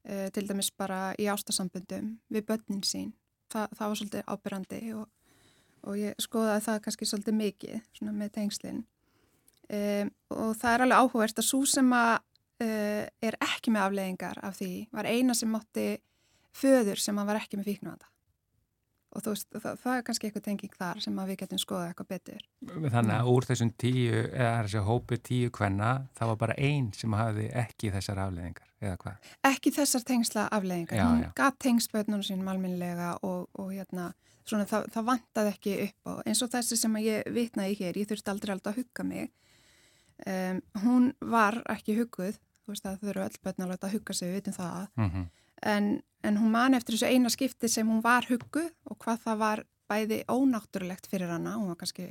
til 0.06 0.42
dæmis 0.46 0.68
bara 0.70 1.16
í 1.18 1.24
ástasambundum 1.26 2.12
við 2.30 2.44
börnin 2.46 2.82
sín. 2.86 3.08
Þa, 3.50 3.64
það 3.74 3.88
var 3.88 3.98
svolítið 3.98 4.28
ábyrrandi 4.30 4.78
og, 4.94 5.08
og 5.82 5.96
ég 5.98 6.20
skoðaði 6.22 6.62
það 6.62 6.78
kannski 6.84 7.08
svolítið 7.10 7.36
mikið 7.40 7.80
svona 7.98 8.14
með 8.14 8.30
tengslinn. 8.36 8.84
Um, 9.66 10.12
og 10.30 10.52
það 10.60 10.72
er 10.72 10.84
alveg 10.84 11.02
áhugverst 11.02 11.42
að 11.42 11.48
svo 11.48 11.62
sem 11.66 11.88
að 11.90 12.12
uh, 12.62 13.06
er 13.06 13.38
ekki 13.44 13.74
með 13.74 13.88
afleggingar 13.88 14.42
af 14.46 14.58
því 14.60 14.72
var 14.96 15.08
eina 15.08 15.36
sem 15.36 15.50
mátti 15.52 15.88
föður 16.56 17.00
sem 17.00 17.18
að 17.18 17.32
var 17.32 17.42
ekki 17.42 17.60
með 17.60 17.72
fíknuvanda 17.72 18.12
og 19.16 19.24
þú 19.24 19.32
veist, 19.32 19.48
það, 19.54 19.78
það 19.80 19.94
er 19.94 20.04
kannski 20.06 20.28
eitthvað 20.28 20.44
tenging 20.44 20.76
þar 20.76 21.00
sem 21.04 21.18
að 21.20 21.30
við 21.30 21.38
getum 21.42 21.60
skoðað 21.60 21.90
eitthvað 21.90 22.08
betur. 22.10 22.42
Þannig 22.66 23.14
að 23.14 23.30
úr 23.32 23.46
þessum 23.48 23.70
tíu 23.80 24.20
eða 24.26 24.50
þessi 24.66 24.82
hópu 24.90 25.18
tíu 25.24 25.52
hvenna 25.56 25.92
það 26.18 26.32
var 26.32 26.38
bara 26.42 26.56
einn 26.68 26.90
sem 26.96 27.16
hafi 27.16 27.46
ekki 27.62 27.92
þessar 27.94 28.20
afleggingar 28.26 28.72
eða 28.82 28.98
hvað? 29.00 29.32
Ekki 29.50 29.72
þessar 29.78 30.06
tengsla 30.10 30.46
afleggingar, 30.52 31.00
já, 31.00 31.06
hún 31.08 31.24
já. 31.24 31.30
gaf 31.38 31.58
tengsbötnum 31.64 32.24
sínum 32.26 32.52
alminlega 32.52 33.14
og, 33.24 33.48
og 33.56 33.72
hérna 33.72 34.10
svona 34.46 34.68
það, 34.68 34.90
það 34.94 35.08
vantaði 35.10 35.54
ekki 35.54 35.76
upp 35.86 36.10
á. 36.10 36.12
Eins 36.28 36.44
og 36.44 36.52
þessi 36.52 36.80
sem 36.80 37.00
ég 37.02 37.32
vitnaði 37.34 37.78
hér, 37.80 38.00
ég 38.02 38.10
þurfti 38.10 38.32
aldrei 38.32 38.54
aldrei 38.54 38.72
að 38.74 38.82
hugga 38.82 39.06
mig. 39.06 39.32
Um, 40.26 40.60
hún 40.84 41.10
var 41.20 41.58
ekki 41.72 41.96
hugguð, 41.98 42.38
þú 42.66 42.74
veist 42.74 42.86
að 42.86 42.98
þau 43.00 43.08
eru 43.14 43.22
öll 43.24 43.38
börn 43.44 43.62
að 43.64 43.68
láta 43.72 43.90
hugga 43.92 44.14
sig, 44.14 44.28
við 44.28 44.34
vitum 44.40 44.52
það 44.58 44.88
Mm 44.96 45.10
-hmm. 45.10 45.26
en, 45.62 46.02
en 46.22 46.36
hún 46.36 46.50
man 46.50 46.74
eftir 46.74 46.94
þessu 46.94 47.06
eina 47.06 47.28
skipti 47.30 47.68
sem 47.68 47.88
hún 47.88 48.02
var 48.02 48.26
hugguð 48.28 48.70
og 48.90 48.98
hvað 48.98 49.18
það 49.24 49.38
var 49.38 49.64
bæði 49.88 50.24
ónáttúrulegt 50.28 51.06
fyrir 51.06 51.28
hana, 51.30 51.54
hún 51.56 51.68
var 51.68 51.76
kannski 51.76 52.02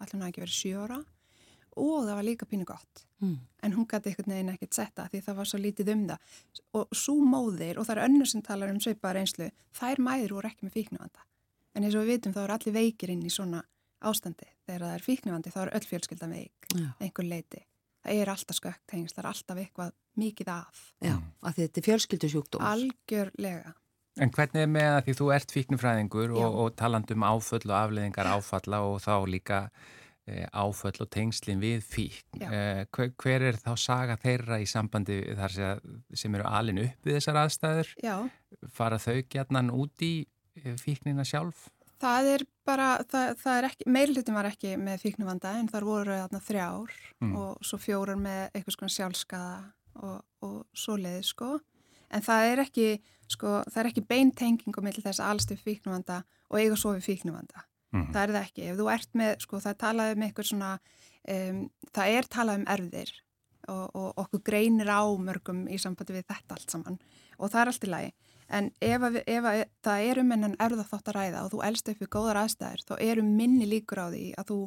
allir 0.00 0.16
náðu 0.20 0.28
ekki 0.28 0.40
verið 0.40 0.60
sjóra 0.62 1.04
og 1.76 2.04
það 2.06 2.14
var 2.14 2.24
líka 2.24 2.46
pínu 2.46 2.64
gott 2.64 3.04
Mm. 3.20 3.38
en 3.62 3.72
hún 3.72 3.86
gæti 3.86 4.06
einhvern 4.10 4.30
veginn 4.32 4.48
ekkert 4.54 4.74
setta 4.74 5.08
því 5.08 5.20
það 5.22 5.34
var 5.34 5.44
svo 5.44 5.58
lítið 5.58 5.88
um 5.92 6.06
það 6.06 6.18
og 6.72 6.88
svo 6.92 7.14
móðir 7.14 7.78
og 7.78 7.86
það 7.86 7.96
er 7.96 8.04
önnur 8.08 8.26
sem 8.26 8.42
talar 8.42 8.70
um 8.70 8.78
svipaðar 8.80 9.16
einslu, 9.16 9.50
þær 9.74 9.98
mæður 9.98 10.30
voru 10.34 10.48
ekki 10.48 10.62
með 10.66 10.72
fíknuvanda 10.72 11.20
en 11.74 11.84
eins 11.84 11.94
og 11.94 12.02
við 12.04 12.06
vitum 12.12 12.32
þá 12.32 12.40
eru 12.44 12.52
allir 12.52 12.74
veikir 12.74 13.10
inn 13.10 13.22
í 13.22 13.30
svona 13.30 13.62
ástandi 14.00 14.46
þegar 14.66 14.80
það 14.80 14.94
er 14.94 15.02
fíknuvandi 15.02 15.50
þá 15.50 15.60
er 15.62 15.74
öll 15.74 15.86
fjölskyldan 15.90 16.30
veik 16.30 16.66
Já. 16.74 16.92
einhver 17.00 17.24
leiti. 17.28 17.62
Það 18.08 18.22
er 18.22 18.30
alltaf 18.32 18.56
skökt 18.56 18.84
tengst, 18.88 19.16
það 19.16 19.20
er 19.20 19.28
alltaf 19.28 19.58
eitthvað 19.60 19.92
mikið 20.18 20.50
af. 20.54 20.80
Já, 21.04 21.12
af 21.18 21.54
því 21.54 21.66
þetta 21.66 21.80
er 21.80 21.86
fjölskyldusjúkdóms. 21.88 22.64
Algjörlega. 22.70 23.74
En 24.18 24.32
hvernig 24.34 24.64
er 24.64 24.70
með 24.72 24.88
að 24.94 25.00
því 25.06 25.14
þú 25.20 25.28
ert 25.36 25.54
fíknufræðingur 25.54 26.34
og, 26.40 26.56
og 26.62 26.70
talandum 26.78 27.26
áföll 27.28 27.68
og 27.68 27.76
afleðingar 27.76 28.30
áfalla 28.32 28.80
og 28.88 28.96
þá 29.04 29.12
líka 29.30 29.60
e, 30.24 30.46
áföll 30.48 31.04
og 31.04 31.10
tengslinn 31.12 31.60
við 31.62 31.84
fíkn. 31.84 32.42
E, 32.48 32.62
hver, 32.96 33.12
hver 33.20 33.46
er 33.52 33.60
þá 33.60 33.70
saga 33.78 34.16
þeirra 34.24 34.58
í 34.64 34.66
sambandi 34.72 35.20
þar 35.38 35.54
sem, 35.58 35.94
sem 36.24 36.40
eru 36.40 36.48
alin 36.48 36.82
upp 36.88 37.06
við 37.06 37.20
þessar 37.20 37.42
aðstæður? 37.44 37.94
Já, 38.02 38.16
Fara 38.74 38.98
þau 39.02 39.20
gætnan 39.28 39.70
út 39.76 40.06
í 40.08 40.14
e, 40.56 40.74
fíknina 40.80 41.28
sjálf? 41.28 41.68
Það 42.00 42.28
er 42.34 42.44
bara, 42.68 42.88
það, 43.10 43.32
það 43.42 43.58
er 43.58 43.66
ekki, 43.70 43.86
meirlutin 43.96 44.36
var 44.38 44.48
ekki 44.50 44.74
með 44.78 45.02
fíknuvanda 45.04 45.54
en 45.58 45.68
þar 45.72 45.86
voru 45.88 46.18
þarna 46.20 46.40
þrjár 46.44 46.96
Mm. 47.18 47.32
og 47.34 47.58
svo 47.66 47.78
fjórar 47.82 48.14
með 48.14 48.52
einhvers 48.54 48.76
konar 48.78 48.92
sjálfskaða 48.94 49.54
og, 50.06 50.20
og 50.46 50.66
svo 50.72 50.94
leiði 50.96 51.24
sko. 51.26 51.48
En 52.14 52.22
það 52.22 52.44
er 52.52 52.60
ekki, 52.62 52.84
sko, 53.26 53.56
það 53.66 53.80
er 53.82 53.88
ekki 53.90 54.04
beintenging 54.06 54.78
á 54.78 54.82
milli 54.86 55.02
þess 55.02 55.18
að 55.18 55.32
alstu 55.32 55.56
fíknuvanda 55.58 56.20
og 56.48 56.60
eiga 56.60 56.76
svo 56.78 56.92
við 56.94 57.08
fíknuvanda. 57.08 57.64
Mm. 57.90 58.06
Það 58.14 58.22
er 58.22 58.32
það 58.36 58.46
ekki. 58.46 58.68
Ef 58.70 58.78
þú 58.78 58.86
ert 58.94 59.18
með, 59.18 59.32
sko, 59.42 59.58
það 59.64 59.72
er 59.74 59.80
talað 59.82 60.12
um 60.14 60.22
eitthvað 60.28 60.48
svona, 60.52 60.70
um, 61.34 61.58
það 61.98 62.14
er 62.20 62.30
talað 62.36 62.60
um 62.60 62.66
erfðir 62.76 63.12
og, 63.68 63.84
og 63.98 64.22
okkur 64.22 64.44
greinir 64.46 64.88
á 64.94 65.02
mörgum 65.18 65.64
í 65.68 65.76
sambandi 65.82 66.14
við 66.14 66.28
þetta 66.30 66.54
allt 66.54 66.70
saman 66.70 67.00
og 67.38 67.50
það 67.50 67.60
er 67.60 67.72
allt 67.72 67.84
í 67.84 67.90
lagi. 67.90 68.12
En 68.48 68.70
ef, 68.80 69.02
að 69.02 69.18
við, 69.18 69.24
ef 69.28 69.46
að 69.50 69.62
það 69.84 70.04
er 70.08 70.20
um 70.22 70.30
enn 70.32 70.54
erfðaþátt 70.56 71.10
að 71.10 71.16
ræða 71.18 71.40
og 71.44 71.50
þú 71.52 71.58
elst 71.68 71.90
upp 71.92 71.98
við 72.00 72.10
góðar 72.14 72.38
aðstæður, 72.42 72.84
þá 72.88 72.94
eru 73.04 73.24
minni 73.26 73.66
líkur 73.68 74.00
á 74.00 74.06
því 74.08 74.22
að 74.40 74.48
þú 74.52 74.58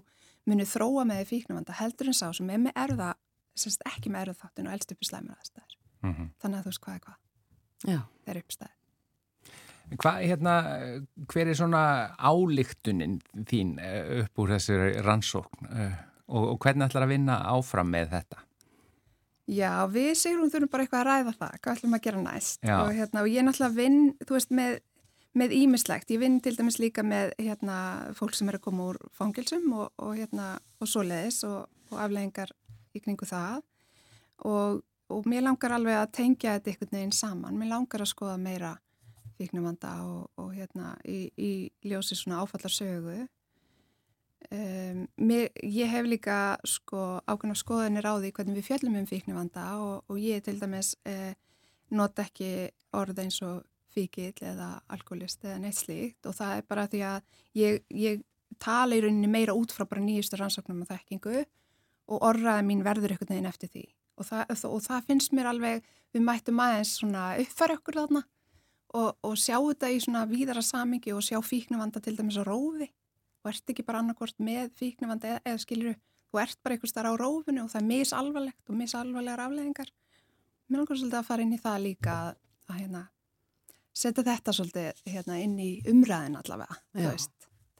munir 0.49 0.69
þróa 0.69 1.05
með 1.09 1.21
því 1.21 1.29
fíknumvanda 1.31 1.77
heldur 1.79 2.11
en 2.11 2.17
sá 2.17 2.27
sem 2.37 2.51
er 2.53 2.61
með 2.61 2.77
erða, 2.83 3.09
semst 3.57 3.81
ekki 3.89 4.13
með 4.13 4.27
erðaþáttin 4.27 4.69
og 4.69 4.75
elst 4.75 4.93
upp 4.93 5.01
í 5.01 5.09
slæmur 5.09 5.39
aðstæður. 5.39 5.79
Mm 6.01 6.13
-hmm. 6.13 6.29
Þannig 6.41 6.59
að 6.59 6.63
þú 6.63 6.71
veist 6.71 6.83
hvað 6.85 6.95
er 6.95 7.03
hvað, 7.07 7.17
Já. 7.85 7.99
það 8.21 8.35
er 8.35 8.41
uppstæð. 8.43 8.77
Hvað, 9.91 10.21
hérna, 10.23 10.53
hver 11.27 11.47
er 11.47 11.57
svona 11.57 11.83
álíktunin 12.15 13.17
þín 13.49 13.75
eh, 13.79 14.21
upp 14.23 14.39
úr 14.39 14.53
þessari 14.53 15.01
rannsókn 15.03 15.67
eh, 15.67 15.97
og, 16.27 16.45
og 16.53 16.59
hvernig 16.63 16.85
ætlar 16.85 17.03
að 17.03 17.13
vinna 17.17 17.41
áfram 17.51 17.91
með 17.91 18.13
þetta? 18.13 18.37
Já, 19.51 19.83
við 19.91 20.13
Sigrun 20.15 20.51
þurfum 20.51 20.71
bara 20.71 20.85
eitthvað 20.85 21.01
að 21.01 21.07
ræða 21.09 21.33
það, 21.35 21.55
hvað 21.59 21.73
ætlum 21.75 21.95
að 21.97 22.03
gera 22.05 22.21
næst? 22.23 22.61
Já. 22.63 22.75
og, 22.77 22.91
hérna, 22.95 23.23
og 23.23 23.31
ég 23.31 23.43
náttúrulega 23.43 23.75
vinn, 23.75 23.97
þú 24.23 24.37
veist, 24.37 24.53
með, 24.55 24.77
með 25.41 25.55
ímislegt, 25.57 26.13
ég 26.13 26.21
vinn 26.21 26.37
til 26.43 26.53
dæmis 26.55 26.79
líka 26.79 27.03
með 27.03 27.33
hérna, 27.39 27.79
fólk 28.15 28.37
sem 28.37 28.51
er 28.51 28.59
að 28.59 28.63
koma 28.69 28.85
úr 28.93 29.01
fangilsum 29.17 29.65
og, 29.75 29.89
og, 29.99 30.13
hérna, 30.15 30.53
og 30.79 30.87
svoleiðis 30.87 31.41
og, 31.49 31.65
og 31.91 31.99
afleggingar 31.99 32.53
í 32.95 33.03
kringu 33.03 33.27
það. 33.27 33.59
Og, 34.47 34.79
og 35.11 35.27
mér 35.27 35.43
langar 35.49 35.75
alveg 35.75 35.99
að 35.99 36.15
tengja 36.21 36.55
þetta 36.55 36.71
einhvern 36.71 36.95
veginn 36.95 37.13
saman, 37.19 37.59
mér 37.59 37.73
langar 37.73 38.05
að 38.05 38.11
skoða 38.13 38.39
meira 38.39 38.71
fíknumvanda 39.35 39.97
og, 40.05 40.25
og 40.39 40.55
hérna 40.55 40.95
í, 41.03 41.25
í 41.35 41.51
ljósi 41.91 42.15
svona 42.15 42.39
áfallarsögu 42.45 43.25
Um, 44.51 45.05
mér, 45.15 45.47
ég 45.63 45.87
hef 45.87 46.07
líka 46.11 46.57
sko, 46.67 47.21
ákveðna 47.23 47.55
skoðanir 47.55 48.03
á 48.03 48.19
því 48.19 48.31
hvernig 48.35 48.57
við 48.59 48.65
fjöllum 48.67 48.97
um 48.99 49.05
fíknivanda 49.07 49.63
og, 49.79 50.01
og 50.11 50.17
ég 50.19 50.43
til 50.43 50.57
dæmis 50.59 50.89
eh, 51.07 51.37
nota 51.95 52.25
ekki 52.25 52.67
orð 52.99 53.21
eins 53.23 53.37
og 53.47 53.61
fíkil 53.95 54.33
eða 54.43 54.81
alkoholist 54.91 55.45
eða 55.45 55.61
neitt 55.63 55.79
slíkt 55.79 56.27
og 56.27 56.35
það 56.35 56.57
er 56.57 56.67
bara 56.67 56.85
því 56.91 57.03
að 57.07 57.39
ég, 57.61 57.79
ég 57.95 58.21
tala 58.59 58.99
í 58.99 59.01
rauninni 59.05 59.31
meira 59.31 59.55
út 59.55 59.71
frá 59.71 59.87
bara 59.87 60.03
nýjustu 60.03 60.39
rannsóknum 60.39 60.83
og 60.83 60.91
þekkingu 60.91 61.45
og 62.11 62.19
orðraði 62.19 62.67
mín 62.67 62.83
verður 62.83 63.15
einhvern 63.15 63.31
veginn 63.37 63.47
eftir 63.47 63.71
því. 63.71 63.87
Og 64.19 64.27
það, 64.27 64.55
og 64.67 64.81
það 64.83 65.05
finnst 65.07 65.31
mér 65.31 65.53
alveg, 65.53 65.85
við 66.11 66.27
mættum 66.27 66.59
aðeins 66.59 66.97
svona 66.99 67.29
uppfæra 67.39 67.79
okkur 67.79 68.03
þarna 68.03 68.27
og, 68.99 69.13
og 69.23 69.39
sjá 69.39 69.55
þetta 69.55 69.95
í 69.95 70.01
svona 70.03 70.27
víðara 70.27 70.63
samingi 70.65 71.15
og 71.15 71.23
sjá 71.23 71.39
fíknivanda 71.39 72.03
til 72.03 72.19
dæmis 72.19 72.35
á 72.35 72.43
rófi 72.43 72.91
og 73.41 73.51
ert 73.51 73.73
ekki 73.73 73.85
bara 73.87 74.01
annarkort 74.03 74.37
með 74.39 74.71
fíknumvandi 74.77 75.31
eða, 75.31 75.41
eða 75.45 75.63
skilur 75.63 75.97
þú 76.31 76.41
ert 76.43 76.61
bara 76.63 76.77
einhvers 76.77 76.95
þar 76.95 77.11
á 77.11 77.13
rófinu 77.19 77.65
og 77.65 77.71
það 77.73 77.81
er 77.81 77.89
misalvarlegt 77.89 78.71
og 78.71 78.79
misalvarlegar 78.79 79.45
afleðingar 79.47 79.91
mér 80.71 80.81
langar 80.83 80.99
svolítið 80.99 81.19
að 81.19 81.27
fara 81.27 81.45
inn 81.45 81.55
í 81.55 81.61
það 81.61 81.85
líka 81.85 82.17
að, 82.27 82.35
að 82.69 82.81
hérna, 82.81 83.05
setja 83.91 84.27
þetta 84.27 84.55
svolítið 84.55 85.07
hérna, 85.11 85.39
inn 85.43 85.57
í 85.59 85.71
umræðin 85.91 86.37
allavega 86.39 86.77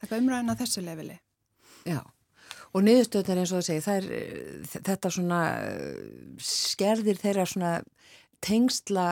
taka 0.02 0.18
umræðin 0.18 0.52
að 0.52 0.64
þessu 0.64 0.82
leveli. 0.84 1.18
Já, 1.86 2.00
og 2.72 2.84
niðurstöðnar 2.86 3.42
eins 3.42 3.52
og 3.52 3.60
það 3.60 3.68
segi 3.68 3.84
það 3.86 4.00
er 4.00 4.08
eh, 4.18 4.74
þetta 4.88 5.12
svona 5.16 5.40
eh, 5.60 6.10
skerðir 6.42 7.20
þeirra 7.22 7.46
svona 7.48 7.72
tengsla, 8.42 9.06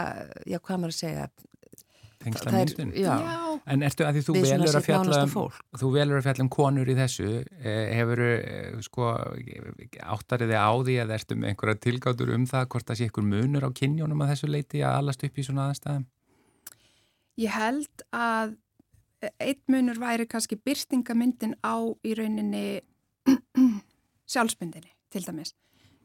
já 0.50 0.58
hvað 0.58 0.82
maður 0.82 0.96
að 0.96 0.98
segja 0.98 1.28
tengsla 2.20 2.52
Það 2.52 2.60
er- 2.60 2.70
myndun 2.70 2.92
já. 3.00 3.14
en 3.74 3.84
ertu 3.88 4.04
að 4.06 4.16
því 4.18 4.22
þú 4.28 4.34
velur 4.44 4.76
að 4.80 4.86
fjalla 4.86 5.20
um, 5.24 5.34
þú 5.82 5.90
velur 5.94 6.18
að 6.20 6.26
fjalla 6.28 6.44
um 6.46 6.50
konur 6.56 6.90
í 6.92 6.96
þessu 6.98 7.28
eh, 7.40 7.90
hefur 7.96 8.22
sko 8.86 9.10
áttarið 10.16 10.52
þið 10.54 10.60
á 10.60 10.72
því 10.88 10.96
að 11.04 11.14
ertu 11.16 11.38
með 11.40 11.52
einhverja 11.52 11.82
tilgátur 11.86 12.34
um 12.36 12.46
það 12.50 12.66
hvort 12.74 12.88
það 12.90 13.00
sé 13.00 13.08
einhver 13.08 13.28
munur 13.34 13.66
á 13.66 13.70
kynjónum 13.80 14.24
að 14.24 14.32
þessu 14.34 14.50
leiti 14.52 14.82
að 14.84 14.98
allast 15.00 15.24
upp 15.28 15.38
í 15.40 15.46
svona 15.46 15.68
aðstæðum 15.72 16.08
Ég 17.40 17.54
held 17.56 18.02
að 18.12 18.56
einn 19.40 19.60
munur 19.72 19.98
væri 20.00 20.26
kannski 20.28 20.56
byrtingamyndin 20.60 21.54
á 21.64 21.76
í 22.04 22.12
rauninni 22.18 22.80
sjálfsmyndinni 24.32 24.92
til 25.12 25.24
dæmis. 25.26 25.54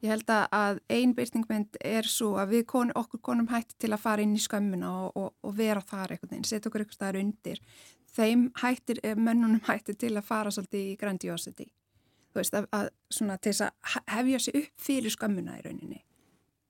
Ég 0.03 0.09
held 0.11 0.25
að- 0.29 0.47
að 0.51 0.79
ein 0.89 1.13
byrtingmynd 1.15 1.77
er 1.81 2.03
svo 2.03 2.33
að 2.37 2.49
við 2.49 2.65
kon, 2.67 2.91
okkur 2.95 3.21
konum 3.21 3.47
hætti 3.47 3.75
til 3.79 3.89
að 3.95 3.99
fara 4.03 4.21
inn 4.21 4.35
í 4.35 4.39
skömmuna 4.43 4.89
og, 5.05 5.11
og, 5.15 5.33
og 5.43 5.55
vera 5.57 5.81
þar 5.81 6.11
einhvern 6.11 6.29
veginn, 6.29 6.43
setja 6.43 6.69
okkur 6.69 6.81
einhvers 6.83 6.95
staðar 6.99 7.19
undir. 7.21 7.59
Þeim 8.15 8.51
hættir, 8.61 8.99
eh, 9.03 9.15
mönnunum 9.15 9.61
hættir 9.69 9.97
til 9.97 10.13
að 10.17 10.23
fara 10.27 10.51
svolítið 10.51 10.91
í 10.93 10.97
grandiosity. 10.99 11.65
Þú 12.35 12.41
veist, 12.41 12.53
að, 12.59 12.67
að 12.75 12.89
svona 13.09 13.37
til 13.39 13.51
þess 13.53 13.61
að 13.61 13.71
he- 13.93 14.05
hefja 14.17 14.39
sig 14.39 14.55
upp 14.61 14.85
fyrir 14.89 15.09
skömmuna 15.15 15.57
í 15.57 15.63
rauninni. 15.65 16.01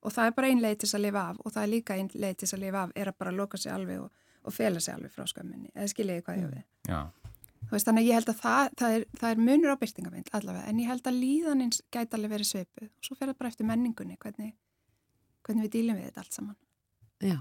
Og 0.06 0.14
það 0.14 0.28
er 0.30 0.32
bara 0.38 0.48
ein 0.48 0.62
leið 0.62 0.78
til 0.80 0.88
þess 0.88 0.96
að 1.00 1.06
lifa 1.08 1.22
af 1.32 1.38
og 1.46 1.52
það 1.56 1.64
er 1.64 1.72
líka 1.74 1.96
ein 1.98 2.10
leið 2.14 2.36
til 2.38 2.46
þess 2.48 2.54
að 2.60 2.60
lifa 2.68 2.84
af 2.86 2.92
er 2.96 3.10
að 3.10 3.18
bara 3.18 3.32
loka 3.34 3.58
sig 3.58 3.72
alveg 3.74 4.02
og, 4.04 4.12
og 4.46 4.54
fela 4.54 4.80
sig 4.80 4.94
alveg 4.94 5.12
frá 5.12 5.26
skömminni. 5.26 5.72
Eða 5.74 5.90
skiljiði 5.90 6.22
hvað 6.28 6.42
ég 6.44 6.52
við. 6.54 6.64
Já, 6.88 7.00
Þú 7.25 7.25
veist, 7.72 7.88
þannig 7.88 8.04
að 8.04 8.10
ég 8.10 8.20
held 8.20 8.32
að 8.32 8.42
það, 8.42 8.74
það, 8.82 8.98
er, 8.98 9.06
það 9.22 9.30
er 9.32 9.44
munur 9.50 9.74
á 9.74 9.82
byrtingamind 9.82 10.32
allavega, 10.38 10.66
en 10.70 10.82
ég 10.82 10.92
held 10.92 11.10
að 11.10 11.20
líðanins 11.22 11.82
gæti 11.94 12.18
alveg 12.18 12.34
verið 12.36 12.52
sveipuð 12.52 12.90
og 12.90 13.08
svo 13.08 13.18
fer 13.18 13.32
það 13.32 13.40
bara 13.42 13.54
eftir 13.54 13.70
menningunni, 13.70 14.18
hvernig, 14.22 14.52
hvernig 15.46 15.68
við 15.68 15.74
dílum 15.78 16.00
við 16.00 16.10
þetta 16.10 16.26
allt 16.26 16.40
saman. 16.40 16.58
Já, 17.24 17.38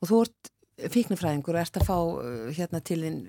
og 0.00 0.10
þú 0.10 0.24
ert 0.24 0.50
fíknifræðingur 0.90 1.54
og 1.54 1.62
ert 1.62 1.78
að 1.78 1.86
fá 1.86 1.98
uh, 1.98 2.48
hérna 2.56 2.80
til 2.82 2.98
þinn 3.04 3.20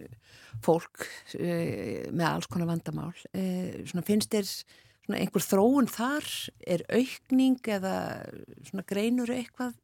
fólk 0.66 1.06
uh, 1.06 2.10
með 2.10 2.26
alls 2.32 2.50
konar 2.50 2.72
vandamál. 2.72 3.14
Uh, 3.36 3.86
svona 3.86 4.06
finnst 4.08 4.34
þér 4.34 4.50
svona 4.50 5.22
einhver 5.22 5.46
þróun 5.46 5.90
þar? 5.92 6.30
Er 6.66 6.86
aukning 6.90 7.62
eða 7.78 7.96
svona 8.66 8.86
greinur 8.90 9.32
eitthvað 9.36 9.76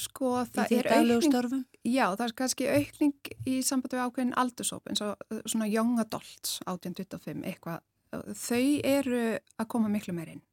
Sko, 0.00 0.44
það 0.54 0.74
er 0.78 0.88
aukning? 0.94 1.64
Já, 1.86 2.04
það 2.16 2.26
er 2.26 2.34
kannski 2.36 2.68
aukning 2.68 3.32
í 3.48 3.60
sambandi 3.64 3.96
við 3.96 4.04
ákveðin 4.04 4.36
aldursóp, 4.40 4.86
eins 4.90 5.02
og 5.04 5.24
uh, 5.30 5.40
svona 5.48 5.68
young 5.70 5.98
adults, 6.02 6.58
1825, 6.66 7.44
eitthvað. 7.48 7.82
Þau 8.10 8.64
eru 8.90 9.20
að 9.38 9.68
koma 9.70 9.90
miklu 9.90 10.14
meir 10.16 10.32
inn 10.32 10.44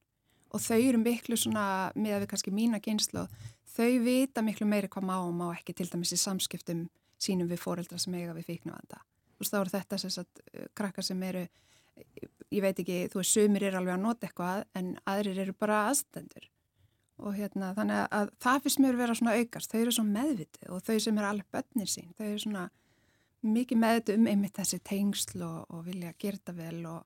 og 0.53 0.61
þau 0.63 0.77
eru 0.77 0.99
miklu 1.01 1.35
svona, 1.35 1.91
með 1.97 2.13
að 2.15 2.21
við 2.23 2.29
kannski 2.31 2.51
mína 2.55 2.79
kynslu, 2.79 3.25
þau 3.75 3.97
vita 4.05 4.43
miklu 4.45 4.67
meiri 4.69 4.87
hvað 4.87 5.07
má 5.09 5.15
og 5.19 5.33
má 5.35 5.47
ekki 5.49 5.75
til 5.75 5.89
dæmis 5.91 6.13
í 6.15 6.19
samskiptum 6.21 6.85
sínum 7.19 7.49
við 7.49 7.59
foreldra 7.59 7.99
sem 7.99 8.15
eiga 8.15 8.35
við 8.37 8.47
fíknuvanda. 8.53 9.01
Þú 9.35 9.43
veist, 9.43 9.53
þá 9.53 9.59
eru 9.59 9.73
þetta 9.73 9.99
sem 10.01 10.13
sagt, 10.13 10.43
uh, 10.53 10.69
krakkar 10.77 11.05
sem 11.05 11.23
eru, 11.27 11.43
ég 12.53 12.63
veit 12.63 12.79
ekki, 12.79 13.01
þú 13.11 13.19
veist, 13.19 13.33
sumir 13.35 13.67
eru 13.67 13.81
alveg 13.81 13.97
að 13.97 14.05
nota 14.05 14.29
eitthvað 14.29 14.63
en 14.79 14.93
aðrir 15.09 15.43
eru 15.43 15.57
bara 15.59 15.83
aðstendur. 15.89 16.47
Og 17.17 17.33
hérna, 17.33 17.71
þannig 17.73 18.03
að 18.13 18.31
það 18.43 18.63
finnst 18.63 18.81
mér 18.83 18.97
vera 18.99 19.15
svona 19.17 19.35
aukast, 19.39 19.71
þau 19.71 19.79
eru 19.79 19.93
svo 19.95 20.03
meðvitið 20.05 20.73
og 20.73 20.83
þau 20.85 20.97
sem 21.01 21.17
eru 21.17 21.29
alveg 21.31 21.47
börnir 21.55 21.89
sín, 21.89 22.11
þau 22.13 22.25
eru 22.27 22.41
svona 22.43 22.65
mikið 23.47 23.81
meðvitið 23.81 24.19
um 24.19 24.27
einmitt 24.29 24.59
þessi 24.59 24.79
tengsl 24.85 25.41
og, 25.47 25.59
og 25.73 25.85
vilja 25.87 26.13
gera 26.21 26.37
þetta 26.37 26.55
vel 26.59 26.83
og, 26.91 26.99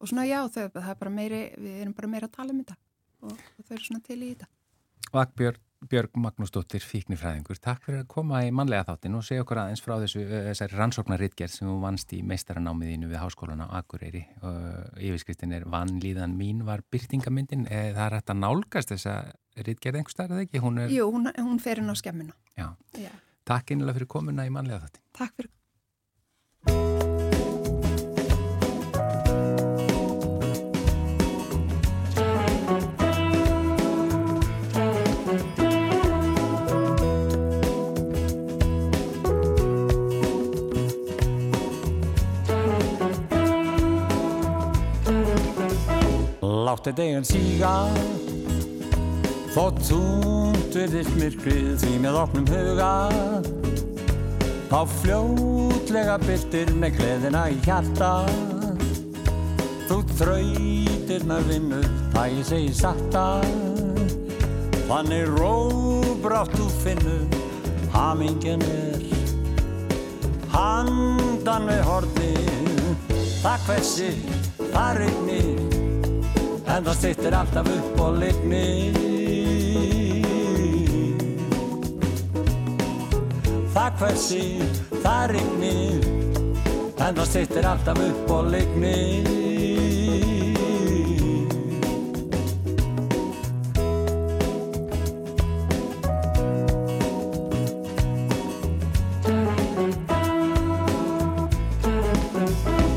og 0.00 0.10
svona 0.10 0.24
já, 0.28 0.40
þau, 0.54 0.62
það 0.72 0.92
er 0.94 1.00
bara 1.02 1.14
meiri, 1.18 1.42
við 1.60 1.80
erum 1.82 1.96
bara 2.00 2.12
meira 2.14 2.30
að 2.30 2.36
tala 2.38 2.54
um 2.54 2.62
þetta 2.62 2.78
og, 2.78 3.34
og 3.36 3.68
þau 3.68 3.74
eru 3.76 3.88
svona 3.90 4.06
til 4.08 4.18
í 4.22 4.30
þetta. 4.32 4.48
Vakbjörg 5.12 5.64
Björg 5.86 6.16
Magnúsdóttir 6.18 6.82
fíknifræðingur, 6.82 7.58
takk 7.62 7.84
fyrir 7.86 8.00
að 8.02 8.08
koma 8.10 8.40
í 8.42 8.48
mannlega 8.50 8.88
þáttin 8.88 9.14
og 9.14 9.22
segja 9.22 9.44
okkur 9.44 9.60
aðeins 9.62 9.82
frá 9.84 9.94
þessu 10.02 10.24
eh, 10.24 10.48
þessari 10.48 10.74
rannsóknarritgerð 10.74 11.54
sem 11.54 11.68
þú 11.70 11.76
vannst 11.84 12.14
í 12.16 12.18
meistaranámiðinu 12.26 13.10
við 13.12 13.22
Háskólan 13.22 13.62
á 13.62 13.78
Akureyri. 13.78 14.24
Og 14.42 14.98
yfirskriftin 14.98 15.54
er 15.54 15.68
Vannlíðan 15.70 16.34
mín 16.38 16.64
var 16.66 16.82
byrtingamyndin, 16.90 17.68
Eh, 17.70 17.92
það 17.94 18.04
er 18.06 18.16
hægt 18.18 18.32
að 18.34 18.42
nálgast 18.42 18.90
þessa 18.94 19.14
ritgerð 19.66 19.96
einhver 20.00 20.10
starf 20.14 20.30
eða 20.30 20.44
ekki? 20.46 20.58
Hún 20.62 20.78
er, 20.78 20.88
Jú, 20.90 21.10
hún, 21.12 21.30
hún 21.38 21.58
fer 21.60 21.78
inn 21.82 21.90
á 21.90 21.94
skemmuna. 21.98 22.34
já, 22.56 22.68
Já, 22.98 23.10
takk 23.44 23.70
innilega 23.74 23.98
fyrir 23.98 24.06
komuna 24.08 24.46
í 24.46 24.50
mannlega 24.50 24.86
þáttin. 24.86 25.02
takk 25.12 25.34
fyrir. 25.36 25.50
Láttu 46.64 46.92
deginn 46.96 47.24
síga 47.24 47.72
Þótt 49.58 49.78
þúnt 49.88 50.76
virðist 50.78 51.16
myrkrið 51.18 51.70
því 51.82 51.96
með 51.98 52.16
opnum 52.20 52.44
huga. 52.46 52.90
Þá 54.70 54.76
fljótlega 55.00 56.14
byrtir 56.22 56.70
með 56.78 57.00
gleðina 57.00 57.40
í 57.50 57.56
hjarta. 57.64 58.10
Þú 59.88 59.96
þrautirna 60.20 61.40
vinnur, 61.48 61.88
það 62.12 62.36
ég 62.36 62.46
segi 62.52 62.76
satta. 62.78 63.24
Þannig 64.84 65.26
róbrátt 65.40 66.54
þú 66.54 66.68
finnur, 66.84 67.26
hamingjan 67.96 68.62
er. 68.68 69.02
Handan 70.54 71.66
með 71.66 71.82
hornið, 71.88 73.10
það 73.42 73.66
hversir, 73.66 74.22
það 74.68 75.02
rignir. 75.02 75.52
En 76.62 76.86
það 76.86 76.96
styrtir 77.02 77.40
alltaf 77.42 77.74
upp 77.74 78.02
og 78.06 78.22
lignir 78.22 79.07
Það 83.78 84.00
hversir, 84.00 84.78
það 85.04 85.24
rignir. 85.36 86.06
En 86.98 87.14
það 87.14 87.26
styrtir 87.28 87.66
alltaf 87.70 88.00
upp 88.02 88.30
og 88.34 88.48
lignir 88.50 89.28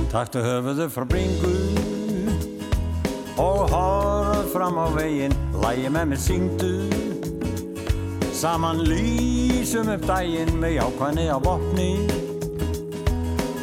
Taktu 0.10 0.41
höfuðu 0.41 0.89
frá 0.89 1.06
bringu 1.06 1.54
og 3.38 3.70
horf 3.70 4.50
fram 4.58 4.82
á 4.82 4.89
veginn. 4.98 5.38
Lægi 5.62 5.94
með 5.94 6.12
mér 6.15 6.26
syngdu 6.26 7.11
Saman 8.42 8.80
lýsum 8.90 9.92
upp 9.94 10.06
daginn 10.10 10.56
Með 10.58 10.80
jákvæðni 10.80 11.28
á 11.30 11.38
vopni 11.46 11.92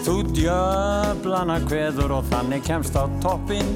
Þú 0.06 0.14
djöflana 0.36 1.56
kveður 1.66 2.14
og 2.20 2.28
þannig 2.30 2.62
kemst 2.68 2.94
á 2.94 3.10
toppin 3.18 3.72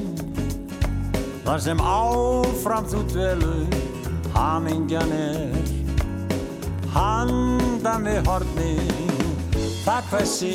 Þar 1.43 1.65
sem 1.67 1.83
áfram 1.83 2.87
þú 2.87 3.03
dvelur 3.11 3.75
Hamingjan 4.33 5.11
er. 5.13 5.73
Handan 6.95 8.07
við 8.07 8.29
horni 8.31 8.73
Það 9.83 10.11
hversi, 10.13 10.55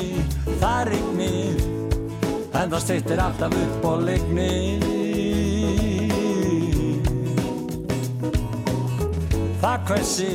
það 0.62 0.80
rignir. 0.88 1.64
En 2.56 2.72
það 2.72 2.80
stýttir 2.86 3.20
alltaf 3.22 3.58
upp 3.60 3.90
og 3.92 4.06
lignir 4.08 4.97
Það 9.88 9.96
hversi, 9.96 10.32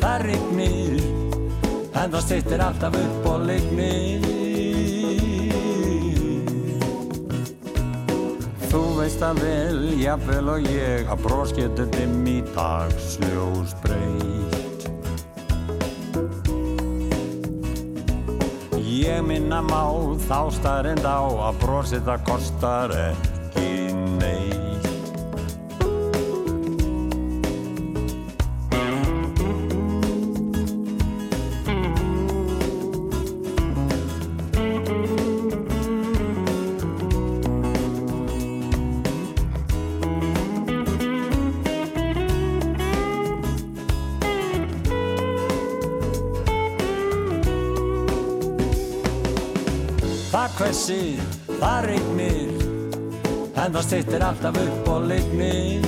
það 0.00 0.22
rignir 0.22 1.00
En 2.00 2.14
það 2.14 2.22
stýttir 2.24 2.62
alltaf 2.64 2.94
upp 2.96 3.26
og 3.28 3.42
lignir 3.44 4.24
Þú 8.70 8.80
veist 8.96 9.26
að 9.28 9.42
vel, 9.44 9.82
jafnvel 10.00 10.48
og 10.54 10.70
ég 10.72 11.12
Að 11.12 11.22
brós 11.28 11.52
getur 11.60 11.92
dimm 11.92 12.24
í 12.24 12.38
dagsljós 12.56 13.76
breytt 13.84 14.88
Ég 18.80 19.20
minna 19.28 19.60
má 19.60 19.84
þá 20.24 20.40
starrend 20.56 21.04
á 21.04 21.20
Að 21.20 21.64
brósið 21.66 22.08
það 22.08 22.28
kostar 22.32 23.00
ekki 23.10 23.35
Það 53.86 54.00
stýttir 54.00 54.22
alltaf 54.26 54.56
upp 54.58 54.88
og 54.90 55.04
lignir 55.06 55.84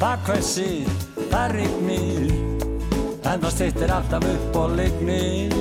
Það 0.00 0.24
hvessir, 0.26 0.88
það 1.30 1.54
rignir 1.54 2.32
En 2.32 3.44
það 3.44 3.46
stýttir 3.54 3.94
alltaf 3.94 4.26
upp 4.32 4.58
og 4.64 4.74
lignir 4.80 5.54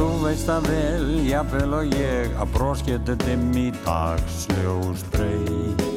Þú 0.00 0.08
veist 0.24 0.56
að 0.56 0.72
vel, 0.72 1.06
jafnvel 1.28 1.78
og 1.82 1.94
ég 2.00 2.40
Að 2.40 2.58
getur 2.88 3.20
dimm 3.26 3.52
í 3.52 3.68
dagsljós 3.84 5.04
breytt 5.12 5.89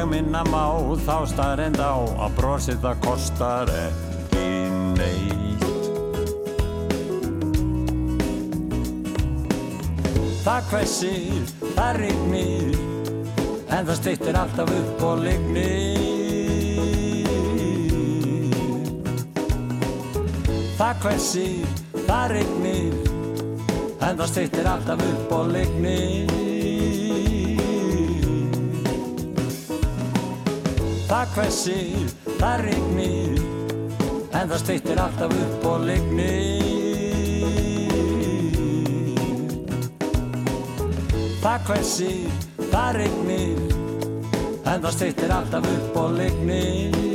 ég 0.00 0.08
minna 0.08 0.40
má 0.48 0.80
þá 1.04 1.16
starrend 1.28 1.76
á 1.76 1.92
að 2.24 2.36
brosið 2.38 2.78
það 2.80 3.00
kostar 3.04 3.72
ekki 3.76 4.46
neitt. 4.96 5.64
Það 10.40 10.70
hvessir, 10.70 11.52
það 11.76 11.92
rignir, 12.00 12.80
en 13.68 13.90
það 13.90 13.96
stýttir 14.00 14.40
alltaf 14.40 14.72
upp 14.78 15.06
og 15.10 15.24
lignir. 15.26 16.00
Það 20.80 20.94
hvessir, 21.04 21.80
það 22.06 22.36
rignir, 22.38 22.94
en 24.00 24.14
það 24.14 24.28
stýttir 24.32 24.70
alltaf 24.76 25.10
upp 25.12 25.36
og 25.40 25.52
lignir. 25.58 26.49
Það 31.10 31.32
hvessir, 31.34 32.10
það 32.38 32.60
rignir 32.68 33.40
En 34.30 34.46
það 34.46 34.60
stýttir 34.60 35.00
alltaf 35.02 35.32
upp 35.34 35.64
og 35.66 35.82
lignir. 35.88 36.68
Það 41.42 41.66
hvessir, 41.66 42.40
það 42.70 42.90
rignir 43.00 43.76
En 44.62 44.78
það 44.86 44.90
stýttir 45.00 45.34
alltaf 45.40 45.70
upp 45.74 46.02
og 46.04 46.18
lignir 46.20 47.09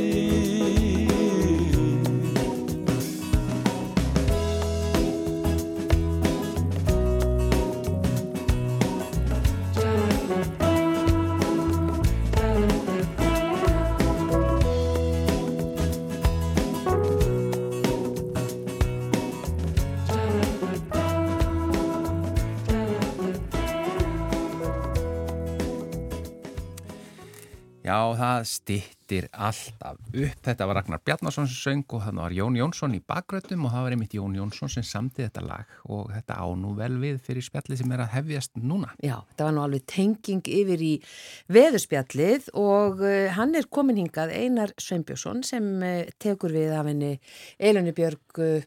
stittir 28.66 29.28
alltaf 29.30 29.98
upp. 30.10 30.40
Þetta 30.42 30.66
var 30.66 30.80
Ragnar 30.80 31.02
Bjarnason 31.06 31.46
sem 31.46 31.58
söng 31.60 31.84
og 31.94 32.02
þannig 32.02 32.24
var 32.24 32.34
Jón 32.34 32.58
Jónsson 32.58 32.96
í 32.96 33.02
bakgrötum 33.06 33.66
og 33.66 33.74
það 33.74 33.84
var 33.86 33.94
einmitt 33.94 34.16
Jón 34.16 34.34
Jónsson 34.34 34.72
sem 34.72 34.86
samti 34.86 35.22
þetta 35.22 35.44
lag 35.46 35.76
og 35.84 36.10
þetta 36.10 36.38
á 36.42 36.46
nú 36.58 36.72
vel 36.78 36.96
við 37.02 37.20
fyrir 37.22 37.46
spjallið 37.46 37.82
sem 37.82 37.94
er 37.94 38.02
að 38.02 38.14
hefjast 38.16 38.58
núna. 38.58 38.90
Já, 38.98 39.20
þetta 39.30 39.46
var 39.46 39.56
nú 39.56 39.64
alveg 39.66 39.86
tenging 39.92 40.50
yfir 40.50 40.82
í 40.82 40.92
veðurspjallið 41.54 42.50
og 42.58 43.04
uh, 43.06 43.26
hann 43.36 43.54
er 43.54 43.70
komin 43.70 44.02
hingað 44.02 44.34
Einar 44.34 44.74
Sveinbjörnsson 44.82 45.44
sem 45.46 45.68
uh, 45.86 46.00
tekur 46.22 46.54
við 46.56 46.74
af 46.74 46.90
henni 46.90 47.14
Eilunni 47.62 47.94
Björg 47.94 48.66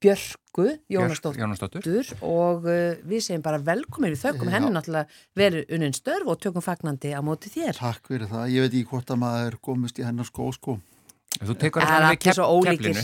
Björgu 0.00 0.66
Jónasdóttur 0.88 1.40
Jónasdóttur. 1.42 2.12
og 2.24 2.64
uh, 2.64 2.98
við 3.04 3.24
segjum 3.26 3.42
bara 3.44 3.58
velkomin 3.60 4.14
við 4.14 4.22
þökkum 4.24 4.52
henni 4.52 4.70
náttúrulega 4.72 5.20
verið 5.36 5.74
unnin 5.76 5.96
störf 5.96 6.30
og 6.32 6.40
tökum 6.40 6.64
fagnandi 6.64 7.12
á 7.12 7.20
móti 7.24 7.52
þér. 7.52 7.76
Takk 7.76 8.08
fyrir 8.08 8.30
það. 8.30 8.46
Ég 8.54 8.64
veit 8.64 8.72
ekki 8.72 8.88
hvort 8.94 9.12
að 9.12 9.20
maður 9.24 9.58
komist 9.60 10.00
í 10.00 10.06
hennar 10.06 10.28
skó 10.28 10.48
sko. 10.56 10.78
Þú 11.38 11.54
tekur 11.60 11.84
Það 11.86 12.06
við 12.08 12.18
keflinu. 12.66 13.02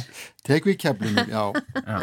Tek 0.49 0.65
við 0.67 0.79
keflinu, 0.83 1.23
já. 1.31 1.43
Já. 1.87 2.01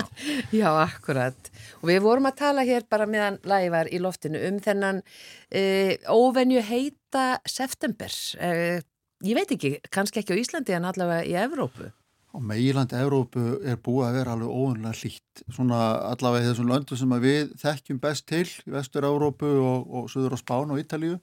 Já, 0.56 0.70
akkurat. 0.86 1.50
Og 1.82 1.90
við 1.90 2.00
vorum 2.06 2.30
að 2.30 2.38
tala 2.40 2.64
hér 2.64 2.86
bara 2.90 3.10
meðan 3.10 3.42
lagi 3.50 3.74
var 3.74 3.90
í 3.92 4.00
loftinu 4.02 4.40
um 4.48 4.62
þennan 4.64 5.02
uh, 5.04 5.92
óvenju 6.14 6.64
heita 6.70 7.26
september. 7.50 8.14
Uh, 8.40 8.80
ég 9.28 9.36
veit 9.42 9.52
ekki, 9.58 9.76
kannski 9.92 10.24
ekki 10.24 10.38
á 10.38 10.42
Íslandi 10.46 10.78
en 10.78 10.88
allavega 10.88 11.28
í 11.28 11.36
Evrópu. 11.44 11.92
Á 12.34 12.42
meilandi 12.42 12.98
Evrópu 12.98 13.42
er 13.62 13.78
búið 13.78 14.08
að 14.08 14.16
vera 14.18 14.34
alveg 14.34 14.50
óvunlega 14.50 14.98
hlýtt. 14.98 15.44
Svona 15.54 15.80
allavega 16.10 16.50
þessum 16.50 16.72
löndu 16.72 16.98
sem 16.98 17.12
við 17.22 17.52
þekkjum 17.62 18.00
best 18.02 18.26
til, 18.32 18.48
í 18.66 18.74
vestur 18.74 19.06
Evrópu 19.06 19.52
og, 19.62 19.84
og 19.86 20.08
söður 20.10 20.34
á 20.34 20.42
Spán 20.42 20.74
og 20.74 20.82
Ítalíu. 20.82 21.20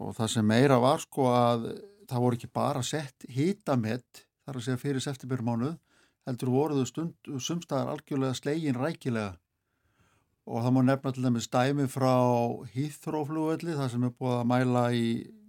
Og 0.00 0.12
það 0.16 0.32
sem 0.34 0.46
meira 0.46 0.76
var 0.80 1.00
sko 1.00 1.30
að 1.32 1.64
það 2.10 2.24
voru 2.24 2.36
ekki 2.36 2.50
bara 2.52 2.82
sett 2.84 3.24
hitamett, 3.32 4.26
þar 4.44 4.58
að 4.58 4.66
segja 4.66 4.82
fyrir 4.82 5.04
septembermánuð, 5.04 5.78
heldur 6.28 6.52
voruðu 6.52 6.84
stund 6.88 7.32
sumstaðar 7.40 7.94
algjörlega 7.94 8.36
slegin 8.36 8.76
rækilega. 8.76 9.38
Og 10.50 10.64
það 10.64 10.76
má 10.76 10.80
nefna 10.84 11.14
til 11.14 11.24
dæmis 11.24 11.48
dæmi 11.52 11.88
frá 11.88 12.12
Hýþróflugvelli, 12.74 13.76
það 13.78 13.90
sem 13.92 14.06
er 14.08 14.14
búið 14.20 14.36
að 14.36 14.46
mæla 14.52 14.84
í, 14.96 15.04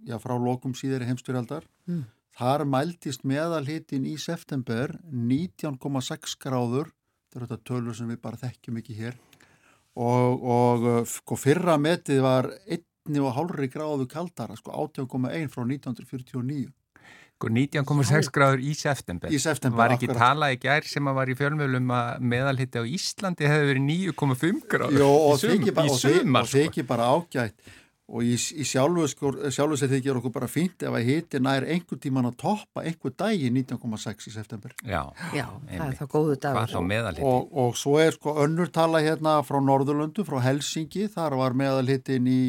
já, 0.08 0.16
frá 0.22 0.36
lokum 0.38 0.76
síðari 0.78 1.08
heimstyrjaldar. 1.08 1.66
Mm. 1.90 2.04
Þar 2.38 2.64
mæltist 2.64 3.26
meðalhitin 3.28 4.06
í 4.08 4.14
september 4.20 4.94
19,6 5.12 6.36
gráður, 6.40 6.88
þetta 7.28 7.36
er 7.38 7.46
þetta 7.46 7.58
tölur 7.68 7.96
sem 7.98 8.08
við 8.12 8.20
bara 8.24 8.40
þekkjum 8.40 8.78
ekki 8.80 8.96
hér, 8.96 9.18
og, 10.00 10.46
og 10.56 10.86
sko, 11.12 11.36
fyrra 11.36 11.76
metið 11.80 12.22
var 12.24 12.48
1,5 12.72 13.68
gráðu 13.74 14.06
kaldara, 14.08 14.56
sko 14.56 14.72
18,1 14.86 15.50
frá 15.52 15.66
1949 15.66 16.70
Sko 17.42 17.48
19,6 17.50 18.28
gráður 18.30 18.60
í 18.62 18.72
september. 18.78 19.32
í 19.34 19.38
september. 19.42 19.80
Var 19.80 19.92
ekki 19.96 20.06
akkurat. 20.06 20.20
talað 20.22 20.52
í 20.54 20.58
gær 20.62 20.84
sem 20.86 21.08
að 21.10 21.16
var 21.16 21.30
í 21.32 21.34
fjölmjölum 21.40 21.88
að 21.96 22.20
meðalhitti 22.30 22.78
á 22.78 22.84
Íslandi 22.86 23.48
hefði 23.50 23.66
verið 23.72 23.86
9,5 23.88 24.60
gráður 24.70 25.00
Jó, 25.02 25.08
og 25.10 25.32
í, 25.34 25.40
sum, 25.42 25.50
þykir 25.56 25.74
bara, 25.74 25.88
í 25.88 25.90
og 25.90 25.98
sumar. 25.98 26.46
og 26.46 26.52
Sko. 26.52 26.60
þykir 26.62 26.86
bara 26.92 27.08
ágætt 27.16 27.72
og 28.12 28.26
í, 28.28 28.34
í 28.36 28.64
sjálfu, 28.68 29.06
sjálfu 29.48 29.78
sér 29.80 29.90
þykir 29.94 30.18
okkur 30.18 30.32
bara 30.34 30.48
fínt 30.50 30.84
ef 30.84 30.92
að 30.92 31.06
hiti 31.08 31.40
nær 31.40 31.64
einhver 31.64 32.00
tíman 32.02 32.28
að 32.28 32.36
toppa 32.42 32.84
einhver 32.84 33.14
dagi 33.16 33.48
19,6 33.48 34.28
í 34.28 34.32
september. 34.34 34.74
Já, 34.84 35.00
Já, 35.32 35.46
það 35.70 35.84
er 35.86 35.96
þá 35.96 36.04
góðu 36.12 36.36
dagur. 36.42 36.76
Meðalhiti? 36.90 37.24
Og, 37.24 37.48
og 37.64 37.78
svo 37.80 37.96
er 38.02 38.12
sko 38.18 38.36
önnur 38.44 38.68
tala 38.74 39.00
hérna 39.04 39.38
frá 39.48 39.56
Norðurlöndu, 39.64 40.26
frá 40.28 40.42
Helsingi, 40.44 41.08
þar 41.14 41.38
var 41.40 41.56
meðalhitin 41.56 42.28
í 42.28 42.42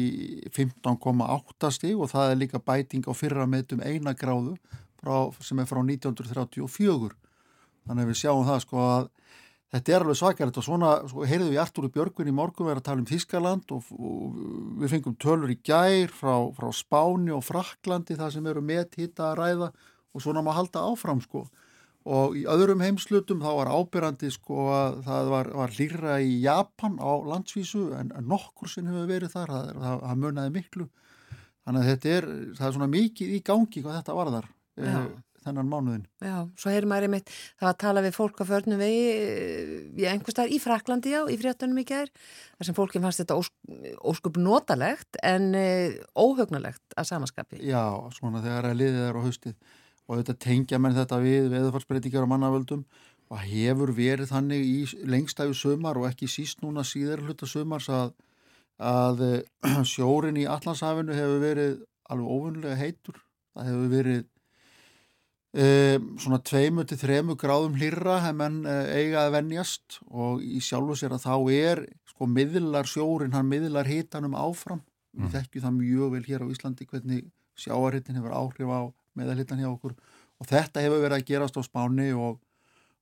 15,8 0.52 1.72
stíg 1.78 1.96
og 1.96 2.12
það 2.12 2.34
er 2.34 2.40
líka 2.44 2.60
bæting 2.60 3.08
á 3.08 3.12
fyrra 3.16 3.48
meðtum 3.48 3.80
eina 3.80 4.12
gráðu 4.12 4.58
frá, 5.00 5.32
sem 5.40 5.64
er 5.64 5.70
frá 5.70 5.80
1934. 5.80 7.14
Þannig 7.88 8.04
að 8.04 8.12
við 8.12 8.20
sjáum 8.20 8.46
það 8.48 8.64
sko 8.66 8.84
að 8.84 9.12
Þetta 9.74 9.90
er 9.90 10.04
alveg 10.04 10.18
svakar, 10.20 10.50
svona 10.62 10.90
sko, 11.10 11.24
heyrðu 11.26 11.50
við 11.50 11.58
Artúru 11.58 11.88
Björgvin 11.90 12.28
í 12.30 12.34
morgun 12.34 12.68
verið 12.68 12.84
að 12.84 12.86
tala 12.86 13.02
um 13.02 13.08
Þískaland 13.08 13.72
og, 13.74 13.88
og 13.98 14.36
við 14.78 14.92
fengum 14.92 15.16
tölur 15.18 15.50
í 15.50 15.56
gær 15.66 16.14
frá, 16.14 16.34
frá 16.54 16.68
Spáni 16.78 17.32
og 17.34 17.42
Fraklandi 17.42 18.14
það 18.20 18.36
sem 18.36 18.46
eru 18.52 18.62
með 18.62 18.94
hitta 19.00 19.32
að 19.32 19.40
ræða 19.40 19.68
og 20.14 20.22
svona 20.22 20.44
maður 20.46 20.60
halda 20.60 20.84
áfram 20.92 21.24
sko. 21.24 21.42
Og 22.04 22.38
í 22.38 22.44
öðrum 22.54 22.84
heimslutum 22.84 23.42
þá 23.42 23.50
var 23.56 23.72
ábyrrandi 23.74 24.30
sko 24.30 24.68
að 24.76 25.02
það 25.08 25.34
var, 25.34 25.52
var 25.58 25.74
hlýra 25.74 26.16
í 26.22 26.38
Japan 26.44 27.00
á 27.02 27.10
landsvísu 27.32 27.88
en, 27.98 28.14
nokkur 28.30 28.70
sinn 28.70 28.92
hefur 28.92 29.10
verið 29.10 29.34
þar, 29.34 29.56
það, 29.56 29.70
það, 29.74 30.00
það 30.06 30.22
munnaði 30.22 30.56
miklu. 30.60 30.90
Þannig 31.64 31.82
að 31.82 31.90
þetta 31.90 32.16
er, 32.20 32.32
það 32.60 32.66
er 32.68 32.78
svona 32.78 32.92
mikið 32.94 33.34
í 33.34 33.44
gangi 33.50 33.82
hvað 33.82 34.02
þetta 34.02 34.20
var 34.20 34.36
þar. 34.38 34.50
Já 34.78 34.98
þennan 35.44 35.70
mánuðin. 35.70 36.02
Já, 36.24 36.36
svo 36.58 36.72
heyrir 36.72 36.88
maður 36.90 37.08
einmitt 37.08 37.30
það 37.60 37.68
að 37.70 37.78
tala 37.84 38.04
við 38.04 38.16
fólk 38.16 38.42
á 38.42 38.44
förnum 38.48 38.82
vegi 38.82 39.04
í 40.00 40.08
einhver 40.10 40.34
starf 40.34 40.52
í 40.52 40.60
Fraklandi 40.62 41.14
já, 41.14 41.20
í 41.28 41.38
fréttunum 41.40 41.80
í 41.80 41.86
gær, 41.88 42.10
þar 42.56 42.68
sem 42.68 42.76
fólkin 42.76 43.04
fannst 43.04 43.22
þetta 43.22 43.38
óskup 44.02 44.40
notalegt 44.40 45.20
en 45.22 45.50
uh, 45.58 45.96
óhugnalegt 46.16 46.98
að 46.98 47.10
samaskapi. 47.12 47.62
Já, 47.62 47.84
svona 48.16 48.42
þegar 48.44 48.70
að 48.72 48.78
liðið 48.82 49.08
er 49.08 49.18
á 49.20 49.24
haustið 49.24 49.56
og 50.04 50.20
þetta 50.20 50.36
tengja 50.44 50.80
menn 50.80 50.96
þetta 50.96 51.20
við 51.22 51.50
veðufarsbreytingar 51.52 52.28
á 52.28 52.32
mannavöldum 52.32 52.84
og 53.32 53.40
hefur 53.40 53.92
verið 53.96 54.30
þannig 54.30 54.66
í 54.68 55.06
lengstæfu 55.08 55.56
sömar 55.56 55.98
og 56.00 56.08
ekki 56.10 56.28
síst 56.28 56.60
núna 56.64 56.84
síðar 56.86 57.24
hluta 57.24 57.48
sömars 57.48 57.88
að, 57.92 58.12
að 58.78 59.24
sjórin 59.92 60.40
í 60.40 60.46
Allandshafinu 60.50 61.16
hefur 61.16 61.40
verið 61.42 61.82
alveg 62.12 62.36
óvunlega 62.36 62.78
heitur, 62.78 63.20
það 63.54 63.70
hefur 63.70 63.92
verið 63.94 64.22
svona 65.54 66.40
tveimu 66.42 66.82
til 66.82 66.98
þremu 66.98 67.36
gráðum 67.38 67.76
hlýra 67.78 68.16
hef 68.24 68.34
menn 68.34 68.64
uh, 68.66 68.88
eiga 68.90 69.28
að 69.28 69.36
vennjast 69.36 70.00
og 70.10 70.42
í 70.42 70.58
sjálfu 70.58 70.96
sér 70.98 71.14
að 71.14 71.28
þá 71.28 71.36
er 71.54 71.82
sko 72.10 72.26
miðlar 72.26 72.88
sjórin, 72.90 73.34
hann 73.34 73.46
miðlar 73.46 73.86
hitanum 73.86 74.34
áfram, 74.34 74.80
mm. 75.14 75.26
við 75.28 75.36
þekkjum 75.36 75.64
það 75.66 75.76
mjög 75.78 76.14
vel 76.14 76.24
hér 76.26 76.42
á 76.42 76.50
Íslandi 76.50 76.86
hvernig 76.90 77.28
sjáarhitin 77.58 78.18
hefur 78.18 78.34
áhrif 78.34 78.70
á 78.70 78.82
meðalhitan 79.14 79.62
hjá 79.62 79.70
okkur. 79.70 79.94
Og 80.42 80.48
þetta 80.50 80.82
hefur 80.82 81.04
verið 81.04 81.20
að 81.20 81.28
gerast 81.28 81.58
á 81.58 81.62
Spáni 81.62 82.08
og, 82.18 82.40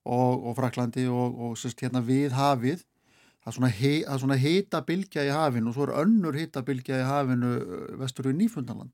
og, 0.05 0.45
og 0.45 0.57
Fraklandi 0.59 1.07
og, 1.09 1.39
og 1.41 1.55
sérst 1.61 1.81
hérna 1.81 2.03
við 2.05 2.37
hafið. 2.37 2.85
Það 3.43 3.65
er 3.65 4.21
svona, 4.21 4.37
hitabilgja 4.39 5.25
í 5.27 5.33
hafinu 5.33 5.73
og 5.73 5.77
svo 5.79 5.89
er 5.89 5.97
önnur 6.05 6.37
hitabilgja 6.37 7.01
í 7.01 7.09
hafinu 7.09 7.55
uh, 7.57 7.89
vestur 8.03 8.29
við 8.29 8.43
Nýfundanland 8.45 8.93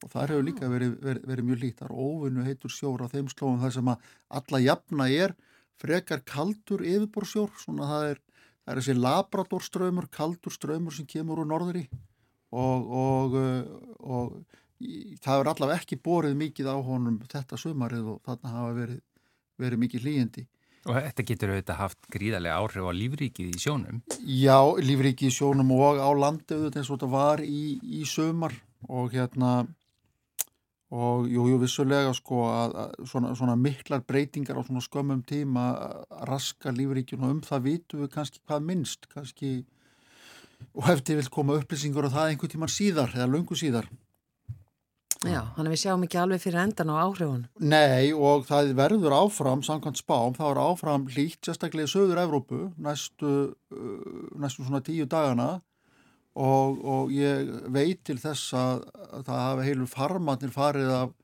og 0.00 0.12
það 0.12 0.32
hefur 0.32 0.46
líka 0.46 0.70
verið, 0.70 0.94
verið, 1.04 1.26
verið 1.30 1.48
mjög 1.48 1.62
lít 1.64 1.80
það 1.80 1.88
er 1.88 1.96
óvinnu 2.06 2.46
heitur 2.46 2.74
sjór 2.74 3.04
á 3.04 3.12
þeim 3.12 3.30
slóðum 3.32 3.62
þar 3.64 3.74
sem 3.76 3.90
að 3.92 4.06
alla 4.40 4.60
jafna 4.64 5.08
er 5.12 5.34
frekar 5.80 6.22
kaldur 6.28 6.84
yfirborsjór 6.84 7.52
svona 7.60 7.88
það 7.90 8.06
er, 8.12 8.22
það 8.62 8.72
er 8.72 8.80
þessi 8.80 8.96
labradorströymur 9.00 10.08
kaldur 10.12 10.56
ströymur 10.56 10.96
sem 10.96 11.08
kemur 11.08 11.42
úr 11.42 11.50
norðri. 11.50 11.86
Og, 12.50 12.88
og, 13.00 13.36
og 14.00 15.20
það 15.22 15.42
er 15.42 15.50
allavega 15.52 15.78
ekki 15.78 16.00
borið 16.02 16.38
mikið 16.40 16.72
á 16.72 16.76
honum 16.82 17.20
þetta 17.30 17.58
sumarið 17.60 18.08
og 18.14 18.24
þarna 18.26 18.54
hafa 18.56 18.72
verið, 18.80 19.04
verið 19.60 19.84
mikið 19.84 20.06
hlýjandi 20.06 20.46
Og 20.88 20.96
þetta 20.96 21.24
getur 21.28 21.50
auðvitað 21.52 21.76
haft 21.76 22.06
gríðarlega 22.12 22.56
áhrif 22.56 22.86
á 22.88 22.92
lífríkið 22.96 23.50
í 23.52 23.60
sjónum? 23.60 23.98
Já, 24.24 24.56
lífríkið 24.80 25.28
í 25.28 25.34
sjónum 25.34 25.72
og 25.76 26.00
á 26.00 26.08
landi 26.16 26.56
auðvitað 26.56 26.80
eins 26.80 26.88
og 26.88 26.96
þetta 26.96 27.10
var 27.12 27.42
í, 27.44 27.64
í 27.84 28.00
sömar 28.08 28.54
og 28.88 29.12
hérna 29.12 29.50
og 30.90 31.28
jú, 31.30 31.46
jú, 31.52 31.58
vissulega 31.62 32.12
sko 32.16 32.44
að, 32.50 32.76
að 32.82 33.08
svona, 33.12 33.32
svona 33.38 33.56
miklar 33.58 34.02
breytingar 34.06 34.58
á 34.58 34.66
svona 34.66 34.82
skömmum 34.82 35.22
tíma 35.26 35.66
raska 36.26 36.74
lífríkjun 36.74 37.26
og 37.26 37.34
um 37.36 37.42
það 37.46 37.66
vitum 37.68 38.04
við 38.04 38.12
kannski 38.16 38.42
hvað 38.42 38.66
minnst, 38.66 39.06
kannski 39.14 39.52
og 40.74 40.86
hefði 40.90 41.20
vil 41.20 41.32
koma 41.32 41.58
upplýsingur 41.60 42.08
og 42.08 42.14
það 42.14 42.32
einhvern 42.32 42.54
tíman 42.54 42.72
síðar 42.72 43.14
eða 43.14 43.30
lungu 43.30 43.58
síðar. 43.58 43.86
Já, 45.20 45.42
þannig 45.52 45.66
að 45.68 45.74
við 45.74 45.80
sjáum 45.82 46.04
ekki 46.06 46.16
alveg 46.16 46.40
fyrir 46.40 46.62
endan 46.62 46.90
á 46.96 47.04
áhrifun 47.04 47.42
Nei, 47.60 48.08
og 48.16 48.46
það 48.48 48.70
verður 48.78 49.12
áfram 49.18 49.60
samkvæmt 49.66 50.00
spám, 50.00 50.32
það 50.32 50.46
verður 50.46 50.60
áfram 50.64 51.02
hlýtt 51.12 51.44
sérstaklega 51.44 51.90
í 51.90 51.92
söður 51.92 52.22
Evrópu 52.22 52.60
næstu, 52.80 53.32
uh, 53.52 54.22
næstu 54.40 54.64
svona 54.64 54.80
tíu 54.86 55.04
dagana 55.04 55.58
og, 56.38 56.84
og 56.84 57.14
ég 57.14 57.48
veit 57.72 58.02
til 58.06 58.18
þess 58.20 58.54
að, 58.54 58.84
að 59.10 59.24
það 59.26 59.40
hafa 59.44 59.66
heilu 59.66 59.88
farmannir 59.90 60.52
farið 60.54 60.92
af, 60.94 61.14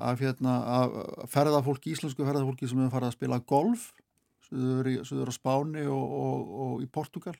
af, 0.00 0.22
hérna, 0.22 0.56
af 0.80 1.30
ferðarfólki, 1.30 1.94
íslensku 1.94 2.26
ferðarfólki 2.26 2.68
sem 2.68 2.80
hefur 2.80 2.96
farið 2.96 3.12
að 3.12 3.18
spila 3.18 3.42
golf 3.46 3.90
söður 4.50 5.30
á 5.30 5.34
Spáni 5.34 5.86
og, 5.86 6.16
og, 6.24 6.50
og 6.64 6.82
í 6.82 6.88
Portugal 6.90 7.36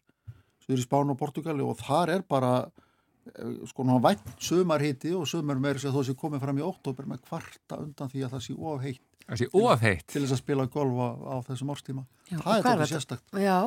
söður 0.62 0.78
í 0.78 0.86
Spáni 0.86 1.16
og 1.16 1.18
Portugali 1.18 1.66
og 1.66 1.78
þar 1.80 2.14
er 2.14 2.22
bara 2.22 2.54
eh, 2.62 3.66
sko 3.66 3.82
náttúrulega 3.82 4.06
vænt 4.06 4.46
sömar 4.46 4.84
hitti 4.84 5.14
og 5.18 5.26
sömur 5.26 5.58
með 5.58 5.80
þess 5.80 5.90
að 5.90 5.98
þó 5.98 6.06
sem 6.06 6.20
komið 6.22 6.44
fram 6.46 6.60
í 6.62 6.66
oktober 6.68 7.10
með 7.10 7.24
kvarta 7.26 7.80
undan 7.82 8.12
því 8.12 8.26
að 8.26 8.36
það 8.36 8.46
sé 8.46 8.58
ofheitt 8.70 9.06
ofheitt 9.54 10.06
til 10.10 10.22
þess 10.24 10.36
að 10.36 10.42
spila 10.44 10.66
golf 10.70 11.02
á, 11.02 11.08
á 11.10 11.36
þessum 11.46 11.70
árstíma. 11.70 12.02
Já, 12.30 12.38
það 12.38 12.56
er 12.56 12.64
þetta? 12.66 12.88
sérstakt. 12.90 13.36
Já 13.38 13.58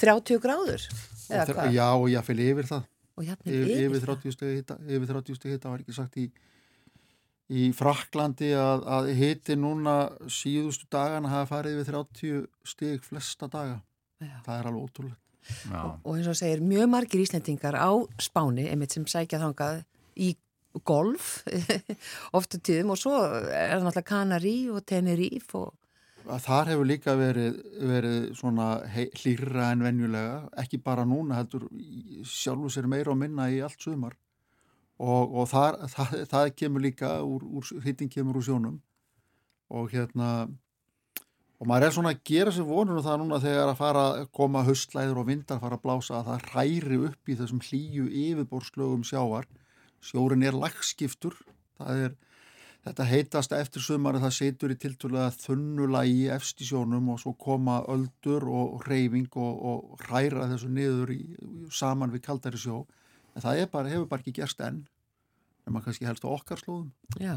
30 0.00 0.42
gráður? 0.42 0.86
Já, 1.26 1.88
og 1.96 2.08
ég 2.12 2.26
fylg 2.26 2.44
yfir 2.52 2.68
það. 2.68 2.84
Yfir, 3.16 3.70
yfir 3.86 4.02
30 4.04 4.34
stegi 4.34 4.58
hitta, 4.58 4.76
yfir 4.84 5.08
30 5.08 5.38
stegi 5.38 5.56
hitta 5.56 5.72
var 5.72 5.80
ekki 5.80 5.94
sagt 5.96 6.18
í, 6.20 6.26
í 7.48 7.70
Fraklandi 7.76 8.50
að, 8.60 8.84
að 8.92 9.12
hitti 9.16 9.56
núna 9.56 9.96
síðustu 10.28 10.88
dagana 10.92 11.32
hafa 11.32 11.48
farið 11.54 11.80
yfir 11.80 11.96
30 11.96 12.42
steg 12.68 13.06
flesta 13.06 13.48
daga. 13.48 13.78
Já. 14.20 14.36
Það 14.44 14.58
er 14.58 14.68
alveg 14.70 14.90
ótrúlega. 14.90 15.22
Og, 15.70 15.90
og 16.02 16.16
eins 16.18 16.28
og 16.28 16.36
segir, 16.36 16.62
mjög 16.66 16.90
margir 16.90 17.22
íslendingar 17.22 17.78
á 17.78 17.90
Spáni, 18.20 18.66
einmitt 18.66 18.92
sem 18.92 19.06
sækja 19.08 19.40
þangað 19.44 19.84
í 20.18 20.34
golf 20.84 21.38
ofta 22.36 22.58
tíðum 22.60 22.92
og 22.92 23.00
svo 23.00 23.14
er 23.16 23.76
það 23.78 23.86
náttúrulega 23.86 24.08
Kanari 24.10 24.56
og 24.68 24.82
Teneríf 24.84 25.54
og 25.56 25.70
Þar 26.26 26.72
hefur 26.72 26.88
líka 26.88 27.12
verið, 27.14 27.58
verið 27.86 28.22
svona 28.34 28.80
hlýra 28.90 29.70
en 29.70 29.84
venjulega, 29.86 30.38
ekki 30.58 30.80
bara 30.82 31.04
núna, 31.06 31.38
heldur 31.38 31.68
sjálfu 32.26 32.70
sér 32.72 32.88
meira 32.90 33.12
og 33.12 33.20
minna 33.20 33.46
í 33.52 33.60
allt 33.62 33.78
sumar. 33.82 34.16
Og, 34.98 35.36
og 35.36 35.46
þar, 35.52 35.78
það, 35.92 36.14
það 36.32 36.52
kemur 36.58 36.82
líka, 36.82 37.12
hitting 37.84 38.10
kemur 38.10 38.40
úr 38.40 38.46
sjónum. 38.48 38.80
Og 39.70 39.92
hérna, 39.92 40.48
og 41.60 41.70
maður 41.70 41.86
er 41.86 41.94
svona 41.94 42.14
að 42.16 42.24
gera 42.26 42.54
sér 42.54 42.66
vonur 42.66 42.98
og 42.98 43.06
það 43.06 43.22
núna 43.22 43.40
þegar 43.44 43.70
að 43.70 43.80
fara 43.84 44.04
að 44.08 44.26
koma 44.40 44.64
höstlæður 44.66 45.22
og 45.22 45.30
vindar 45.30 45.62
fara 45.62 45.78
að 45.78 45.84
blása 45.86 46.18
að 46.18 46.30
það 46.32 46.50
hræri 46.50 47.00
upp 47.10 47.30
í 47.30 47.38
þessum 47.38 47.62
hlýju 47.68 48.10
yfirborslögum 48.24 49.06
sjávar, 49.06 49.46
sjórin 50.02 50.46
er 50.46 50.58
lagskiptur, 50.58 51.38
það 51.78 52.08
er 52.08 52.18
Þetta 52.86 53.04
heitast 53.10 53.54
eftir 53.56 53.82
sumari 53.82 54.20
það 54.22 54.34
setur 54.36 54.70
í 54.70 54.76
tilturlega 54.78 55.32
þunnulagi 55.42 56.28
efst 56.30 56.60
í 56.62 56.68
sjónum 56.68 57.08
og 57.10 57.18
svo 57.18 57.32
koma 57.34 57.80
öldur 57.90 58.46
og 58.46 58.84
reyfing 58.86 59.26
og, 59.42 59.56
og 59.70 60.04
hræra 60.06 60.46
þessu 60.52 60.70
niður 60.70 61.10
í, 61.16 61.20
saman 61.74 62.14
við 62.14 62.22
kaldari 62.28 62.60
sjó. 62.62 62.84
En 63.34 63.42
það 63.42 63.64
bara, 63.72 63.90
hefur 63.90 64.06
bara 64.12 64.22
ekki 64.22 64.36
gerst 64.38 64.62
enn, 64.62 64.84
en 65.66 65.74
maður 65.74 65.90
kannski 65.90 66.06
helst 66.06 66.24
á 66.24 66.30
okkar 66.30 66.62
slóðum. 66.62 66.92
Já. 67.18 67.34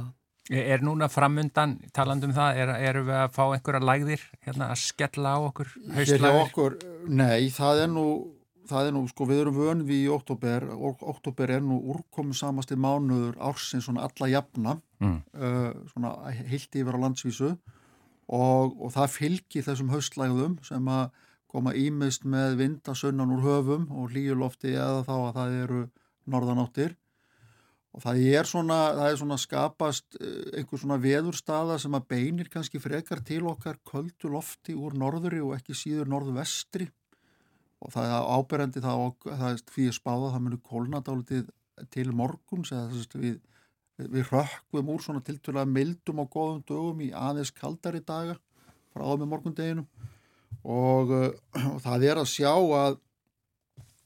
Er 0.50 0.82
núna 0.86 1.10
framundan, 1.12 1.76
talandum 1.94 2.32
það, 2.34 2.62
er, 2.62 2.72
eru 2.92 3.04
við 3.10 3.18
að 3.20 3.34
fá 3.36 3.44
einhverja 3.48 3.86
lægðir 3.86 4.24
hérna, 4.46 4.70
að 4.70 4.80
skella 4.82 5.34
á 5.34 5.40
okkur 5.50 5.74
nei, 7.10 7.50
það 7.54 7.84
er 7.84 7.92
nú 7.94 8.06
það 8.70 8.90
er 8.90 8.96
nú, 8.96 9.02
sko, 9.10 9.28
við 9.30 9.42
erum 9.44 9.58
vönvi 9.58 9.98
í 10.04 10.12
oktober 10.12 10.68
og 10.76 11.04
oktober 11.14 11.56
er 11.58 11.64
nú 11.66 11.80
úrkomu 11.94 12.36
samasti 12.38 12.78
mánuður 12.80 13.40
ársins 13.50 13.88
svona 13.88 14.06
alla 14.08 14.30
jafna 14.32 14.78
mm. 15.02 15.18
uh, 15.34 15.72
svona 15.94 16.14
heilt 16.38 16.80
yfir 16.80 16.98
á 16.98 17.04
landsvísu 17.06 17.52
og, 17.54 18.78
og 18.78 18.94
það 18.96 19.16
fylgir 19.16 19.66
þessum 19.66 19.92
haustlægðum 19.94 20.60
sem 20.66 20.90
að 20.94 21.10
koma 21.50 21.74
ímist 21.74 22.28
með 22.30 22.60
vindasönnan 22.60 23.34
úr 23.34 23.46
höfum 23.46 23.88
og 23.98 24.14
líulofti 24.14 24.76
eða 24.76 25.06
þá 25.08 25.16
að 25.18 25.38
það 25.40 25.60
eru 25.64 25.84
norðanáttir 26.30 26.94
og 27.90 28.04
það 28.04 28.22
er 28.30 28.46
svona, 28.46 28.78
það 29.00 29.08
er 29.08 29.20
svona 29.24 29.40
skapast 29.42 30.20
uh, 30.22 30.46
einhver 30.60 30.82
svona 30.84 31.00
veðurstaða 31.02 31.80
sem 31.82 31.98
að 31.98 32.08
beinir 32.14 32.54
kannski 32.54 32.82
frekar 32.82 33.24
til 33.26 33.44
okkar 33.50 33.82
köldu 33.88 34.32
lofti 34.32 34.78
úr 34.78 34.98
norðuri 34.98 35.42
og 35.42 35.56
ekki 35.58 35.78
síður 35.78 36.12
norðvestri 36.14 36.92
og 37.80 37.94
það 37.94 38.10
er 38.10 38.28
áberandi 38.36 38.84
þá, 38.84 38.94
það 39.24 39.48
er 39.52 39.64
því 39.74 39.86
að 39.90 39.98
spáða 39.98 40.34
það 40.34 40.44
munir 40.46 40.62
kólna 40.68 41.02
dálitið 41.06 41.48
til 41.94 42.10
morguns 42.16 42.74
eða 42.76 42.90
þess 42.92 43.16
að 43.16 43.24
við, 43.24 43.38
við 44.16 44.32
rökkum 44.34 44.92
úr 44.94 45.04
svona 45.04 45.24
tiltvölega 45.26 45.72
mildum 45.72 46.24
og 46.24 46.32
góðum 46.34 46.64
dögum 46.68 47.04
í 47.06 47.10
aðeins 47.16 47.54
kaldari 47.56 48.04
daga 48.04 48.36
frá 48.92 49.06
með 49.14 49.30
morgundeginu 49.32 49.86
og, 50.64 51.14
uh, 51.14 51.32
og 51.76 51.80
það 51.86 52.08
er 52.10 52.20
að 52.20 52.32
sjá 52.34 52.52
að, 52.52 53.00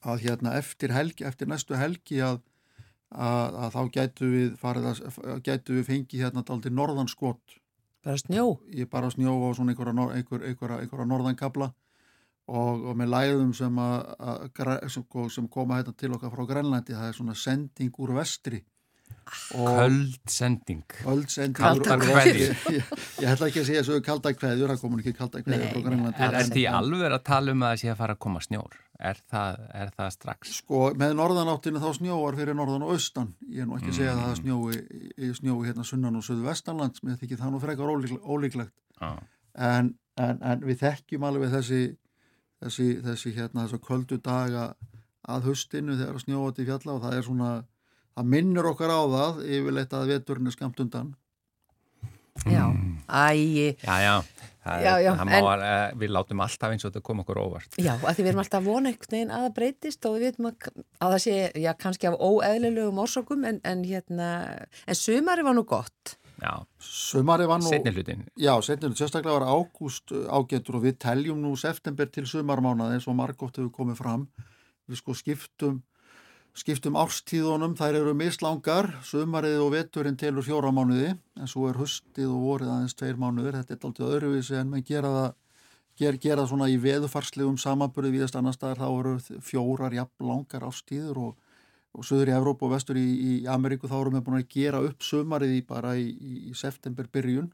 að 0.06 0.26
hérna 0.28 0.54
eftir 0.60 0.94
helgi, 0.94 1.26
eftir 1.26 1.50
næstu 1.50 1.78
helgi 1.78 2.22
að, 2.22 2.40
að, 3.10 3.58
að 3.66 3.74
þá 3.74 3.82
gætu 3.98 4.30
við 4.30 4.56
farið 4.62 4.90
að, 4.92 5.20
gætu 5.46 5.80
við 5.80 5.90
fengið 5.90 6.26
hérna 6.26 6.46
daldi 6.46 6.70
norðanskott 6.74 7.60
Bara 8.04 8.20
snjó? 8.20 8.58
Ég 8.68 8.84
bara 8.92 9.08
snjó 9.08 9.32
á 9.32 9.48
svona 9.56 9.72
einhverja, 9.72 9.94
einhverja, 10.12 10.50
einhverja, 10.50 10.80
einhverja 10.84 11.06
norðankabla 11.08 11.70
og, 12.50 12.84
og 12.90 12.98
með 12.98 13.10
læðum 13.14 13.50
sem, 13.56 13.80
sem, 14.92 15.08
sem 15.32 15.48
koma 15.48 15.80
hérna 15.80 15.96
til 15.96 16.12
okkar 16.16 16.32
frá 16.34 16.46
Grænlandi, 16.48 16.96
það 16.96 17.10
er 17.10 17.18
svona 17.18 17.36
sending 17.38 18.00
úr 18.02 18.14
vestri. 18.18 18.62
Köld 19.24 20.18
sending. 20.28 20.82
Köld 21.00 21.30
sending. 21.32 21.56
Kaldar 21.56 22.00
kveðjur. 22.02 22.50
ég, 22.52 22.64
ég, 22.76 22.88
ég 23.22 23.30
ætla 23.30 23.48
ekki 23.48 23.62
að 23.62 23.68
segja 23.70 23.84
þessu 23.84 24.04
kaldar 24.04 24.34
kveðjur 24.36 24.72
það 24.72 24.82
komur 24.82 25.00
ekki 25.00 25.14
kaldar 25.16 25.44
kveðjur 25.46 25.70
frá 25.72 25.84
Grænlandi. 25.86 26.20
Er 26.26 26.36
þetta 26.36 26.60
í 26.60 26.66
alveg 26.68 27.16
að 27.16 27.24
tala 27.30 27.54
um 27.54 27.64
að 27.64 27.72
það 27.72 27.80
sé 27.80 27.92
að 27.92 28.00
fara 28.02 28.16
að 28.16 28.20
koma 28.26 28.44
snjór? 28.44 28.78
Er 29.04 29.20
það, 29.32 29.64
er 29.80 29.90
það 29.96 30.12
strax? 30.14 30.52
Sko, 30.60 30.82
með 31.00 31.16
norðanáttinu 31.18 31.82
þá 31.82 31.88
snjóar 31.96 32.38
fyrir 32.38 32.58
norðan 32.58 32.84
og 32.86 32.94
austan. 32.94 33.32
Ég 33.48 33.64
er 33.64 33.68
nú 33.70 33.78
ekki 33.78 33.90
að 33.90 33.98
segja 33.98 34.12
mm. 34.12 34.20
að 34.20 34.28
það 34.28 34.38
snjói 34.42 35.34
snjói 35.40 35.58
hérna 35.70 35.88
sunnan 35.88 36.20
og 36.20 36.26
söðu 36.28 36.46
vestanlands 36.46 37.04
mér 37.04 37.18
þykir 37.20 37.40
það 37.40 37.54
nú 37.54 37.64
frekar 37.64 37.92
ólíklegt. 37.94 38.76
Ah. 39.02 39.18
en, 39.58 39.88
en, 40.22 40.38
en 40.46 40.60
við 40.62 40.84
þekkjum 40.84 41.24
alveg 41.26 41.50
þessi 41.50 41.80
þessi, 42.64 42.88
þessi 43.04 43.34
hérna 43.36 43.66
þessu 43.66 43.80
köldu 43.84 44.18
daga 44.24 44.72
að 45.24 45.50
höstinu 45.50 45.96
þegar 45.98 46.20
snjóa 46.22 46.54
til 46.56 46.66
fjalla 46.68 46.96
og 46.96 47.04
það 47.04 47.18
er 47.18 47.26
svona 47.28 47.50
það 48.14 48.32
minnur 48.36 48.70
okkar 48.72 48.92
á 48.92 49.00
það 49.16 49.44
yfirleitt 49.44 49.94
að 49.96 50.10
veturinn 50.12 50.50
er 50.50 50.56
skamt 50.56 50.82
undan. 50.84 51.14
Já, 52.50 52.64
ægi 53.06 53.76
Já, 53.78 53.94
já, 54.02 54.14
það, 54.64 54.80
já, 54.82 54.92
já 55.04 55.10
það 55.14 55.28
en, 55.36 55.46
að, 55.46 55.60
eh, 55.68 55.92
við 56.00 56.10
látum 56.16 56.40
alltaf 56.42 56.72
eins 56.74 56.82
og 56.82 56.90
þetta 56.90 57.04
kom 57.06 57.22
okkur 57.22 57.38
óvart. 57.38 57.78
Já, 57.78 57.92
að 57.94 58.10
því 58.16 58.24
við 58.24 58.30
erum 58.32 58.42
alltaf 58.42 58.64
vona 58.64 58.90
einhvern 58.90 59.14
veginn 59.14 59.30
að 59.30 59.44
það 59.44 59.54
breytist 59.60 60.08
og 60.08 60.16
við 60.16 60.26
veitum 60.26 60.48
að, 60.50 60.66
að 60.98 61.14
það 61.14 61.22
sé, 61.24 61.36
já, 61.62 61.70
kannski 61.84 62.10
af 62.10 62.18
óeðlilegum 62.18 63.00
orsökum 63.04 63.46
en, 63.46 63.60
en 63.62 63.86
hérna, 63.86 64.28
en 64.82 64.98
sumari 64.98 65.46
var 65.46 65.54
nú 65.54 65.62
gott 65.68 66.16
sumari 66.80 67.46
var 67.48 67.62
nú 67.62 67.70
Setni 67.70 67.92
hlutin 67.94 68.26
Já, 68.40 68.52
setni 68.62 68.88
hlutin, 68.88 68.98
sérstaklega 69.00 69.38
var 69.38 69.48
ágúst 69.48 70.12
uh, 70.14 70.26
ágættur 70.28 70.80
og 70.80 70.86
við 70.86 70.98
teljum 71.04 71.40
nú 71.42 71.54
september 71.60 72.10
til 72.10 72.26
sumarmánaði 72.30 72.98
eins 72.98 73.08
og 73.10 73.18
margótt 73.18 73.60
hefur 73.60 73.72
komið 73.74 74.00
fram. 74.02 74.28
Við 74.88 75.00
sko 75.00 75.16
skiptum 75.16 75.82
skiptum 76.54 76.94
árstíðunum, 76.98 77.74
þær 77.78 77.96
eru 77.98 78.12
mislangar, 78.14 78.92
sumarið 79.06 79.58
og 79.64 79.72
veturinn 79.74 80.18
telur 80.18 80.46
fjóra 80.46 80.70
mánuði, 80.74 81.14
en 81.34 81.50
svo 81.50 81.66
er 81.70 81.80
hustið 81.80 82.28
og 82.30 82.44
vorið 82.46 82.70
aðeins 82.70 82.94
tveir 82.98 83.18
mánuður, 83.18 83.58
þetta 83.58 83.74
er 83.74 83.88
alltaf 83.88 84.12
öðruvísi 84.14 84.58
en 84.60 84.70
maður 84.70 84.86
gera 84.92 85.10
það, 85.16 85.32
ger, 85.98 86.20
gera 86.22 86.44
svona 86.46 86.68
í 86.70 86.76
veðufarslegum 86.84 87.58
samanbyrði 87.58 88.12
viðast 88.14 88.38
annar 88.38 88.54
staðar, 88.54 88.84
þá 88.84 88.88
eru 89.00 89.40
fjórar 89.42 89.98
jafn 89.98 90.30
langar 90.30 90.68
árstíður 90.68 91.20
og, 91.24 91.43
og 91.94 92.06
söður 92.06 92.32
í 92.32 92.34
Evróp 92.36 92.64
og 92.66 92.74
vestur 92.74 92.98
í, 92.98 93.04
í 93.04 93.32
Ameríku 93.50 93.90
þá 93.90 93.96
erum 94.00 94.18
við 94.18 94.24
búin 94.26 94.40
að 94.40 94.48
gera 94.54 94.82
upp 94.82 95.04
sumarið 95.06 95.58
í 95.58 95.62
bara 95.68 95.94
í, 95.98 96.08
í 96.50 96.54
september 96.58 97.08
byrjun, 97.12 97.52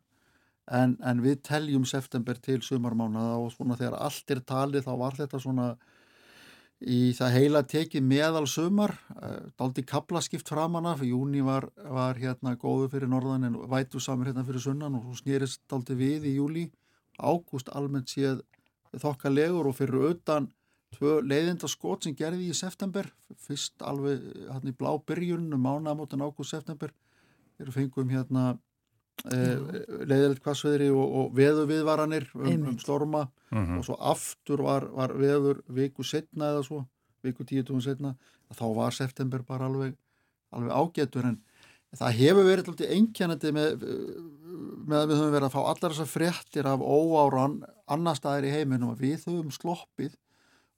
en, 0.71 0.97
en 1.05 1.23
við 1.25 1.43
teljum 1.47 1.87
september 1.89 2.39
til 2.41 2.61
sumarmánaða 2.65 3.39
og 3.45 3.55
svona 3.55 3.79
þegar 3.79 3.99
allt 4.01 4.35
er 4.35 4.45
talið 4.47 4.87
þá 4.87 4.93
var 5.03 5.19
þetta 5.19 5.43
svona 5.43 5.71
í 6.81 7.01
það 7.13 7.35
heila 7.37 7.61
tekið 7.69 8.05
meðal 8.09 8.47
sumar 8.49 8.95
eh, 9.21 9.51
daldi 9.61 9.85
kaplaskipt 9.85 10.49
framanna 10.49 10.95
fyrir 10.97 11.13
júni 11.13 11.43
var, 11.45 11.67
var 11.77 12.17
hérna 12.17 12.55
góðu 12.61 12.89
fyrir 12.95 13.11
norðan 13.13 13.51
en 13.51 13.59
vætu 13.69 14.01
samir 14.01 14.31
hérna 14.31 14.47
fyrir 14.49 14.65
sunnan 14.65 14.97
og 14.97 15.05
svo 15.05 15.19
snýrist 15.21 15.61
daldi 15.69 15.99
við 15.99 16.31
í 16.31 16.39
júli 16.39 16.71
ágúst 17.21 17.69
almennt 17.77 18.09
séð 18.09 18.41
þokkalegur 18.97 19.69
og 19.69 19.77
fyrir 19.77 20.09
auðan 20.09 20.49
tvö 20.97 21.21
leiðindaskot 21.23 22.05
sem 22.05 22.17
gerði 22.19 22.51
í 22.51 22.57
september 22.57 23.07
fyrst 23.47 23.83
alveg 23.87 24.25
hérna 24.49 24.73
í 24.73 24.77
blá 24.77 24.91
byrjun 25.07 25.53
um 25.55 25.63
mánamótan 25.63 26.25
ágúst-september 26.25 26.93
við 27.61 27.73
fengum 27.77 28.11
hérna 28.11 28.57
Eh, 29.29 29.57
leiðilegt 30.09 30.41
kvassveðri 30.41 30.89
og, 30.95 31.03
og 31.05 31.33
veðu 31.37 31.67
viðvaranir 31.69 32.25
um, 32.39 32.71
um 32.71 32.79
storma. 32.81 33.27
Mm 33.51 33.67
-hmm. 33.67 33.79
og 33.79 33.85
svo 33.85 33.97
aftur 33.99 34.63
var, 34.65 34.87
var 34.95 35.13
veður 35.19 35.61
viku 35.69 36.03
setna 36.03 36.53
eða 36.55 36.63
svo, 36.65 36.85
viku 37.23 37.45
tíutugum 37.45 37.83
setna 37.83 38.15
þá 38.55 38.67
var 38.75 38.93
september 38.93 39.43
bara 39.43 39.67
alveg, 39.67 39.97
alveg 40.53 40.71
ágættur 40.71 41.27
en 41.27 41.41
það 41.99 42.17
hefur 42.21 42.45
verið 42.45 42.69
alltaf 42.69 42.87
einkjænandi 42.87 43.53
með, 43.53 43.85
með 44.87 44.99
að 45.01 45.09
við 45.09 45.19
höfum 45.19 45.35
verið 45.35 45.49
að 45.49 45.53
fá 45.53 45.61
allar 45.61 45.93
þessar 45.93 46.13
fréttir 46.15 46.67
af 46.67 46.81
óáran 46.81 47.65
annar 47.87 48.17
staðir 48.17 48.49
í 48.49 48.55
heiminum 48.55 48.95
að 48.95 49.03
við 49.03 49.27
höfum 49.27 49.51
sloppið 49.51 50.15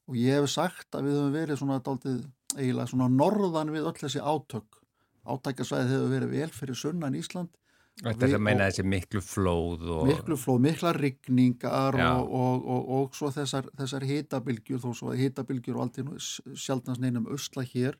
og 0.09 0.19
ég 0.19 0.39
hef 0.39 0.51
sagt 0.51 0.95
að 0.97 1.07
við 1.07 1.19
höfum 1.19 1.35
verið 1.37 1.59
svona 1.61 1.79
daldið 1.83 2.21
eiginlega 2.57 2.91
svona 2.91 3.09
norðan 3.11 3.73
við 3.73 3.89
öll 3.89 3.99
þessi 4.01 4.21
átök. 4.21 4.79
Átækasvæðið 5.23 5.93
hefur 5.93 6.11
verið 6.11 6.33
vel 6.35 6.49
fyrir 6.51 6.79
sunnan 6.79 7.15
Ísland 7.15 7.53
Þetta 8.01 8.25
er 8.25 8.33
að 8.39 8.41
meina 8.41 8.67
þessi 8.71 8.83
miklu 8.89 9.21
flóð 9.21 9.83
og... 9.93 10.07
Miklu 10.09 10.37
flóð, 10.39 10.63
mikla 10.65 10.93
rigningar 10.97 11.99
og, 12.01 12.31
og, 12.39 12.63
og, 12.73 12.87
og 12.97 13.13
svo 13.17 13.29
þessar, 13.31 13.67
þessar 13.77 14.07
hitabilgjur, 14.09 14.81
þó 14.81 14.89
svo 14.97 15.13
hitabilgjur 15.17 15.77
og 15.77 15.85
allt 15.85 16.01
í 16.01 16.07
nú 16.07 16.17
sjálfnast 16.17 17.03
neinum 17.03 17.29
ösla 17.31 17.63
hér. 17.69 17.99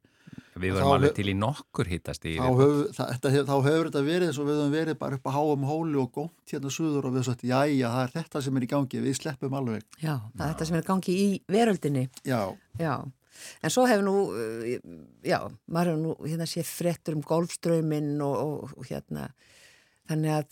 Við 0.58 0.74
varum 0.74 0.96
alveg 0.96 1.14
til 1.18 1.28
í 1.30 1.36
nokkur 1.38 1.89
hitast 1.91 2.26
í... 2.26 2.36
Þá 2.41 2.50
hefur 2.58 3.89
þetta 3.91 4.04
verið 4.06 4.32
eins 4.32 4.41
og 4.41 4.50
við 4.50 4.60
höfum 4.64 4.74
verið 4.74 5.00
bara 5.00 5.20
upp 5.20 5.30
að 5.30 5.38
háa 5.38 5.54
um 5.54 5.66
hóli 5.70 6.00
og 6.02 6.12
gótt 6.18 6.54
hérna 6.56 6.74
suður 6.74 7.08
og 7.10 7.14
við 7.14 7.22
höfum 7.22 7.30
sagt, 7.30 7.46
já, 7.46 7.60
já, 7.70 7.88
það 7.94 8.04
er 8.04 8.14
þetta 8.18 8.44
sem 8.48 8.58
er 8.58 8.66
í 8.66 8.72
gangi, 8.74 9.02
við 9.06 9.18
sleppum 9.20 9.58
alveg. 9.62 9.86
Já, 10.02 10.16
það 10.34 10.46
er 10.48 10.54
þetta 10.56 10.70
sem 10.70 10.80
er 10.80 10.86
í 10.86 10.89
gangi 10.89 11.18
í 11.22 11.28
veröldinni. 11.54 12.06
Já. 12.26 12.41
Já. 12.82 12.94
En 13.62 13.74
svo 13.74 13.86
hefur 13.89 14.06
nú, 14.06 14.18
já, 15.26 15.39
maður 15.70 15.94
hefur 15.94 16.04
nú 16.04 16.18
hérna 16.26 16.50
séð 16.50 16.70
frettur 16.70 17.18
um 17.18 17.26
golfströyminn 17.26 18.16
og 18.26 18.74
hérna 18.89 19.30
þannig 20.10 20.38
að 20.39 20.49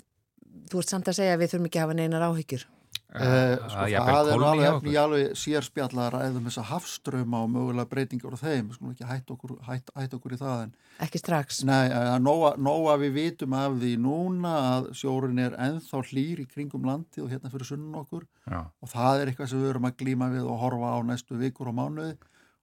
þú 0.72 0.84
ert 0.84 0.93
samt 0.93 1.10
að 1.12 1.18
segja 1.20 1.34
að 1.36 1.43
við 1.43 1.52
þurfum 1.54 1.68
ekki 1.70 1.82
að 1.82 1.88
hafa 1.88 1.99
neinar 1.99 2.30
áhyggjur. 2.30 2.70
Uh, 3.12 3.58
sko, 3.68 3.88
það 3.91 4.30
er 4.32 4.43
alveg 4.47 4.66
efni 4.70 4.93
alveg 4.95 5.34
sérspjalla 5.36 6.06
að 6.06 6.14
ræðum 6.14 6.45
þess 6.47 6.60
að 6.62 6.68
hafströma 6.70 7.41
og 7.43 7.49
mögulega 7.52 7.89
breytingar 7.91 8.38
á 8.39 8.39
þeim. 8.39 8.70
Við 8.70 8.78
skulum 8.78 8.93
ekki 8.93 9.10
hætt 9.10 9.34
okkur, 9.34 9.54
hætt, 9.68 9.91
hætt 9.99 10.16
okkur 10.16 10.36
í 10.38 10.39
það 10.39 10.62
en, 10.64 10.72
ekki 11.04 11.20
strax. 11.20 11.60
Nei, 11.68 11.91
nóga, 12.24 12.54
nóga 12.56 12.95
við 13.04 13.18
vitum 13.18 13.58
af 13.60 13.76
því 13.82 13.91
núna 14.06 14.56
að 14.70 14.89
sjórin 15.02 15.43
er 15.43 15.60
enþá 15.60 16.04
hlýr 16.08 16.43
í 16.45 16.47
kringum 16.47 16.88
landi 16.88 17.24
og 17.24 17.28
hérna 17.34 17.52
fyrir 17.52 17.74
sunnun 17.74 17.99
okkur. 18.06 18.24
Já. 18.47 18.64
og 18.64 18.95
það 18.95 19.20
er 19.20 19.32
eitthvað 19.34 19.52
sem 19.52 19.60
við 19.60 19.72
verum 19.74 19.91
að 19.91 19.97
glíma 19.99 20.32
við 20.32 20.47
og 20.47 20.64
horfa 20.64 20.95
á 20.95 20.99
næstu 21.12 21.39
vikur 21.41 21.72
og 21.74 21.80
mánuði. 21.82 22.16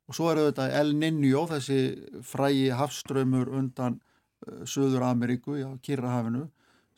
Og 0.08 0.16
svo 0.16 0.32
er 0.32 0.40
auðvitað 0.40 0.78
El 0.80 0.94
Niño 0.96 1.44
þessi 1.50 1.82
frægi 2.24 2.70
hafströmur 2.72 3.52
undan 3.52 4.00
uh, 4.00 4.62
Suður 4.64 5.10
Ameríku, 5.12 5.60
já, 5.60 5.68
Kirrahafinu 5.84 6.48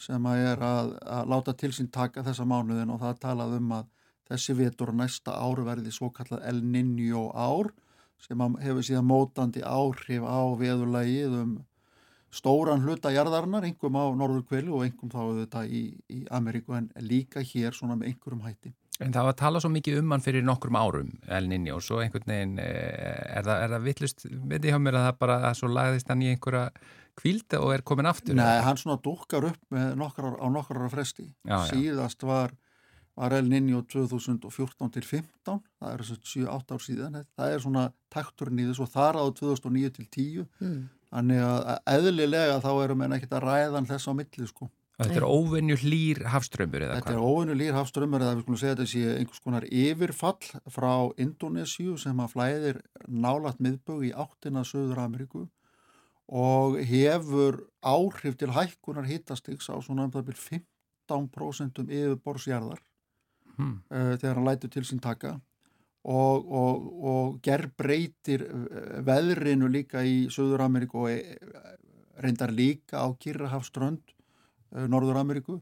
sem 0.01 0.27
að 0.27 0.45
er 0.55 0.65
að, 0.65 0.93
að 1.05 1.33
láta 1.35 1.55
til 1.61 1.73
sín 1.77 1.91
taka 1.93 2.25
þessa 2.27 2.47
mánuðin 2.49 2.93
og 2.95 3.03
það 3.03 3.23
talað 3.25 3.57
um 3.59 3.73
að 3.77 3.89
þessi 4.31 4.57
vetur 4.57 4.93
næsta 4.97 5.35
ár 5.37 5.61
verði 5.67 5.93
svo 5.93 6.11
kallað 6.15 6.47
El 6.49 6.63
Niño 6.65 7.29
ár 7.35 7.73
sem 8.21 8.41
hefur 8.61 8.85
síðan 8.85 9.09
mótandi 9.09 9.65
áhrif 9.65 10.25
á 10.25 10.41
veðurlægið 10.61 11.37
um 11.41 11.59
stóran 12.31 12.85
hluta 12.85 13.11
jarðarnar, 13.11 13.65
einhverjum 13.67 13.99
á 13.99 14.07
norður 14.15 14.45
kveli 14.47 14.71
og 14.71 14.85
einhverjum 14.85 15.11
þá 15.11 15.41
þetta 15.41 15.65
í, 15.67 15.83
í 16.13 16.21
Ameríku 16.31 16.77
en 16.79 16.91
líka 17.03 17.43
hér 17.43 17.75
svona 17.75 17.99
með 17.99 18.13
einhverjum 18.13 18.45
hætti. 18.47 18.73
En 19.01 19.15
það 19.15 19.27
var 19.27 19.35
að 19.35 19.41
tala 19.41 19.61
svo 19.65 19.71
mikið 19.73 19.99
um 20.03 20.13
hann 20.13 20.23
fyrir 20.23 20.45
nokkrum 20.45 20.77
árum, 20.77 21.15
El 21.33 21.49
Niño, 21.51 21.79
og 21.79 21.85
svo 21.85 22.03
einhvern 22.05 22.29
veginn, 22.29 22.59
eh, 22.61 23.39
er 23.39 23.47
það, 23.47 23.65
það 23.73 23.87
vittlust, 23.89 24.27
veit 24.29 24.61
ég 24.61 24.75
hjá 24.75 24.83
mér 24.85 24.99
að 25.01 25.07
það 25.09 25.21
bara, 25.25 25.39
að 25.49 25.57
svo 25.59 25.71
lagðist 25.73 26.13
hann 26.13 26.25
í 26.25 26.31
einhverja 26.35 26.67
kvílda 27.19 27.61
og 27.65 27.75
er 27.75 27.85
komin 27.87 28.09
aftur? 28.11 28.37
Nei, 28.39 28.61
hann 28.65 28.81
svona 28.81 29.01
dukkar 29.03 29.51
upp 29.51 29.79
nokkrar, 29.99 30.39
á 30.39 30.47
nokkrar 30.53 30.91
fresti. 30.93 31.29
Já, 31.47 31.57
Síðast 31.71 32.25
var, 32.27 32.55
var 33.19 33.37
El 33.39 33.51
Niño 33.51 33.83
2014 33.91 34.95
til 34.97 35.05
15, 35.07 35.61
það 35.81 35.93
er 35.93 36.05
þess 36.05 36.17
að 36.17 36.33
7-8 36.35 36.77
ár 36.77 36.87
síðan. 36.87 37.21
Það 37.37 37.55
er 37.55 37.65
svona 37.67 37.87
takturinn 38.13 38.63
í 38.63 38.69
þessu 38.71 38.87
og 38.87 38.93
þar 38.95 39.21
á 39.21 39.25
2009 39.41 39.95
til 39.99 40.09
10. 40.09 40.51
Mm. 40.61 40.83
Þannig 41.11 41.47
að 41.47 41.71
eðlilega 41.91 42.61
þá 42.63 42.71
erum 42.85 43.01
við 43.03 43.17
ekkert 43.17 43.41
að 43.41 43.49
ræðan 43.49 43.91
þess 43.91 44.07
á 44.07 44.13
milli 44.15 44.47
sko. 44.47 44.71
Þetta 45.01 45.17
er 45.17 45.27
óvenju 45.27 45.77
hlýr 45.81 46.21
hafströmmur 46.29 46.85
eða 46.85 46.97
hvað? 46.99 47.07
Þetta 47.07 47.15
er 47.15 47.25
óvenju 47.25 47.57
hlýr 47.57 47.77
hafströmmur 47.79 48.25
eða 48.25 48.35
við 48.37 48.43
skulum 48.45 48.61
segja 48.61 48.75
þetta 48.75 48.91
sé 48.91 49.15
einhvers 49.17 49.43
konar 49.45 49.67
yfirfall 49.67 50.51
frá 50.75 50.93
Indonésiu 51.25 51.97
sem 52.01 52.21
að 52.21 52.35
flæðir 52.35 52.81
nálat 53.09 53.63
miðbög 53.65 54.05
í 54.11 54.13
áttina 54.13 54.65
Söður 54.69 55.01
Ameríku 55.07 55.47
og 56.31 56.79
hefur 56.87 57.65
áhrif 57.83 58.37
til 58.39 58.53
hækkunar 58.55 59.09
hittastiks 59.09 59.67
á 59.67 59.75
svona 59.83 60.07
um 60.07 60.13
það 60.15 60.31
byrjum 60.31 60.65
15% 61.11 61.81
um 61.83 61.91
yfirborðsjarðar 61.91 62.83
hmm. 63.57 63.79
uh, 63.91 64.15
þegar 64.17 64.37
hann 64.39 64.47
lætur 64.47 64.71
til 64.71 64.85
sín 64.87 65.03
taka 65.03 65.41
og, 66.05 66.53
og, 66.53 66.87
og 67.05 67.41
gerð 67.43 67.75
breytir 67.77 68.47
veðrinu 69.05 69.69
líka 69.69 70.05
í 70.07 70.31
Suður 70.33 70.65
Ameríku 70.65 71.03
og 71.03 71.11
e, 71.13 71.37
reyndar 72.23 72.55
líka 72.57 73.03
á 73.05 73.09
Kirrahafströnd 73.21 74.15
Norður 74.89 75.21
Ameríku 75.21 75.59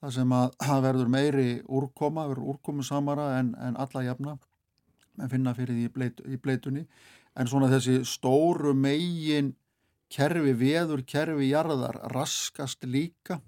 það 0.00 0.16
sem 0.18 0.34
að 0.34 0.56
það 0.68 0.82
verður 0.88 1.12
meiri 1.12 1.48
úrkoma, 1.68 2.26
verður 2.30 2.56
úrkomu 2.56 2.86
samara 2.86 3.36
en, 3.38 3.54
en 3.60 3.78
alla 3.78 4.02
jafna 4.08 4.38
en 5.20 5.30
finna 5.32 5.54
fyrir 5.56 5.76
því 5.76 5.86
í, 5.86 5.92
bleit, 5.92 6.24
í 6.26 6.40
bleitunni 6.40 6.84
en 7.36 7.48
svona 7.48 7.70
þessi 7.70 8.00
stóru 8.08 8.74
megin 8.76 9.54
kerfi, 10.12 10.54
veður 10.56 11.02
kerfi 11.08 11.50
jarðar 11.50 12.00
raskast 12.14 12.84
líka 12.86 13.40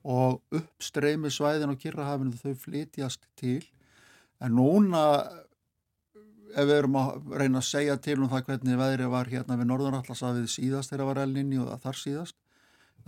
og 0.00 0.40
uppstreymi 0.56 1.28
svæðin 1.32 1.74
á 1.76 1.80
Kirrahafinu 1.80 2.38
þau 2.40 2.54
flytjast 2.56 3.26
til. 3.36 3.62
En 4.40 4.56
núna 4.56 5.04
ef 6.50 6.66
við 6.66 6.76
erum 6.78 6.96
að 6.98 7.34
reyna 7.40 7.60
að 7.60 7.68
segja 7.68 7.96
til 8.02 8.18
um 8.18 8.30
það 8.30 8.46
hvernig 8.48 8.78
veðrið 8.80 9.10
var 9.12 9.28
hérna 9.30 9.58
við 9.60 9.68
Norðurallasafið 9.70 10.48
síðast 10.50 10.92
þegar 10.92 11.10
var 11.10 11.20
elninni 11.24 11.60
og 11.62 11.74
þar 11.82 11.98
síðast 12.00 12.38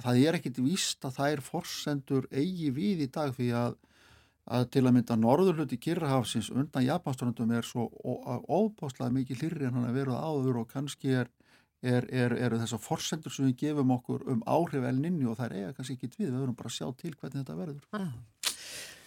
það 0.01 0.21
er 0.27 0.39
ekkit 0.39 0.61
víst 0.63 1.05
að 1.07 1.17
það 1.19 1.35
er 1.35 1.43
forsendur 1.47 2.29
eigi 2.31 2.71
við 2.75 3.05
í 3.07 3.09
dag 3.13 3.33
því 3.37 3.49
að, 3.59 3.77
að 4.57 4.69
til 4.75 4.85
að 4.87 4.95
mynda 4.97 5.19
norðurluti 5.19 5.79
Kirrahafsins 5.83 6.51
undan 6.55 6.87
Japanströndum 6.87 7.53
er 7.57 7.67
svo 7.67 7.89
óbáslega 8.47 9.13
mikið 9.13 9.43
hlýri 9.43 9.69
en 9.69 9.79
hann 9.79 9.89
er 9.91 9.97
veruð 9.97 10.19
áður 10.23 10.63
og 10.63 10.71
kannski 10.73 11.17
er, 11.23 11.31
er, 11.83 12.07
er, 12.15 12.35
eru 12.47 12.61
þessar 12.63 12.81
forsendur 12.83 13.35
sem 13.35 13.49
við 13.51 13.57
gefum 13.67 13.95
okkur 13.97 14.23
um 14.31 14.43
áhrif 14.47 14.85
elninni 14.87 15.27
og 15.27 15.39
það 15.39 15.49
er 15.49 15.57
eiga 15.59 15.73
kannski 15.77 15.99
ekki 15.99 16.13
við, 16.15 16.29
við 16.31 16.39
verum 16.39 16.59
bara 16.59 16.71
að 16.71 16.77
sjá 16.79 16.87
til 17.03 17.15
hvernig 17.17 17.43
þetta 17.43 17.59
verður. 17.59 17.83
Ah. 17.99 18.13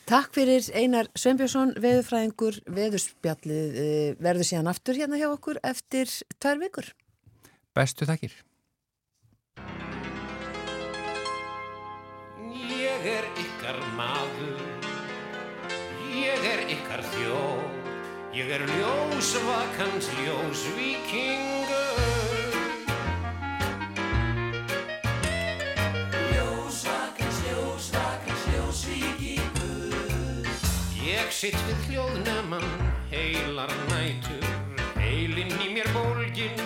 Takk 0.05 0.35
fyrir 0.37 0.67
Einar 0.77 1.07
Sveinbjörnsson, 1.17 1.71
veðurfræðingur, 1.81 2.59
veðurspjallið 2.75 3.77
eh, 3.81 4.09
verður 4.21 4.45
síðan 4.51 4.69
aftur 4.69 4.99
hérna 4.99 5.17
hjá 5.17 5.31
okkur 5.31 5.57
eftir 5.65 6.11
tvær 6.37 6.61
vikur. 6.61 6.91
Bestu 7.73 8.05
takkir. 8.05 8.35
Ég 12.75 13.09
er 13.15 13.25
ykkar 13.41 13.81
maður, 13.97 14.61
ég 16.13 16.49
er 16.53 16.65
ykkar 16.77 17.01
þjóð, 17.15 17.65
ég 18.37 18.57
er 18.59 18.69
ljósvakans 18.75 20.13
ljósvíkingur. 20.21 21.64
Sitt 31.35 31.55
við 31.67 31.79
hljóðnemann 31.89 32.67
heilar 33.11 33.71
nætur, 33.89 34.43
heilinn 34.95 35.51
í 35.65 35.65
mér 35.73 35.89
bólginn, 35.91 36.61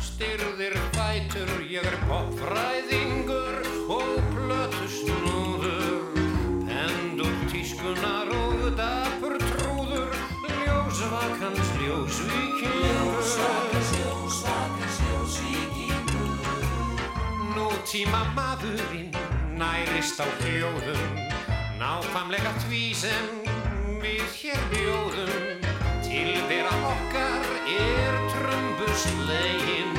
styrðir 0.00 0.76
fætur, 0.94 1.50
ég 1.68 1.84
er 1.84 1.96
popfræðingur 2.08 3.58
og 3.92 4.14
plötu 4.32 4.86
snúður, 4.94 6.16
pendur 6.70 7.36
tískunar 7.52 8.32
og 8.32 8.62
dapur 8.78 9.36
trúður, 9.50 10.16
ljósvakans 10.54 11.74
ljósvíkingur. 11.82 12.88
Ljósvakans, 12.94 13.92
ljósvakans, 13.98 15.02
ljósvíkingur. 15.10 16.64
Nútíma 17.58 18.24
maðurinn 18.32 19.12
nærist 19.60 20.16
á 20.16 20.26
hljóðum, 20.40 21.04
náfamlega 21.76 22.56
því 22.64 22.82
sem 23.04 23.47
við 24.02 24.24
hér 24.40 24.60
bjóðum. 24.72 25.64
Tilvera 26.06 26.74
okkar 26.90 27.48
er 27.72 28.18
trömbuslegin, 28.32 29.97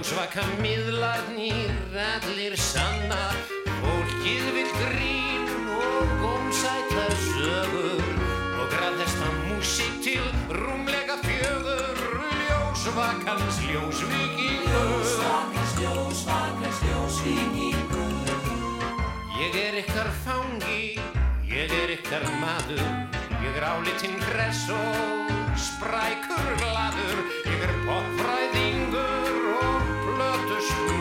ljósvaka 0.00 0.40
miðlarnir 0.64 1.72
allir 1.92 2.54
sanna. 2.56 3.18
Fólkið 3.82 4.46
vil 4.54 4.70
grín 4.78 5.50
og 5.76 6.14
gómsæta 6.22 7.04
sögur 7.20 8.00
og 8.62 8.72
graðesta 8.72 9.28
músík 9.42 10.00
til 10.00 10.24
rúmlega 10.56 11.18
fjögur. 11.20 12.00
Ljósvakans 12.48 13.60
ljósvíkingur. 13.68 14.72
Ljósvakans, 14.72 15.76
ljósvakans, 15.84 16.80
ljósvíkingur. 16.88 18.34
Ég 19.36 19.62
er 19.66 19.80
ykkar 19.84 20.08
fangi, 20.24 20.96
ég 21.44 21.76
er 21.76 21.96
ykkar 21.98 22.24
maður, 22.40 22.84
ég 23.44 23.52
er 23.52 23.68
álitinn 23.68 24.16
gress 24.24 24.64
og 24.72 25.28
sprækur 25.60 26.54
gladur, 26.56 27.26
ég 27.52 27.68
er 27.68 27.80
popfræðingur 27.84 29.19
Show. 30.70 30.99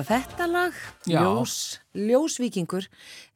Heyra 0.00 0.20
þetta 0.26 0.46
lag. 0.50 0.72
Ljós, 1.08 1.54
Ljósvíkingur, 1.94 2.86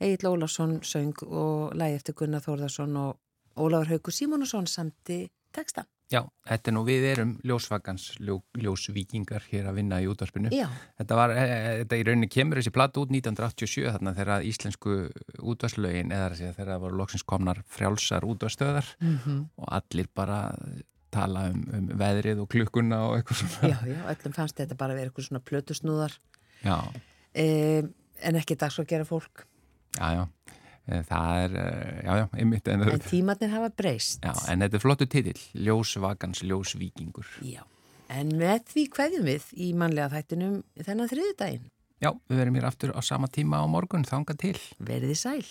Egil 0.01 0.29
Ólafsson 0.31 0.81
söng 0.87 1.15
og 1.27 1.75
lagi 1.79 1.99
eftir 1.99 2.15
Gunnar 2.19 2.43
Þórðarsson 2.45 2.95
og 2.97 3.19
Ólafur 3.57 3.93
Haugur 3.95 4.15
Símonusson 4.15 4.67
samti 4.67 5.27
texta. 5.55 5.85
Já, 6.12 6.21
þetta 6.47 6.69
er 6.71 6.75
nú 6.77 6.83
við 6.85 7.05
erum 7.09 7.31
ljósvagans, 7.49 8.11
ljó, 8.21 8.37
ljósvíkingar 8.61 9.47
hér 9.51 9.71
að 9.71 9.79
vinna 9.81 10.01
í 10.05 10.09
útvarpinu. 10.11 10.51
Já. 10.53 10.67
Þetta 11.01 11.17
var, 11.17 11.33
e, 11.33 11.45
e, 11.45 11.71
þetta 11.81 11.97
í 11.99 12.05
rauninni 12.07 12.29
kemur 12.31 12.61
þessi 12.61 12.73
platt 12.77 12.99
út 13.01 13.11
1987 13.11 13.89
þarna 13.89 14.12
þegar 14.15 14.45
íslensku 14.45 14.97
útvarslögin 15.41 16.12
eða 16.12 16.29
að 16.31 16.43
þegar 16.43 16.75
það 16.75 16.83
voru 16.85 17.01
loksins 17.01 17.25
komnar 17.25 17.62
frjálsar 17.67 18.27
útvarstöðar 18.29 18.93
Mhm. 19.01 19.49
og 19.57 19.69
allir 19.81 20.09
bara 20.15 20.53
tala 21.11 21.49
um, 21.51 21.65
um 21.73 21.89
veðrið 21.89 22.41
og 22.43 22.49
klukkuna 22.51 23.01
og 23.09 23.17
eitthvað 23.19 23.41
svona. 23.41 23.73
Já, 23.73 23.79
já, 23.87 24.01
öllum 24.15 24.35
fannst 24.35 24.57
þetta 24.61 24.77
bara 24.77 24.95
verið 24.95 25.11
eitthvað 25.12 25.29
svona 25.31 25.45
plötusnúðar 25.47 26.19
Eh, 27.35 27.83
en 28.25 28.39
ekki 28.41 28.57
dags 28.57 28.79
að 28.81 28.87
gera 28.95 29.05
fólk. 29.09 29.45
já, 29.99 30.09
já. 30.21 30.25
E, 30.87 30.99
Það 31.09 31.37
er, 31.45 31.55
e, 31.57 32.03
já, 32.05 32.17
já, 32.21 32.27
einmitt. 32.37 32.69
En, 32.69 32.83
En 32.83 33.01
tímatnir 33.01 33.51
hafa 33.51 33.71
breyst. 33.71 34.21
já, 34.21 34.35
en 34.53 34.61
þetta 34.61 34.77
er 34.77 34.83
flottu 34.83 35.07
titill, 35.09 35.41
ljósvagans, 35.55 36.43
ljósvíkingur. 36.45 37.27
Já. 37.43 37.62
En 38.09 38.29
með 38.37 38.67
því 38.69 38.89
hverjum 38.93 39.25
við 39.25 39.43
í 39.57 39.73
mannlega 39.75 40.11
þættinum 40.12 40.62
þennan 40.85 41.09
þriðudaginn. 41.09 41.71
Já, 42.05 42.11
við 42.29 42.37
verum 42.37 42.55
hér 42.59 42.67
aftur 42.69 42.93
á 42.93 43.01
sama 43.01 43.29
tíma 43.33 43.65
á 43.65 43.67
morgun, 43.67 44.05
þanga 44.05 44.37
til. 44.37 44.59
Verið 44.79 45.15
þið 45.15 45.21
sæl. 45.25 45.45